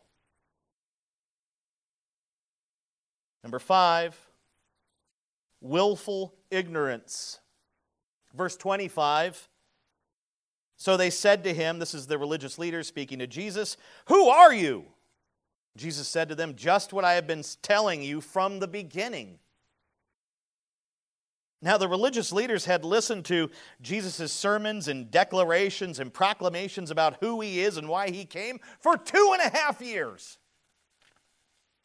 Number 3.44 3.60
five, 3.60 4.18
willful 5.60 6.34
ignorance. 6.50 7.38
Verse 8.34 8.56
25. 8.56 9.48
So 10.82 10.96
they 10.96 11.10
said 11.10 11.44
to 11.44 11.54
him, 11.54 11.78
This 11.78 11.94
is 11.94 12.08
the 12.08 12.18
religious 12.18 12.58
leaders 12.58 12.88
speaking 12.88 13.20
to 13.20 13.28
Jesus, 13.28 13.76
Who 14.06 14.26
are 14.26 14.52
you? 14.52 14.86
Jesus 15.76 16.08
said 16.08 16.28
to 16.28 16.34
them, 16.34 16.56
Just 16.56 16.92
what 16.92 17.04
I 17.04 17.12
have 17.12 17.24
been 17.24 17.44
telling 17.62 18.02
you 18.02 18.20
from 18.20 18.58
the 18.58 18.66
beginning. 18.66 19.38
Now, 21.62 21.78
the 21.78 21.86
religious 21.86 22.32
leaders 22.32 22.64
had 22.64 22.84
listened 22.84 23.26
to 23.26 23.48
Jesus' 23.80 24.32
sermons 24.32 24.88
and 24.88 25.08
declarations 25.08 26.00
and 26.00 26.12
proclamations 26.12 26.90
about 26.90 27.18
who 27.20 27.40
he 27.40 27.60
is 27.60 27.76
and 27.76 27.88
why 27.88 28.10
he 28.10 28.24
came 28.24 28.58
for 28.80 28.96
two 28.96 29.36
and 29.38 29.40
a 29.40 29.56
half 29.56 29.80
years. 29.80 30.38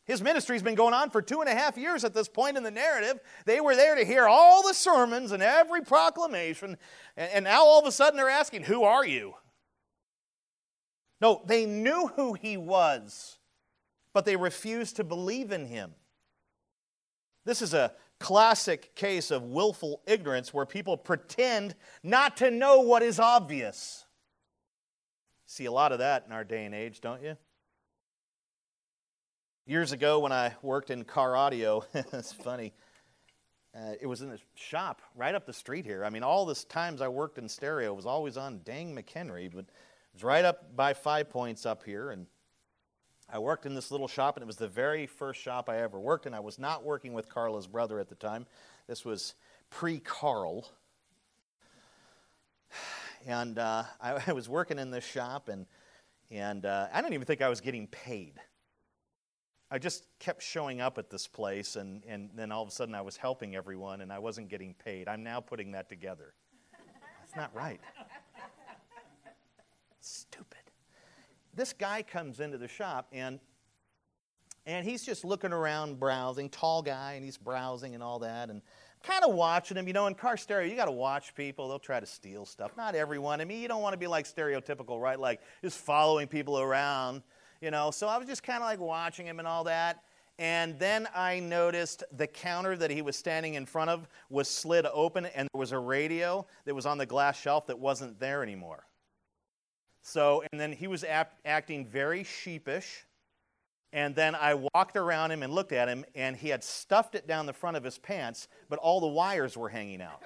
His 0.07 0.21
ministry's 0.21 0.63
been 0.63 0.75
going 0.75 0.93
on 0.93 1.09
for 1.09 1.21
two 1.21 1.41
and 1.41 1.49
a 1.49 1.53
half 1.53 1.77
years 1.77 2.05
at 2.05 2.13
this 2.13 2.29
point 2.29 2.55
in 2.55 2.63
the 2.63 2.71
narrative. 2.71 3.19
They 3.45 3.59
were 3.59 3.75
there 3.75 3.95
to 3.95 4.05
hear 4.05 4.25
all 4.25 4.65
the 4.65 4.73
sermons 4.73 5.33
and 5.33 5.43
every 5.43 5.81
proclamation, 5.81 6.77
and 7.17 7.43
now 7.43 7.65
all 7.65 7.81
of 7.81 7.85
a 7.85 7.91
sudden 7.91 8.15
they're 8.15 8.29
asking, 8.29 8.63
Who 8.63 8.83
are 8.83 9.05
you? 9.05 9.33
No, 11.19 11.41
they 11.45 11.65
knew 11.65 12.07
who 12.15 12.33
he 12.33 12.55
was, 12.55 13.37
but 14.13 14.23
they 14.23 14.37
refused 14.37 14.95
to 14.95 15.03
believe 15.03 15.51
in 15.51 15.65
him. 15.65 15.93
This 17.43 17.61
is 17.61 17.73
a 17.73 17.91
classic 18.19 18.95
case 18.95 19.29
of 19.29 19.43
willful 19.43 20.01
ignorance 20.07 20.53
where 20.53 20.65
people 20.65 20.95
pretend 20.95 21.75
not 22.01 22.37
to 22.37 22.49
know 22.49 22.79
what 22.79 23.03
is 23.03 23.19
obvious. 23.19 24.05
See 25.45 25.65
a 25.65 25.71
lot 25.71 25.91
of 25.91 25.99
that 25.99 26.23
in 26.25 26.31
our 26.31 26.43
day 26.43 26.65
and 26.65 26.73
age, 26.73 27.01
don't 27.01 27.21
you? 27.21 27.35
Years 29.67 29.91
ago, 29.91 30.19
when 30.19 30.31
I 30.31 30.55
worked 30.61 30.91
in 30.91 31.03
car 31.03 31.35
audio, 31.35 31.83
it's 31.93 32.31
funny. 32.31 32.71
Uh, 33.75 33.95
it 33.99 34.07
was 34.07 34.21
in 34.21 34.31
a 34.31 34.37
shop 34.55 35.01
right 35.13 35.35
up 35.35 35.45
the 35.45 35.51
street 35.51 35.83
here. 35.83 36.05
I 36.05 36.09
mean, 36.09 36.23
all 36.23 36.45
this 36.45 36.63
times 36.63 37.01
I 37.01 37.09
worked 37.09 37.37
in 37.37 37.49
stereo 37.49 37.93
was 37.93 38.05
always 38.05 38.37
on 38.37 38.61
dang 38.63 38.95
McHenry, 38.95 39.51
but 39.53 39.65
it 39.65 39.69
was 40.13 40.23
right 40.23 40.45
up 40.45 40.73
by 40.77 40.93
Five 40.93 41.29
Points 41.29 41.65
up 41.65 41.83
here, 41.83 42.11
and 42.11 42.27
I 43.29 43.39
worked 43.39 43.65
in 43.65 43.75
this 43.75 43.91
little 43.91 44.07
shop, 44.07 44.37
and 44.37 44.41
it 44.41 44.47
was 44.47 44.55
the 44.55 44.69
very 44.69 45.05
first 45.05 45.41
shop 45.41 45.67
I 45.67 45.81
ever 45.81 45.99
worked 45.99 46.25
in. 46.27 46.33
I 46.33 46.39
was 46.39 46.57
not 46.57 46.85
working 46.85 47.11
with 47.11 47.27
Carla's 47.27 47.67
brother 47.67 47.99
at 47.99 48.07
the 48.07 48.15
time. 48.15 48.45
This 48.87 49.03
was 49.03 49.33
pre 49.69 49.99
Carl. 49.99 50.71
And 53.25 53.59
uh, 53.59 53.83
I, 53.99 54.21
I, 54.27 54.31
was 54.31 54.47
working 54.47 54.79
in 54.79 54.89
this 54.89 55.03
shop, 55.03 55.49
and, 55.49 55.65
and 56.31 56.65
uh, 56.65 56.87
I 56.93 57.01
didn't 57.01 57.15
even 57.15 57.25
think 57.25 57.41
I 57.41 57.49
was 57.49 57.59
getting 57.59 57.87
paid. 57.87 58.39
I 59.69 59.79
just 59.79 60.05
kept 60.19 60.41
showing 60.41 60.79
up 60.79 60.97
at 60.97 61.09
this 61.09 61.27
place, 61.27 61.75
and, 61.75 62.03
and 62.07 62.29
then 62.35 62.51
all 62.51 62.63
of 62.63 62.69
a 62.69 62.71
sudden 62.71 62.95
I 62.95 63.01
was 63.01 63.17
helping 63.17 63.55
everyone, 63.55 64.01
and 64.01 64.13
I 64.13 64.19
wasn't 64.19 64.49
getting 64.49 64.73
paid. 64.73 65.07
I'm 65.07 65.23
now 65.23 65.41
putting 65.41 65.71
that 65.71 65.89
together. 65.89 66.33
That's 67.19 67.35
not 67.35 67.53
right. 67.53 67.81
Stupid. 69.99 70.57
This 71.53 71.73
guy 71.73 72.01
comes 72.03 72.39
into 72.39 72.57
the 72.57 72.67
shop 72.67 73.07
and 73.11 73.39
and 74.65 74.85
he's 74.85 75.03
just 75.03 75.23
looking 75.23 75.53
around 75.53 75.97
browsing 75.97 76.49
tall 76.49 76.81
guy 76.81 77.13
and 77.13 77.23
he's 77.23 77.37
browsing 77.37 77.93
and 77.93 78.03
all 78.03 78.19
that 78.19 78.49
and 78.49 78.61
kind 79.01 79.23
of 79.23 79.33
watching 79.33 79.75
him. 79.75 79.87
You 79.87 79.93
know 79.93 80.07
in 80.07 80.13
car 80.13 80.37
stereo 80.37 80.69
you 80.69 80.75
got 80.75 80.85
to 80.85 80.91
watch 80.91 81.35
people. 81.35 81.67
They'll 81.67 81.79
try 81.79 81.99
to 81.99 82.05
steal 82.05 82.45
stuff. 82.45 82.77
Not 82.77 82.95
everyone. 82.95 83.41
I 83.41 83.45
mean 83.45 83.59
you 83.59 83.67
don't 83.67 83.81
want 83.81 83.93
to 83.93 83.97
be 83.97 84.07
like 84.07 84.25
stereotypical 84.25 85.01
right? 85.01 85.19
Like 85.19 85.41
just 85.61 85.77
following 85.79 86.27
people 86.27 86.59
around 86.59 87.23
you 87.61 87.71
know 87.71 87.91
so 87.91 88.07
i 88.07 88.17
was 88.17 88.27
just 88.27 88.43
kind 88.43 88.61
of 88.61 88.67
like 88.67 88.79
watching 88.79 89.25
him 89.25 89.39
and 89.39 89.47
all 89.47 89.63
that 89.63 90.03
and 90.39 90.77
then 90.77 91.07
I 91.15 91.39
noticed 91.39 92.03
the 92.15 92.27
counter 92.27 92.77
that 92.77 92.91
he 92.91 93.01
was 93.01 93.15
standing 93.15 93.55
in 93.55 93.65
front 93.65 93.89
of 93.89 94.07
was 94.29 94.47
slid 94.47 94.85
open, 94.85 95.25
and 95.25 95.49
there 95.51 95.59
was 95.59 95.71
a 95.71 95.79
radio 95.79 96.45
that 96.65 96.75
was 96.75 96.85
on 96.85 96.99
the 96.99 97.07
glass 97.07 97.39
shelf 97.39 97.65
that 97.67 97.79
wasn't 97.79 98.19
there 98.19 98.43
anymore. 98.43 98.85
So, 100.03 100.43
and 100.51 100.61
then 100.61 100.71
he 100.71 100.87
was 100.87 101.03
act, 101.03 101.39
acting 101.43 101.85
very 101.85 102.23
sheepish. 102.23 103.05
And 103.93 104.13
then 104.13 104.35
I 104.35 104.53
walked 104.53 104.95
around 104.95 105.31
him 105.31 105.41
and 105.41 105.51
looked 105.51 105.71
at 105.71 105.87
him, 105.87 106.05
and 106.13 106.35
he 106.35 106.49
had 106.49 106.63
stuffed 106.63 107.15
it 107.15 107.25
down 107.25 107.45
the 107.47 107.53
front 107.53 107.75
of 107.75 107.83
his 107.83 107.97
pants, 107.97 108.47
but 108.69 108.77
all 108.79 108.99
the 108.99 109.07
wires 109.07 109.57
were 109.57 109.69
hanging 109.69 110.01
out. 110.01 110.21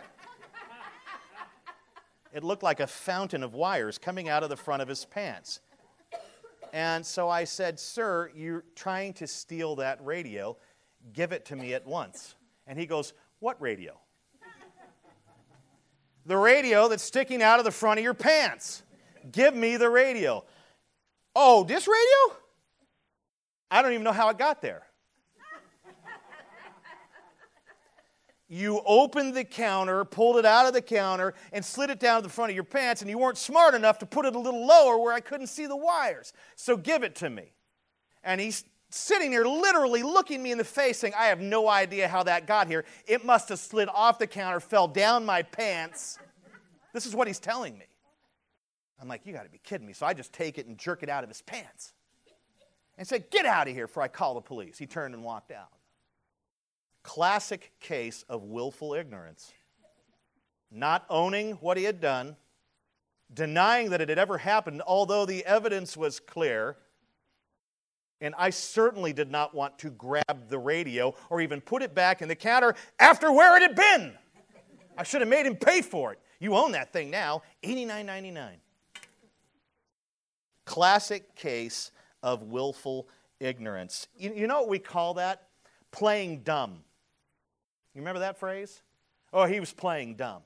it 2.33 2.43
looked 2.43 2.63
like 2.63 2.81
a 2.81 2.87
fountain 2.87 3.43
of 3.43 3.53
wires 3.53 3.97
coming 3.97 4.27
out 4.27 4.43
of 4.43 4.49
the 4.49 4.57
front 4.57 4.81
of 4.81 4.89
his 4.89 5.05
pants. 5.05 5.61
And 6.71 7.05
so 7.05 7.29
I 7.29 7.43
said, 7.43 7.79
Sir, 7.79 8.31
you're 8.35 8.63
trying 8.75 9.13
to 9.15 9.27
steal 9.27 9.75
that 9.77 10.03
radio. 10.03 10.57
Give 11.13 11.31
it 11.31 11.45
to 11.45 11.55
me 11.55 11.73
at 11.73 11.85
once. 11.85 12.35
And 12.67 12.79
he 12.79 12.85
goes, 12.85 13.13
What 13.39 13.61
radio? 13.61 13.99
the 16.25 16.37
radio 16.37 16.87
that's 16.87 17.03
sticking 17.03 17.41
out 17.41 17.59
of 17.59 17.65
the 17.65 17.71
front 17.71 17.99
of 17.99 18.03
your 18.03 18.13
pants. 18.13 18.83
Give 19.31 19.55
me 19.55 19.77
the 19.77 19.89
radio. 19.89 20.45
Oh, 21.35 21.63
this 21.63 21.87
radio? 21.87 22.37
I 23.69 23.81
don't 23.81 23.93
even 23.93 24.03
know 24.03 24.11
how 24.11 24.29
it 24.29 24.37
got 24.37 24.61
there. 24.61 24.83
You 28.53 28.81
opened 28.85 29.33
the 29.33 29.45
counter, 29.45 30.03
pulled 30.03 30.35
it 30.35 30.43
out 30.43 30.67
of 30.67 30.73
the 30.73 30.81
counter, 30.81 31.33
and 31.53 31.63
slid 31.63 31.89
it 31.89 32.01
down 32.01 32.21
to 32.21 32.27
the 32.27 32.33
front 32.33 32.51
of 32.51 32.55
your 32.55 32.65
pants, 32.65 33.01
and 33.01 33.09
you 33.09 33.17
weren't 33.17 33.37
smart 33.37 33.73
enough 33.73 33.97
to 33.99 34.05
put 34.05 34.25
it 34.25 34.35
a 34.35 34.39
little 34.39 34.67
lower 34.67 34.97
where 34.97 35.13
I 35.13 35.21
couldn't 35.21 35.47
see 35.47 35.67
the 35.67 35.75
wires. 35.77 36.33
So 36.57 36.75
give 36.75 37.01
it 37.01 37.15
to 37.15 37.29
me. 37.29 37.53
And 38.25 38.41
he's 38.41 38.65
sitting 38.89 39.31
there 39.31 39.47
literally 39.47 40.03
looking 40.03 40.43
me 40.43 40.51
in 40.51 40.57
the 40.57 40.65
face 40.65 40.99
saying, 40.99 41.13
I 41.17 41.27
have 41.27 41.39
no 41.39 41.69
idea 41.69 42.09
how 42.09 42.23
that 42.23 42.45
got 42.45 42.67
here. 42.67 42.83
It 43.07 43.23
must 43.23 43.47
have 43.47 43.59
slid 43.59 43.87
off 43.87 44.19
the 44.19 44.27
counter, 44.27 44.59
fell 44.59 44.89
down 44.89 45.25
my 45.25 45.43
pants. 45.43 46.19
This 46.91 47.05
is 47.05 47.15
what 47.15 47.27
he's 47.27 47.39
telling 47.39 47.77
me. 47.77 47.85
I'm 49.01 49.07
like, 49.07 49.21
you 49.25 49.31
got 49.31 49.45
to 49.45 49.49
be 49.49 49.61
kidding 49.63 49.87
me. 49.87 49.93
So 49.93 50.05
I 50.05 50.13
just 50.13 50.33
take 50.33 50.57
it 50.57 50.67
and 50.67 50.77
jerk 50.77 51.03
it 51.03 51.09
out 51.09 51.23
of 51.23 51.29
his 51.29 51.41
pants 51.41 51.93
and 52.97 53.07
say, 53.07 53.23
get 53.31 53.45
out 53.45 53.69
of 53.69 53.73
here 53.73 53.87
before 53.87 54.03
I 54.03 54.09
call 54.09 54.33
the 54.33 54.41
police. 54.41 54.77
He 54.77 54.87
turned 54.87 55.15
and 55.15 55.23
walked 55.23 55.51
out. 55.51 55.69
Classic 57.03 57.71
case 57.79 58.23
of 58.29 58.43
willful 58.43 58.93
ignorance. 58.93 59.51
Not 60.71 61.05
owning 61.09 61.53
what 61.53 61.77
he 61.77 61.83
had 61.83 61.99
done, 61.99 62.35
denying 63.33 63.89
that 63.89 64.01
it 64.01 64.09
had 64.09 64.19
ever 64.19 64.37
happened, 64.37 64.81
although 64.85 65.25
the 65.25 65.45
evidence 65.45 65.97
was 65.97 66.19
clear. 66.19 66.77
And 68.21 68.35
I 68.37 68.51
certainly 68.51 69.13
did 69.13 69.31
not 69.31 69.55
want 69.55 69.79
to 69.79 69.89
grab 69.89 70.49
the 70.49 70.59
radio 70.59 71.15
or 71.29 71.41
even 71.41 71.59
put 71.59 71.81
it 71.81 71.95
back 71.95 72.21
in 72.21 72.27
the 72.27 72.35
counter 72.35 72.75
after 72.99 73.31
where 73.31 73.57
it 73.57 73.63
had 73.63 73.75
been. 73.75 74.13
I 74.97 75.03
should 75.03 75.21
have 75.21 75.29
made 75.29 75.45
him 75.45 75.55
pay 75.55 75.81
for 75.81 76.13
it. 76.13 76.19
You 76.39 76.55
own 76.55 76.73
that 76.73 76.93
thing 76.93 77.09
now, 77.09 77.41
$89.99 77.63 78.57
classic 80.71 81.35
case 81.35 81.91
of 82.23 82.43
willful 82.43 83.09
ignorance. 83.41 84.07
You, 84.17 84.33
you 84.33 84.47
know 84.47 84.61
what 84.61 84.69
we 84.69 84.79
call 84.79 85.15
that? 85.15 85.47
Playing 85.91 86.43
dumb. 86.43 86.83
You 87.93 88.01
remember 88.01 88.19
that 88.19 88.37
phrase? 88.37 88.81
Oh, 89.33 89.45
he 89.45 89.59
was 89.59 89.73
playing 89.73 90.15
dumb. 90.15 90.41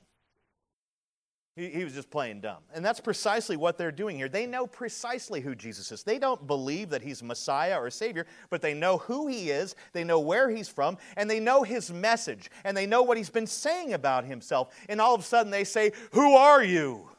He, 1.56 1.70
he 1.70 1.84
was 1.84 1.94
just 1.94 2.10
playing 2.10 2.42
dumb. 2.42 2.64
And 2.74 2.84
that's 2.84 3.00
precisely 3.00 3.56
what 3.56 3.78
they're 3.78 3.92
doing 3.92 4.18
here. 4.18 4.28
They 4.28 4.46
know 4.46 4.68
precisely 4.68 5.42
who 5.42 5.56
Jesus 5.56 5.92
is. 5.92 6.04
They 6.04 6.20
don't 6.20 6.46
believe 6.46 6.90
that 6.90 7.02
he's 7.02 7.24
Messiah 7.24 7.80
or 7.80 7.90
Savior, 7.90 8.26
but 8.50 8.62
they 8.62 8.74
know 8.74 8.98
who 8.98 9.28
he 9.28 9.52
is, 9.52 9.76
they 9.94 10.04
know 10.04 10.20
where 10.20 10.50
he's 10.50 10.68
from, 10.68 10.98
and 11.16 11.30
they 11.30 11.40
know 11.40 11.64
his 11.64 11.92
message, 11.92 12.50
and 12.64 12.76
they 12.76 12.86
know 12.86 13.04
what 13.04 13.18
he's 13.18 13.30
been 13.30 13.48
saying 13.48 13.94
about 13.94 14.26
himself. 14.26 14.76
And 14.90 15.00
all 15.00 15.16
of 15.16 15.22
a 15.22 15.24
sudden 15.24 15.52
they 15.52 15.64
say, 15.64 15.92
Who 16.12 16.36
are 16.36 16.64
you? 16.64 17.10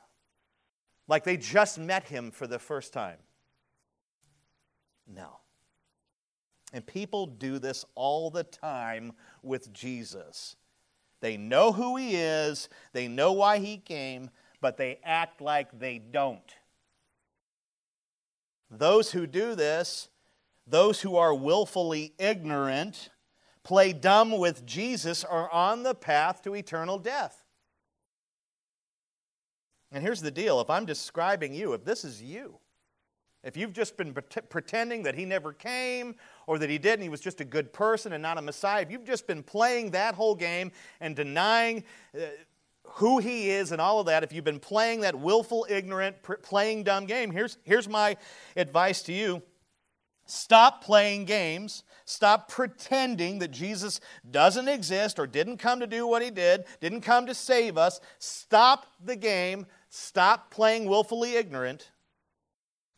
like 1.08 1.24
they 1.24 1.36
just 1.36 1.78
met 1.78 2.04
him 2.04 2.30
for 2.30 2.46
the 2.46 2.58
first 2.58 2.92
time. 2.92 3.18
No. 5.06 5.35
And 6.76 6.86
people 6.86 7.24
do 7.24 7.58
this 7.58 7.86
all 7.94 8.30
the 8.30 8.44
time 8.44 9.14
with 9.42 9.72
Jesus. 9.72 10.56
They 11.22 11.38
know 11.38 11.72
who 11.72 11.96
he 11.96 12.16
is, 12.16 12.68
they 12.92 13.08
know 13.08 13.32
why 13.32 13.60
he 13.60 13.78
came, 13.78 14.28
but 14.60 14.76
they 14.76 15.00
act 15.02 15.40
like 15.40 15.78
they 15.78 15.96
don't. 15.98 16.54
Those 18.70 19.12
who 19.12 19.26
do 19.26 19.54
this, 19.54 20.10
those 20.66 21.00
who 21.00 21.16
are 21.16 21.32
willfully 21.32 22.12
ignorant, 22.18 23.08
play 23.64 23.94
dumb 23.94 24.36
with 24.36 24.66
Jesus, 24.66 25.24
are 25.24 25.50
on 25.50 25.82
the 25.82 25.94
path 25.94 26.42
to 26.42 26.54
eternal 26.54 26.98
death. 26.98 27.42
And 29.90 30.04
here's 30.04 30.20
the 30.20 30.30
deal 30.30 30.60
if 30.60 30.68
I'm 30.68 30.84
describing 30.84 31.54
you, 31.54 31.72
if 31.72 31.86
this 31.86 32.04
is 32.04 32.20
you, 32.20 32.58
if 33.46 33.56
you've 33.56 33.72
just 33.72 33.96
been 33.96 34.12
pretending 34.12 35.04
that 35.04 35.14
he 35.14 35.24
never 35.24 35.52
came 35.52 36.16
or 36.46 36.58
that 36.58 36.70
he 36.70 36.78
didn't, 36.78 37.02
he 37.02 37.08
was 37.08 37.20
just 37.20 37.40
a 37.40 37.44
good 37.44 37.72
person 37.72 38.12
and 38.12 38.22
not 38.22 38.38
a 38.38 38.42
Messiah, 38.42 38.82
if 38.82 38.90
you've 38.90 39.04
just 39.04 39.26
been 39.26 39.42
playing 39.42 39.90
that 39.90 40.14
whole 40.14 40.34
game 40.34 40.70
and 41.00 41.16
denying 41.16 41.84
uh, 42.14 42.20
who 42.84 43.18
he 43.18 43.50
is 43.50 43.72
and 43.72 43.80
all 43.80 44.00
of 44.00 44.06
that, 44.06 44.22
if 44.22 44.32
you've 44.32 44.44
been 44.44 44.60
playing 44.60 45.00
that 45.00 45.18
willful, 45.18 45.66
ignorant, 45.68 46.16
playing 46.42 46.84
dumb 46.84 47.06
game, 47.06 47.30
here's, 47.30 47.58
here's 47.64 47.88
my 47.88 48.16
advice 48.56 49.02
to 49.02 49.12
you. 49.12 49.42
Stop 50.26 50.82
playing 50.84 51.24
games. 51.24 51.84
Stop 52.04 52.48
pretending 52.48 53.40
that 53.40 53.50
Jesus 53.50 54.00
doesn't 54.28 54.68
exist 54.68 55.18
or 55.18 55.26
didn't 55.26 55.58
come 55.58 55.80
to 55.80 55.86
do 55.86 56.06
what 56.06 56.22
he 56.22 56.30
did, 56.30 56.64
didn't 56.80 57.00
come 57.00 57.26
to 57.26 57.34
save 57.34 57.76
us. 57.76 58.00
Stop 58.18 58.86
the 59.04 59.16
game. 59.16 59.66
Stop 59.88 60.50
playing 60.50 60.86
willfully 60.86 61.34
ignorant. 61.34 61.90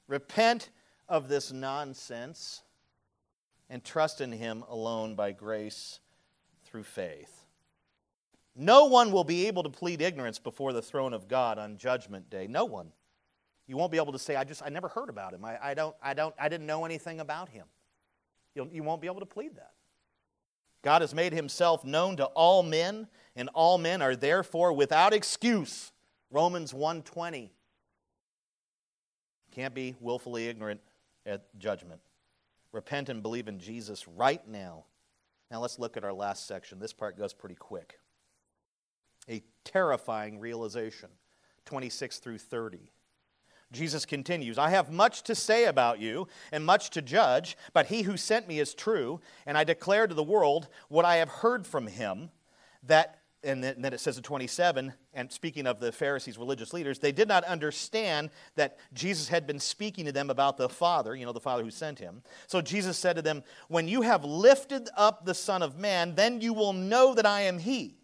Repent 0.08 0.70
of 1.08 1.28
this 1.28 1.52
nonsense 1.52 2.62
and 3.70 3.84
trust 3.84 4.20
in 4.20 4.32
him 4.32 4.64
alone 4.68 5.14
by 5.14 5.32
grace 5.32 6.00
through 6.64 6.84
faith. 6.84 7.44
No 8.56 8.86
one 8.86 9.12
will 9.12 9.24
be 9.24 9.46
able 9.46 9.62
to 9.62 9.70
plead 9.70 10.02
ignorance 10.02 10.38
before 10.38 10.72
the 10.72 10.82
throne 10.82 11.12
of 11.12 11.28
God 11.28 11.58
on 11.58 11.76
judgment 11.76 12.28
day. 12.28 12.46
No 12.48 12.64
one. 12.64 12.92
You 13.68 13.76
won't 13.76 13.92
be 13.92 13.98
able 13.98 14.12
to 14.12 14.18
say, 14.18 14.34
I 14.34 14.44
just 14.44 14.62
I 14.64 14.68
never 14.70 14.88
heard 14.88 15.08
about 15.08 15.32
him. 15.32 15.44
I, 15.44 15.58
I 15.62 15.74
don't 15.74 15.94
I 16.02 16.14
don't 16.14 16.34
I 16.40 16.48
didn't 16.48 16.66
know 16.66 16.84
anything 16.84 17.20
about 17.20 17.50
him. 17.50 17.66
You'll, 18.54 18.68
you 18.68 18.82
won't 18.82 19.00
be 19.00 19.06
able 19.06 19.20
to 19.20 19.26
plead 19.26 19.56
that. 19.56 19.72
God 20.82 21.02
has 21.02 21.14
made 21.14 21.32
himself 21.32 21.84
known 21.84 22.16
to 22.16 22.24
all 22.26 22.62
men, 22.62 23.08
and 23.36 23.48
all 23.52 23.78
men 23.78 24.00
are 24.00 24.16
therefore 24.16 24.72
without 24.72 25.12
excuse. 25.12 25.92
Romans 26.30 26.72
1:20. 26.72 27.50
Can't 29.52 29.74
be 29.74 29.94
willfully 30.00 30.48
ignorant 30.48 30.80
at 31.26 31.42
judgment. 31.58 32.00
Repent 32.72 33.08
and 33.08 33.22
believe 33.22 33.48
in 33.48 33.58
Jesus 33.58 34.06
right 34.06 34.46
now. 34.46 34.84
Now 35.50 35.60
let's 35.60 35.78
look 35.78 35.96
at 35.96 36.04
our 36.04 36.12
last 36.12 36.46
section. 36.46 36.78
This 36.78 36.92
part 36.92 37.18
goes 37.18 37.32
pretty 37.32 37.56
quick 37.56 37.98
a 39.28 39.42
terrifying 39.64 40.40
realization. 40.40 41.10
26 41.66 42.18
through 42.18 42.38
30. 42.38 42.90
Jesus 43.70 44.06
continues, 44.06 44.56
I 44.56 44.70
have 44.70 44.90
much 44.90 45.22
to 45.24 45.34
say 45.34 45.66
about 45.66 46.00
you 46.00 46.26
and 46.50 46.64
much 46.64 46.88
to 46.90 47.02
judge, 47.02 47.58
but 47.74 47.86
he 47.86 48.02
who 48.02 48.16
sent 48.16 48.48
me 48.48 48.58
is 48.58 48.72
true, 48.72 49.20
and 49.44 49.58
I 49.58 49.64
declare 49.64 50.06
to 50.06 50.14
the 50.14 50.22
world 50.22 50.68
what 50.88 51.04
I 51.04 51.16
have 51.16 51.28
heard 51.28 51.66
from 51.66 51.86
him 51.86 52.30
that 52.82 53.17
and 53.44 53.62
then 53.62 53.92
it 53.92 54.00
says 54.00 54.16
in 54.16 54.22
27, 54.22 54.92
and 55.14 55.30
speaking 55.30 55.66
of 55.66 55.78
the 55.78 55.92
Pharisees, 55.92 56.36
religious 56.38 56.72
leaders, 56.72 56.98
they 56.98 57.12
did 57.12 57.28
not 57.28 57.44
understand 57.44 58.30
that 58.56 58.78
Jesus 58.92 59.28
had 59.28 59.46
been 59.46 59.60
speaking 59.60 60.06
to 60.06 60.12
them 60.12 60.28
about 60.28 60.56
the 60.56 60.68
Father, 60.68 61.14
you 61.14 61.24
know, 61.24 61.32
the 61.32 61.38
Father 61.38 61.62
who 61.62 61.70
sent 61.70 61.98
him. 61.98 62.22
So 62.48 62.60
Jesus 62.60 62.98
said 62.98 63.16
to 63.16 63.22
them, 63.22 63.44
When 63.68 63.86
you 63.86 64.02
have 64.02 64.24
lifted 64.24 64.88
up 64.96 65.24
the 65.24 65.34
Son 65.34 65.62
of 65.62 65.78
Man, 65.78 66.16
then 66.16 66.40
you 66.40 66.52
will 66.52 66.72
know 66.72 67.14
that 67.14 67.26
I 67.26 67.42
am 67.42 67.58
He 67.58 67.98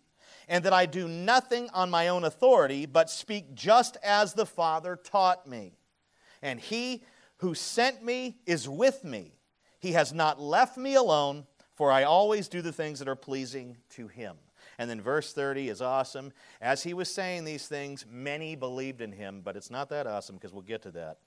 and 0.48 0.64
that 0.64 0.72
I 0.72 0.86
do 0.86 1.08
nothing 1.08 1.68
on 1.72 1.90
my 1.90 2.08
own 2.08 2.24
authority, 2.24 2.86
but 2.86 3.10
speak 3.10 3.54
just 3.54 3.96
as 4.02 4.34
the 4.34 4.46
Father 4.46 4.96
taught 4.96 5.46
me. 5.46 5.72
And 6.42 6.60
he 6.60 7.02
who 7.38 7.54
sent 7.54 8.04
me 8.04 8.38
is 8.46 8.68
with 8.68 9.04
me. 9.04 9.34
He 9.80 9.92
has 9.92 10.12
not 10.12 10.40
left 10.40 10.76
me 10.76 10.94
alone, 10.94 11.46
for 11.74 11.90
I 11.90 12.04
always 12.04 12.48
do 12.48 12.62
the 12.62 12.72
things 12.72 12.98
that 12.98 13.08
are 13.08 13.16
pleasing 13.16 13.76
to 13.90 14.08
him. 14.08 14.36
And 14.78 14.88
then 14.88 15.00
verse 15.00 15.32
30 15.32 15.68
is 15.68 15.80
awesome. 15.80 16.32
As 16.60 16.82
he 16.82 16.94
was 16.94 17.10
saying 17.10 17.44
these 17.44 17.66
things, 17.66 18.04
many 18.08 18.56
believed 18.56 19.00
in 19.00 19.12
him, 19.12 19.42
but 19.44 19.56
it's 19.56 19.70
not 19.70 19.88
that 19.90 20.06
awesome 20.06 20.36
because 20.36 20.52
we'll 20.52 20.62
get 20.62 20.82
to 20.82 20.90
that. 20.92 21.18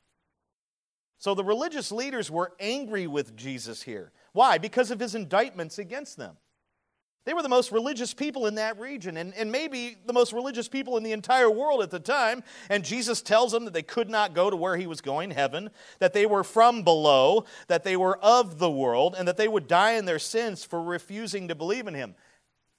So 1.19 1.33
the 1.33 1.43
religious 1.43 1.91
leaders 1.91 2.29
were 2.29 2.53
angry 2.59 3.07
with 3.07 3.35
Jesus 3.35 3.81
here. 3.81 4.11
Why? 4.33 4.57
Because 4.57 4.91
of 4.91 4.99
his 4.99 5.15
indictments 5.15 5.79
against 5.79 6.17
them. 6.17 6.37
They 7.27 7.33
were 7.33 7.41
the 7.41 7.49
most 7.49 7.73
religious 7.73 8.13
people 8.13 8.45
in 8.45 8.55
that 8.55 8.79
region, 8.79 9.17
and, 9.17 9.33
and 9.33 9.51
maybe 9.51 9.97
the 10.05 10.13
most 10.13 10.31
religious 10.31 10.69
people 10.69 10.95
in 10.95 11.03
the 11.03 11.11
entire 11.11 11.51
world 11.51 11.81
at 11.81 11.91
the 11.91 11.99
time. 11.99 12.41
And 12.69 12.85
Jesus 12.85 13.21
tells 13.21 13.51
them 13.51 13.65
that 13.65 13.73
they 13.73 13.83
could 13.83 14.09
not 14.09 14.33
go 14.33 14.49
to 14.49 14.55
where 14.55 14.77
he 14.77 14.87
was 14.87 15.01
going, 15.01 15.31
heaven, 15.31 15.69
that 15.99 16.13
they 16.13 16.25
were 16.25 16.45
from 16.45 16.83
below, 16.83 17.43
that 17.67 17.83
they 17.83 17.97
were 17.97 18.17
of 18.19 18.59
the 18.59 18.71
world, 18.71 19.13
and 19.19 19.27
that 19.27 19.35
they 19.35 19.49
would 19.49 19.67
die 19.67 19.95
in 19.95 20.05
their 20.05 20.19
sins 20.19 20.63
for 20.63 20.81
refusing 20.81 21.49
to 21.49 21.55
believe 21.55 21.85
in 21.85 21.95
him. 21.95 22.15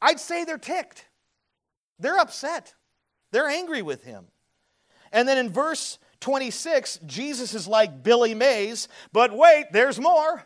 I'd 0.01 0.21
say 0.21 0.45
they're 0.45 0.59
ticked. 0.59 1.07
They're 1.99 2.19
upset. 2.19 2.75
They're 3.33 3.49
angry 3.49 3.83
with 3.83 4.05
him. 4.05 4.27
And 5.13 5.27
then 5.29 5.39
in 5.39 5.51
verse 5.51 5.99
26, 6.21 7.01
Jesus 7.07 7.55
is 7.55 7.67
like 7.67 8.03
Billy 8.03 8.35
Mays, 8.35 8.89
but 9.13 9.33
wait, 9.37 9.67
there's 9.73 9.99
more. 10.01 10.45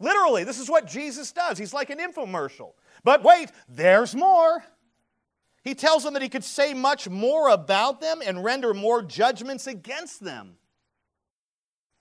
Literally, 0.00 0.44
this 0.44 0.58
is 0.58 0.70
what 0.70 0.86
Jesus 0.86 1.32
does. 1.32 1.58
He's 1.58 1.74
like 1.74 1.90
an 1.90 1.98
infomercial. 1.98 2.72
But 3.04 3.24
wait, 3.24 3.50
there's 3.68 4.14
more. 4.14 4.62
He 5.64 5.74
tells 5.74 6.04
them 6.04 6.14
that 6.14 6.22
he 6.22 6.28
could 6.28 6.44
say 6.44 6.72
much 6.72 7.08
more 7.08 7.48
about 7.48 8.00
them 8.00 8.20
and 8.24 8.44
render 8.44 8.72
more 8.74 9.02
judgments 9.02 9.66
against 9.66 10.22
them. 10.22 10.56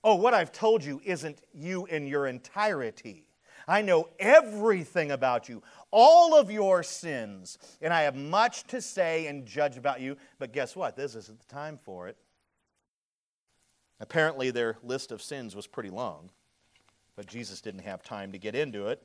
Oh, 0.04 0.16
what 0.16 0.34
I've 0.34 0.52
told 0.52 0.84
you 0.84 1.02
isn't 1.04 1.42
you 1.54 1.86
in 1.88 2.08
your 2.08 2.28
entirety. 2.28 3.26
I 3.68 3.82
know 3.82 4.10
everything 4.20 5.12
about 5.12 5.50
you, 5.50 5.62
all 5.92 6.38
of 6.38 6.52
your 6.52 6.84
sins, 6.84 7.58
and 7.82 7.94
I 7.94 8.02
have 8.04 8.16
much 8.16 8.64
to 8.66 8.82
say 8.82 9.28
and 9.28 9.46
judge 9.46 9.78
about 9.78 10.02
you. 10.02 10.18
But 10.40 10.54
guess 10.54 10.76
what? 10.76 10.96
This 10.96 11.16
isn't 11.16 11.40
the 11.40 11.54
time 11.54 11.80
for 11.84 12.08
it. 12.08 12.18
Apparently, 14.00 14.52
their 14.52 14.78
list 14.84 15.12
of 15.12 15.22
sins 15.22 15.56
was 15.56 15.66
pretty 15.66 15.90
long 15.90 16.30
but 17.18 17.26
Jesus 17.26 17.60
didn't 17.60 17.82
have 17.82 18.04
time 18.04 18.32
to 18.32 18.38
get 18.38 18.56
into 18.56 18.88
it. 18.88 19.02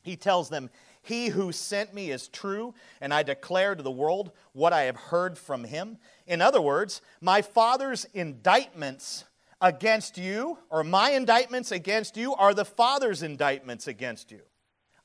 He 0.00 0.16
tells 0.16 0.48
them, 0.48 0.70
He 1.02 1.28
who 1.28 1.50
sent 1.50 1.92
me 1.92 2.12
is 2.12 2.28
true, 2.28 2.72
and 3.00 3.12
I 3.12 3.24
declare 3.24 3.74
to 3.74 3.82
the 3.82 3.90
world 3.90 4.30
what 4.52 4.72
I 4.72 4.82
have 4.82 4.96
heard 4.96 5.36
from 5.36 5.64
him. 5.64 5.98
In 6.26 6.40
other 6.40 6.62
words, 6.62 7.02
my 7.20 7.42
Father's 7.42 8.06
indictments 8.14 9.24
against 9.60 10.16
you, 10.16 10.58
or 10.70 10.84
my 10.84 11.10
indictments 11.10 11.72
against 11.72 12.16
you, 12.16 12.34
are 12.36 12.54
the 12.54 12.64
Father's 12.64 13.24
indictments 13.24 13.88
against 13.88 14.30
you. 14.30 14.42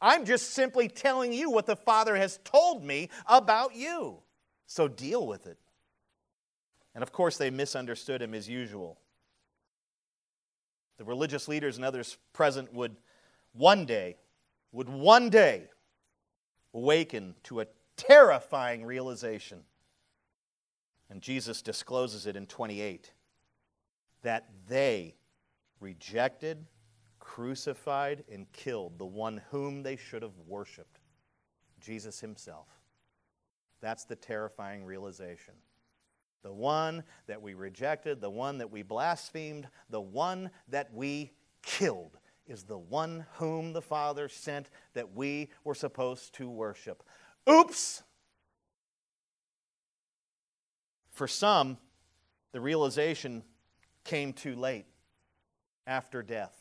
I'm 0.02 0.26
just 0.26 0.52
simply 0.52 0.88
telling 0.88 1.32
you 1.32 1.52
what 1.52 1.68
the 1.68 1.76
Father 1.76 2.16
has 2.16 2.40
told 2.44 2.84
me 2.84 3.10
about 3.28 3.76
you. 3.76 4.18
So 4.66 4.88
deal 4.88 5.28
with 5.28 5.46
it. 5.46 5.58
And 6.96 7.04
of 7.04 7.12
course, 7.12 7.38
they 7.38 7.50
misunderstood 7.50 8.22
him 8.22 8.34
as 8.34 8.50
usual. 8.50 9.00
The 10.98 11.06
religious 11.06 11.48
leaders 11.48 11.78
and 11.78 11.86
others 11.86 12.18
present 12.34 12.74
would 12.74 12.96
one 13.54 13.86
day, 13.86 14.18
would 14.72 14.90
one 14.90 15.30
day 15.30 15.70
awaken 16.74 17.36
to 17.44 17.62
a 17.62 17.68
terrifying 17.98 18.86
realization. 18.86 19.62
And 21.10 21.22
Jesus 21.22 21.62
discloses 21.62 22.26
it 22.26 22.36
in 22.36 22.48
28 22.48 23.12
that 24.22 24.48
they 24.68 25.16
rejected, 25.80 26.66
crucified, 27.32 28.26
and 28.30 28.52
killed 28.52 29.00
the 29.00 29.06
one 29.06 29.42
whom 29.52 29.84
they 29.84 29.96
should 29.96 30.22
have 30.22 30.38
worshiped 30.46 31.00
Jesus 31.80 32.20
Himself. 32.20 32.68
That's 33.80 34.04
the 34.04 34.18
terrifying 34.18 34.84
realization. 34.84 35.54
The 36.44 36.52
one 36.52 37.06
that 37.28 37.42
we 37.42 37.54
rejected, 37.54 38.20
the 38.20 38.30
one 38.30 38.58
that 38.58 38.70
we 38.70 38.82
blasphemed, 38.82 39.70
the 39.90 40.02
one 40.02 40.52
that 40.68 40.94
we 40.94 41.32
killed 41.64 42.18
is 42.48 42.64
the 42.64 42.78
one 42.78 43.26
whom 43.36 43.72
the 43.72 43.82
Father 43.82 44.28
sent 44.28 44.70
that 44.94 45.16
we 45.16 45.52
were 45.64 45.76
supposed 45.76 46.34
to 46.34 46.50
worship. 46.50 47.02
Oops! 47.50 48.04
For 51.12 51.30
some, 51.30 51.78
the 52.52 52.60
realization 52.60 53.44
came 54.04 54.34
too 54.34 54.56
late 54.56 54.86
after 55.88 56.22
death. 56.22 56.61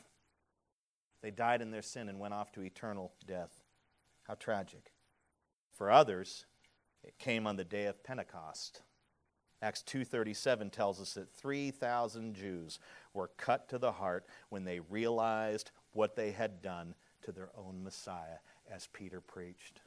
They 1.22 1.30
died 1.30 1.62
in 1.62 1.70
their 1.70 1.82
sin 1.82 2.08
and 2.08 2.18
went 2.18 2.34
off 2.34 2.52
to 2.52 2.62
eternal 2.62 3.12
death. 3.26 3.64
How 4.24 4.34
tragic. 4.34 4.92
For 5.72 5.90
others, 5.90 6.46
it 7.02 7.18
came 7.18 7.46
on 7.46 7.56
the 7.56 7.64
day 7.64 7.86
of 7.86 8.02
Pentecost. 8.04 8.82
Acts 9.62 9.82
2:37 9.82 10.70
tells 10.70 11.00
us 11.00 11.14
that 11.14 11.30
3,000 11.30 12.34
Jews 12.34 12.78
were 13.12 13.28
cut 13.28 13.68
to 13.68 13.78
the 13.78 13.92
heart 13.92 14.26
when 14.48 14.64
they 14.64 14.80
realized 14.80 15.70
what 15.92 16.16
they 16.16 16.32
had 16.32 16.62
done 16.62 16.94
to 17.22 17.32
their 17.32 17.50
own 17.56 17.82
Messiah 17.82 18.38
as 18.70 18.86
Peter 18.86 19.20
preached. 19.20 19.82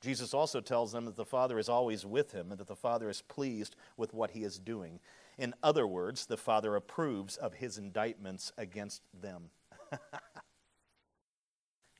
Jesus 0.00 0.34
also 0.34 0.60
tells 0.60 0.92
them 0.92 1.04
that 1.04 1.16
the 1.16 1.24
Father 1.24 1.58
is 1.58 1.68
always 1.68 2.04
with 2.04 2.32
him 2.32 2.50
and 2.50 2.58
that 2.58 2.66
the 2.66 2.74
Father 2.74 3.08
is 3.08 3.22
pleased 3.22 3.76
with 3.96 4.12
what 4.12 4.32
he 4.32 4.42
is 4.42 4.58
doing. 4.58 4.98
In 5.38 5.54
other 5.62 5.86
words, 5.86 6.26
the 6.26 6.36
Father 6.36 6.76
approves 6.76 7.36
of 7.36 7.54
his 7.54 7.78
indictments 7.78 8.52
against 8.58 9.02
them. 9.18 9.50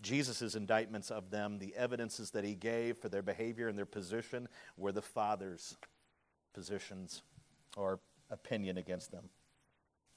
Jesus' 0.02 0.54
indictments 0.54 1.10
of 1.10 1.30
them, 1.30 1.58
the 1.58 1.74
evidences 1.76 2.30
that 2.32 2.44
he 2.44 2.54
gave 2.54 2.98
for 2.98 3.08
their 3.08 3.22
behavior 3.22 3.68
and 3.68 3.78
their 3.78 3.86
position, 3.86 4.48
were 4.76 4.92
the 4.92 5.00
Father's 5.00 5.76
positions 6.52 7.22
or 7.76 8.00
opinion 8.30 8.78
against 8.78 9.12
them. 9.12 9.28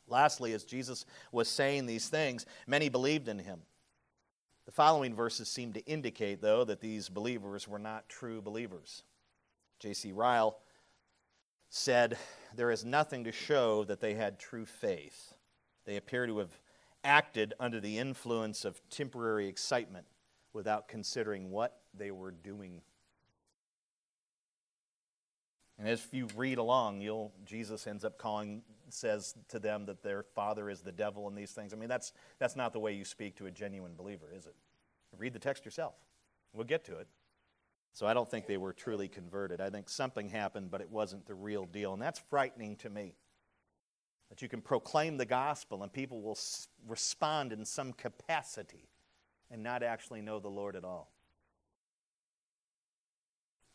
Lastly, 0.08 0.54
as 0.54 0.64
Jesus 0.64 1.06
was 1.32 1.48
saying 1.48 1.86
these 1.86 2.10
things, 2.10 2.46
many 2.68 2.90
believed 2.90 3.28
in 3.28 3.40
him. 3.40 3.62
The 4.66 4.72
following 4.72 5.14
verses 5.16 5.48
seem 5.48 5.74
to 5.74 5.86
indicate, 5.86 6.42
though, 6.42 6.64
that 6.64 6.82
these 6.82 7.08
believers 7.10 7.68
were 7.68 7.80
not 7.80 8.10
true 8.10 8.42
believers. 8.42 9.04
J.C. 9.80 10.12
Ryle 10.12 10.58
said, 11.76 12.18
There 12.56 12.72
is 12.72 12.86
nothing 12.86 13.26
to 13.26 13.32
show 13.32 13.84
that 13.84 14.00
they 14.00 14.14
had 14.14 14.40
true 14.40 14.66
faith. 14.66 15.34
They 15.86 15.98
appear 15.98 16.26
to 16.26 16.40
have 16.40 16.60
acted 17.04 17.54
under 17.60 17.80
the 17.80 18.00
influence 18.00 18.66
of 18.66 18.82
temporary 18.90 19.48
excitement 19.48 20.08
without 20.54 20.88
considering 20.88 21.52
what 21.52 21.82
they 21.94 22.12
were 22.12 22.32
doing. 22.32 22.82
And 25.78 25.88
as 25.88 26.08
you 26.12 26.28
read 26.38 26.58
along, 26.58 27.02
you'll 27.02 27.34
Jesus 27.44 27.86
ends 27.86 28.06
up 28.06 28.18
calling 28.18 28.64
says 28.88 29.36
to 29.50 29.60
them 29.60 29.86
that 29.88 30.02
their 30.02 30.24
father 30.24 30.70
is 30.70 30.82
the 30.82 30.92
devil 30.92 31.28
and 31.28 31.38
these 31.38 31.52
things. 31.52 31.74
I 31.74 31.76
mean, 31.76 31.90
that's 31.90 32.14
that's 32.40 32.56
not 32.56 32.72
the 32.72 32.80
way 32.80 32.94
you 32.94 33.04
speak 33.04 33.36
to 33.38 33.48
a 33.48 33.52
genuine 33.52 33.96
believer, 33.96 34.28
is 34.34 34.46
it? 34.46 34.56
Read 35.18 35.34
the 35.34 35.40
text 35.40 35.66
yourself. 35.66 35.96
We'll 36.54 36.64
get 36.64 36.86
to 36.86 36.98
it. 36.98 37.08
So 37.96 38.06
I 38.06 38.14
don't 38.14 38.30
think 38.30 38.46
they 38.46 38.58
were 38.58 38.74
truly 38.74 39.08
converted. 39.08 39.62
I 39.62 39.70
think 39.70 39.88
something 39.88 40.28
happened, 40.28 40.70
but 40.70 40.82
it 40.82 40.92
wasn't 40.92 41.26
the 41.26 41.34
real 41.34 41.64
deal. 41.64 41.94
And 41.94 42.02
that's 42.02 42.20
frightening 42.30 42.76
to 42.78 42.90
me. 42.90 43.16
That 44.30 44.42
you 44.42 44.50
can 44.50 44.60
proclaim 44.60 45.16
the 45.16 45.26
gospel 45.26 45.82
and 45.82 45.94
people 45.94 46.22
will 46.22 46.34
s- 46.34 46.68
respond 46.86 47.54
in 47.54 47.64
some 47.64 47.94
capacity 47.94 48.90
and 49.50 49.64
not 49.64 49.82
actually 49.82 50.22
know 50.22 50.42
the 50.42 50.50
Lord 50.50 50.76
at 50.76 50.84
all. 50.84 51.10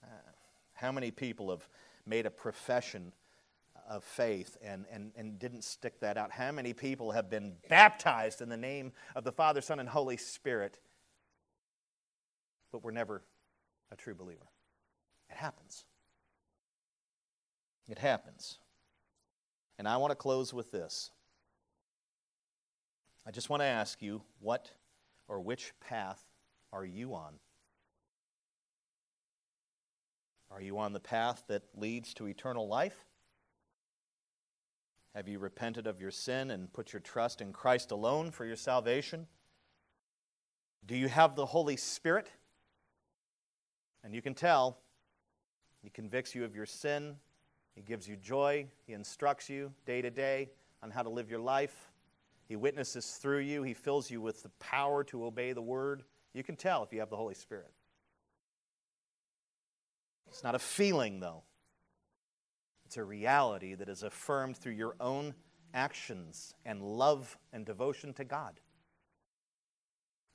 Uh, 0.05 0.09
how 0.75 0.93
many 0.93 1.11
people 1.11 1.49
have 1.49 1.67
made 2.05 2.27
a 2.27 2.31
profession 2.31 3.15
of 3.89 4.05
faith 4.05 4.59
and, 4.63 4.85
and, 4.93 5.13
and 5.17 5.39
didn't 5.39 5.65
stick 5.65 5.99
that 6.01 6.19
out? 6.19 6.31
How 6.31 6.53
many 6.53 6.75
people 6.75 7.13
have 7.13 7.31
been 7.31 7.55
baptized 7.71 8.43
in 8.43 8.51
the 8.51 8.59
name 8.59 8.93
of 9.17 9.25
the 9.25 9.33
Father, 9.33 9.63
Son, 9.63 9.81
and 9.81 9.89
Holy 9.89 10.19
Spirit, 10.19 10.79
but 12.71 12.85
were 12.85 12.93
never 12.93 13.23
a 13.93 13.97
true 13.97 14.15
believer? 14.15 14.47
It 15.31 15.37
happens. 15.37 15.85
It 17.89 17.99
happens. 17.99 18.59
And 19.79 19.89
I 19.89 19.97
want 19.97 20.11
to 20.11 20.17
close 20.17 20.53
with 20.53 20.71
this. 20.71 21.11
I 23.27 23.31
just 23.31 23.51
want 23.51 23.63
to 23.63 23.67
ask 23.67 24.01
you 24.03 24.23
what 24.41 24.71
or 25.29 25.41
which 25.41 25.73
path 25.81 26.23
are 26.73 26.85
you 26.85 27.15
on? 27.15 27.35
Are 30.51 30.61
you 30.61 30.79
on 30.79 30.93
the 30.93 31.01
path 31.01 31.45
that 31.49 31.63
leads 31.77 32.13
to 32.15 32.27
eternal 32.27 32.67
life? 32.67 33.05
Have 35.15 35.29
you 35.29 35.39
repented 35.39 35.87
of 35.87 36.01
your 36.01 36.11
sin 36.11 36.51
and 36.51 36.73
put 36.73 36.93
your 36.93 37.01
trust 37.01 37.41
in 37.41 37.53
Christ 37.53 37.91
alone 37.91 38.31
for 38.31 38.45
your 38.45 38.57
salvation? 38.57 39.27
Do 40.87 40.97
you 40.97 41.09
have 41.09 41.37
the 41.37 41.47
Holy 41.47 41.77
Spirit? 41.77 42.29
And 44.03 44.15
you 44.15 44.23
can 44.23 44.35
tell, 44.35 44.79
He 45.83 45.91
convicts 45.91 46.35
you 46.35 46.45
of 46.45 46.55
your 46.55 46.67
sin, 46.67 47.17
He 47.75 47.83
gives 47.83 48.09
you 48.09 48.17
joy, 48.17 48.67
He 48.87 48.93
instructs 48.93 49.49
you 49.49 49.73
day 49.87 50.03
to 50.03 50.11
day 50.11 50.51
on 50.83 50.91
how 50.91 51.03
to 51.03 51.11
live 51.11 51.31
your 51.31 51.41
life. 51.41 51.91
He 52.49 52.57
witnesses 52.57 53.19
through 53.21 53.41
you, 53.41 53.63
He 53.63 53.75
fills 53.75 54.11
you 54.11 54.21
with 54.21 54.43
the 54.43 54.51
power 54.59 55.05
to 55.05 55.25
obey 55.25 55.53
the 55.53 55.63
Word. 55.63 56.03
You 56.33 56.43
can 56.43 56.57
tell 56.57 56.83
if 56.83 56.93
you 56.93 57.01
have 57.01 57.11
the 57.11 57.17
Holy 57.17 57.35
Spirit. 57.35 57.71
It's 60.29 60.45
not 60.45 60.55
a 60.55 60.61
feeling, 60.61 61.21
though. 61.21 61.43
It's 62.87 62.97
a 62.97 63.05
reality 63.05 63.75
that 63.75 63.89
is 63.89 64.03
affirmed 64.03 64.57
through 64.57 64.73
your 64.73 64.95
own 65.01 65.35
actions 65.75 66.55
and 66.65 66.83
love 66.83 67.37
and 67.53 67.65
devotion 67.65 68.13
to 68.15 68.25
God. 68.25 68.61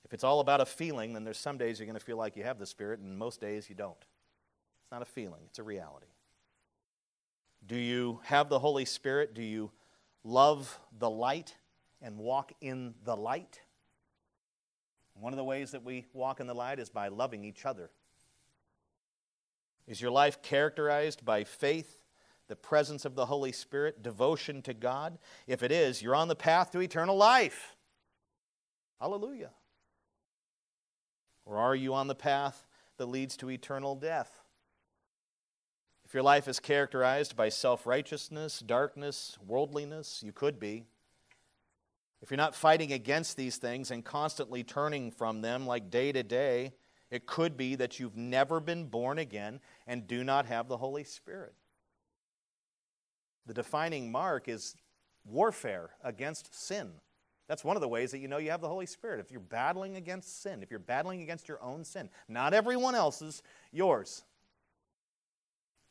If 0.05 0.13
it's 0.13 0.23
all 0.23 0.39
about 0.39 0.61
a 0.61 0.65
feeling, 0.65 1.13
then 1.13 1.23
there's 1.23 1.39
some 1.39 1.57
days 1.57 1.79
you're 1.79 1.87
going 1.87 1.97
to 1.97 2.05
feel 2.05 2.17
like 2.17 2.37
you 2.37 2.43
have 2.43 2.59
the 2.59 2.65
Spirit, 2.67 2.99
and 2.99 3.17
most 3.17 3.41
days 3.41 3.67
you 3.67 3.75
don't. 3.75 3.97
It's 3.97 4.91
not 4.91 5.01
a 5.01 5.05
feeling, 5.05 5.41
it's 5.47 5.59
a 5.59 5.63
reality. 5.63 6.05
Do 7.65 7.75
you 7.75 8.19
have 8.23 8.47
the 8.47 8.59
Holy 8.59 8.85
Spirit? 8.85 9.33
Do 9.33 9.41
you 9.41 9.71
love 10.23 10.79
the 10.97 11.09
light 11.09 11.55
and 12.01 12.19
walk 12.19 12.53
in 12.61 12.93
the 13.03 13.17
light? 13.17 13.61
One 15.19 15.33
of 15.33 15.37
the 15.37 15.43
ways 15.43 15.71
that 15.71 15.83
we 15.83 16.05
walk 16.13 16.39
in 16.39 16.45
the 16.45 16.53
light 16.53 16.77
is 16.77 16.89
by 16.89 17.07
loving 17.07 17.43
each 17.43 17.65
other. 17.65 17.89
Is 19.87 19.99
your 19.99 20.11
life 20.11 20.43
characterized 20.43 21.25
by 21.25 21.43
faith, 21.43 22.03
the 22.47 22.55
presence 22.55 23.05
of 23.05 23.15
the 23.15 23.25
Holy 23.25 23.51
Spirit, 23.51 24.03
devotion 24.03 24.61
to 24.63 24.73
God? 24.75 25.17
If 25.47 25.63
it 25.63 25.71
is, 25.71 26.01
you're 26.03 26.15
on 26.15 26.27
the 26.27 26.35
path 26.35 26.71
to 26.73 26.79
eternal 26.79 27.17
life. 27.17 27.75
Hallelujah. 28.99 29.49
Or 31.45 31.57
are 31.57 31.75
you 31.75 31.93
on 31.93 32.07
the 32.07 32.15
path 32.15 32.65
that 32.97 33.05
leads 33.05 33.37
to 33.37 33.49
eternal 33.49 33.95
death? 33.95 34.41
If 36.05 36.13
your 36.13 36.23
life 36.23 36.47
is 36.47 36.59
characterized 36.59 37.35
by 37.35 37.49
self 37.49 37.85
righteousness, 37.85 38.59
darkness, 38.59 39.37
worldliness, 39.45 40.21
you 40.23 40.31
could 40.31 40.59
be. 40.59 40.85
If 42.21 42.31
you're 42.31 42.37
not 42.37 42.55
fighting 42.55 42.91
against 42.91 43.37
these 43.37 43.57
things 43.57 43.91
and 43.91 44.03
constantly 44.03 44.63
turning 44.63 45.11
from 45.11 45.41
them 45.41 45.67
like 45.67 45.91
day 45.91 46.11
to 46.11 46.23
day, 46.23 46.73
it 47.11 47.27
could 47.27 47.55
be 47.55 47.75
that 47.75 47.99
you've 47.99 48.17
never 48.17 48.59
been 48.59 48.85
born 48.85 49.19
again 49.19 49.59
and 49.85 50.07
do 50.07 50.23
not 50.23 50.47
have 50.47 50.67
the 50.67 50.77
Holy 50.77 51.03
Spirit. 51.03 51.53
The 53.45 53.53
defining 53.53 54.11
mark 54.11 54.47
is 54.47 54.75
warfare 55.23 55.91
against 56.03 56.53
sin. 56.55 56.93
That's 57.47 57.63
one 57.63 57.77
of 57.77 57.81
the 57.81 57.87
ways 57.87 58.11
that 58.11 58.19
you 58.19 58.27
know 58.27 58.37
you 58.37 58.51
have 58.51 58.61
the 58.61 58.67
Holy 58.67 58.87
Spirit. 58.87 59.19
If 59.19 59.31
you're 59.31 59.39
battling 59.39 59.95
against 59.97 60.41
sin, 60.41 60.63
if 60.63 60.71
you're 60.71 60.79
battling 60.79 61.21
against 61.21 61.47
your 61.47 61.61
own 61.61 61.83
sin, 61.83 62.09
not 62.27 62.53
everyone 62.53 62.95
else's, 62.95 63.43
yours. 63.71 64.23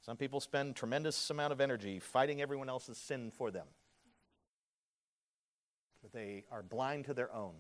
Some 0.01 0.17
people 0.17 0.41
spend 0.41 0.77
tremendous 0.77 1.31
amount 1.31 1.53
of 1.53 1.61
energy 1.61 1.99
fighting 1.99 2.43
everyone 2.43 2.69
else's 2.69 2.99
sin 2.99 3.31
for 3.31 3.51
them. 3.51 3.67
But 6.03 6.13
they 6.13 6.45
are 6.51 6.63
blind 6.63 7.07
to 7.07 7.15
their 7.15 7.33
own, 7.33 7.55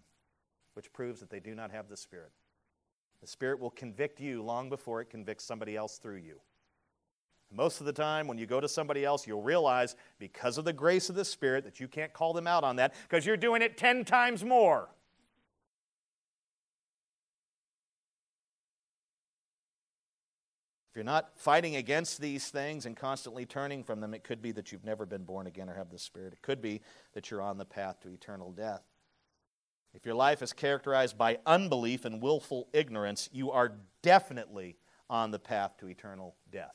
which 0.74 0.92
proves 0.92 1.20
that 1.20 1.30
they 1.30 1.40
do 1.40 1.54
not 1.54 1.70
have 1.70 1.88
the 1.88 1.96
Spirit. 1.96 2.32
The 3.22 3.26
Spirit 3.26 3.60
will 3.60 3.70
convict 3.70 4.20
you 4.20 4.42
long 4.42 4.68
before 4.68 5.00
it 5.00 5.08
convicts 5.08 5.44
somebody 5.44 5.76
else 5.76 5.96
through 5.96 6.16
you. 6.16 6.40
Most 7.54 7.80
of 7.80 7.86
the 7.86 7.92
time, 7.92 8.26
when 8.26 8.36
you 8.36 8.46
go 8.46 8.60
to 8.60 8.68
somebody 8.68 9.04
else, 9.04 9.26
you'll 9.26 9.42
realize 9.42 9.94
because 10.18 10.58
of 10.58 10.64
the 10.64 10.72
grace 10.72 11.08
of 11.08 11.14
the 11.14 11.24
Spirit 11.24 11.64
that 11.64 11.78
you 11.78 11.86
can't 11.86 12.12
call 12.12 12.32
them 12.32 12.46
out 12.46 12.64
on 12.64 12.76
that 12.76 12.94
because 13.08 13.24
you're 13.24 13.36
doing 13.36 13.62
it 13.62 13.78
10 13.78 14.04
times 14.04 14.44
more. 14.44 14.88
If 20.90 20.96
you're 20.96 21.04
not 21.04 21.30
fighting 21.36 21.76
against 21.76 22.20
these 22.20 22.50
things 22.50 22.86
and 22.86 22.96
constantly 22.96 23.46
turning 23.46 23.82
from 23.82 24.00
them, 24.00 24.14
it 24.14 24.22
could 24.22 24.40
be 24.40 24.52
that 24.52 24.70
you've 24.70 24.84
never 24.84 25.06
been 25.06 25.24
born 25.24 25.46
again 25.46 25.68
or 25.68 25.74
have 25.74 25.90
the 25.90 25.98
Spirit. 25.98 26.32
It 26.32 26.42
could 26.42 26.62
be 26.62 26.82
that 27.14 27.30
you're 27.30 27.42
on 27.42 27.58
the 27.58 27.64
path 27.64 28.00
to 28.02 28.10
eternal 28.10 28.52
death. 28.52 28.82
If 29.92 30.04
your 30.04 30.14
life 30.14 30.42
is 30.42 30.52
characterized 30.52 31.16
by 31.16 31.38
unbelief 31.46 32.04
and 32.04 32.20
willful 32.20 32.68
ignorance, 32.72 33.28
you 33.32 33.52
are 33.52 33.72
definitely 34.02 34.76
on 35.08 35.30
the 35.30 35.38
path 35.38 35.76
to 35.78 35.88
eternal 35.88 36.34
death. 36.50 36.74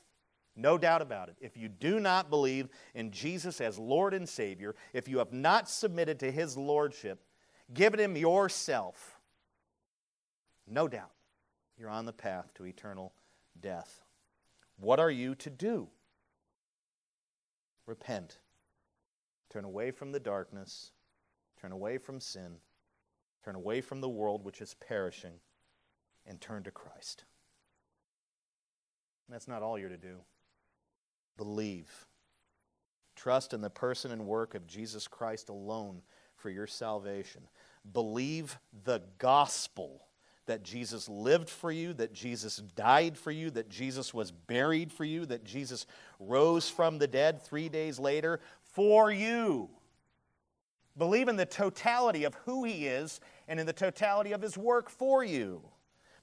No 0.60 0.78
doubt 0.78 1.02
about 1.02 1.30
it. 1.30 1.38
If 1.40 1.56
you 1.56 1.70
do 1.70 2.02
not 2.02 2.30
believe 2.30 2.68
in 2.94 3.12
Jesus 3.12 3.62
as 3.62 3.80
Lord 3.80 4.14
and 4.14 4.28
Savior, 4.28 4.76
if 4.92 5.08
you 5.08 5.20
have 5.20 5.32
not 5.32 5.70
submitted 5.70 6.20
to 6.20 6.32
His 6.32 6.58
Lordship, 6.58 7.24
given 7.74 7.98
Him 7.98 8.18
yourself, 8.18 9.22
no 10.68 10.90
doubt 10.90 11.12
you're 11.78 11.90
on 11.90 12.06
the 12.06 12.12
path 12.12 12.54
to 12.56 12.66
eternal 12.66 13.14
death. 13.62 14.04
What 14.78 15.00
are 15.00 15.10
you 15.10 15.34
to 15.36 15.50
do? 15.50 15.88
Repent. 17.86 18.40
Turn 19.50 19.64
away 19.64 19.92
from 19.92 20.12
the 20.12 20.20
darkness. 20.20 20.92
Turn 21.62 21.72
away 21.72 21.98
from 21.98 22.20
sin. 22.20 22.58
Turn 23.46 23.56
away 23.56 23.80
from 23.80 24.02
the 24.02 24.10
world 24.10 24.44
which 24.44 24.60
is 24.60 24.74
perishing. 24.74 25.36
And 26.26 26.42
turn 26.42 26.64
to 26.64 26.72
Christ. 26.72 27.24
That's 29.30 29.48
not 29.48 29.64
all 29.64 29.80
you're 29.80 29.88
to 29.88 29.98
do. 29.98 30.18
Believe. 31.40 32.06
Trust 33.16 33.54
in 33.54 33.62
the 33.62 33.70
person 33.70 34.12
and 34.12 34.28
work 34.28 34.56
of 34.56 34.68
Jesus 34.68 35.08
Christ 35.08 35.48
alone 35.48 36.02
for 36.36 36.50
your 36.50 36.68
salvation. 36.68 37.44
Believe 37.94 38.60
the 38.84 39.02
gospel 39.20 40.02
that 40.48 40.64
Jesus 40.64 41.08
lived 41.08 41.50
for 41.50 41.72
you, 41.72 41.94
that 41.94 42.12
Jesus 42.12 42.58
died 42.58 43.18
for 43.18 43.32
you, 43.32 43.50
that 43.52 43.70
Jesus 43.70 44.14
was 44.14 44.32
buried 44.32 44.92
for 44.92 45.06
you, 45.06 45.26
that 45.28 45.46
Jesus 45.46 45.86
rose 46.20 46.70
from 46.70 46.98
the 46.98 47.08
dead 47.08 47.42
three 47.42 47.70
days 47.70 48.00
later 48.00 48.42
for 48.74 49.10
you. 49.10 49.70
Believe 50.98 51.30
in 51.30 51.38
the 51.38 51.46
totality 51.46 52.26
of 52.26 52.36
who 52.46 52.66
He 52.66 52.86
is 52.86 53.22
and 53.48 53.62
in 53.62 53.66
the 53.66 53.72
totality 53.72 54.34
of 54.34 54.42
His 54.42 54.58
work 54.58 54.90
for 54.90 55.24
you. 55.24 55.62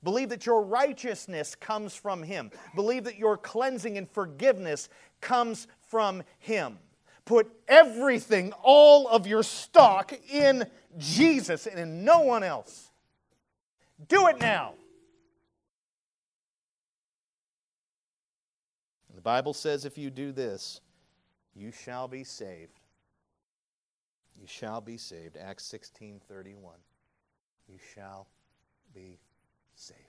Believe 0.07 0.29
that 0.29 0.47
your 0.47 0.63
righteousness 0.63 1.57
comes 1.57 1.93
from 1.93 2.23
Him. 2.23 2.53
Believe 2.77 3.03
that 3.05 3.19
your 3.19 3.37
cleansing 3.37 3.99
and 3.99 4.09
forgiveness 4.09 4.89
comes 5.21 5.67
from 5.89 6.23
Him. 6.39 6.79
Put 7.25 7.51
everything, 7.67 8.53
all 8.63 9.09
of 9.09 9.27
your 9.27 9.43
stock 9.43 10.13
in 10.31 10.65
Jesus 10.97 11.67
and 11.67 11.77
in 11.77 12.05
no 12.05 12.21
one 12.21 12.45
else. 12.45 12.93
Do 14.07 14.29
it 14.29 14.39
now. 14.39 14.75
The 19.13 19.23
Bible 19.23 19.55
says 19.55 19.85
if 19.85 19.99
you 19.99 20.11
do 20.11 20.31
this, 20.31 20.81
you 21.53 21.73
shall 21.73 22.07
be 22.07 22.23
saved. 22.23 22.79
You 24.41 24.47
shall 24.47 24.81
be 24.81 24.99
saved. 24.99 25.37
Acts 25.37 25.65
16 25.65 26.21
31. 26.29 26.77
You 27.67 27.79
shall 27.93 28.29
be 28.95 29.19
saved. 29.77 30.06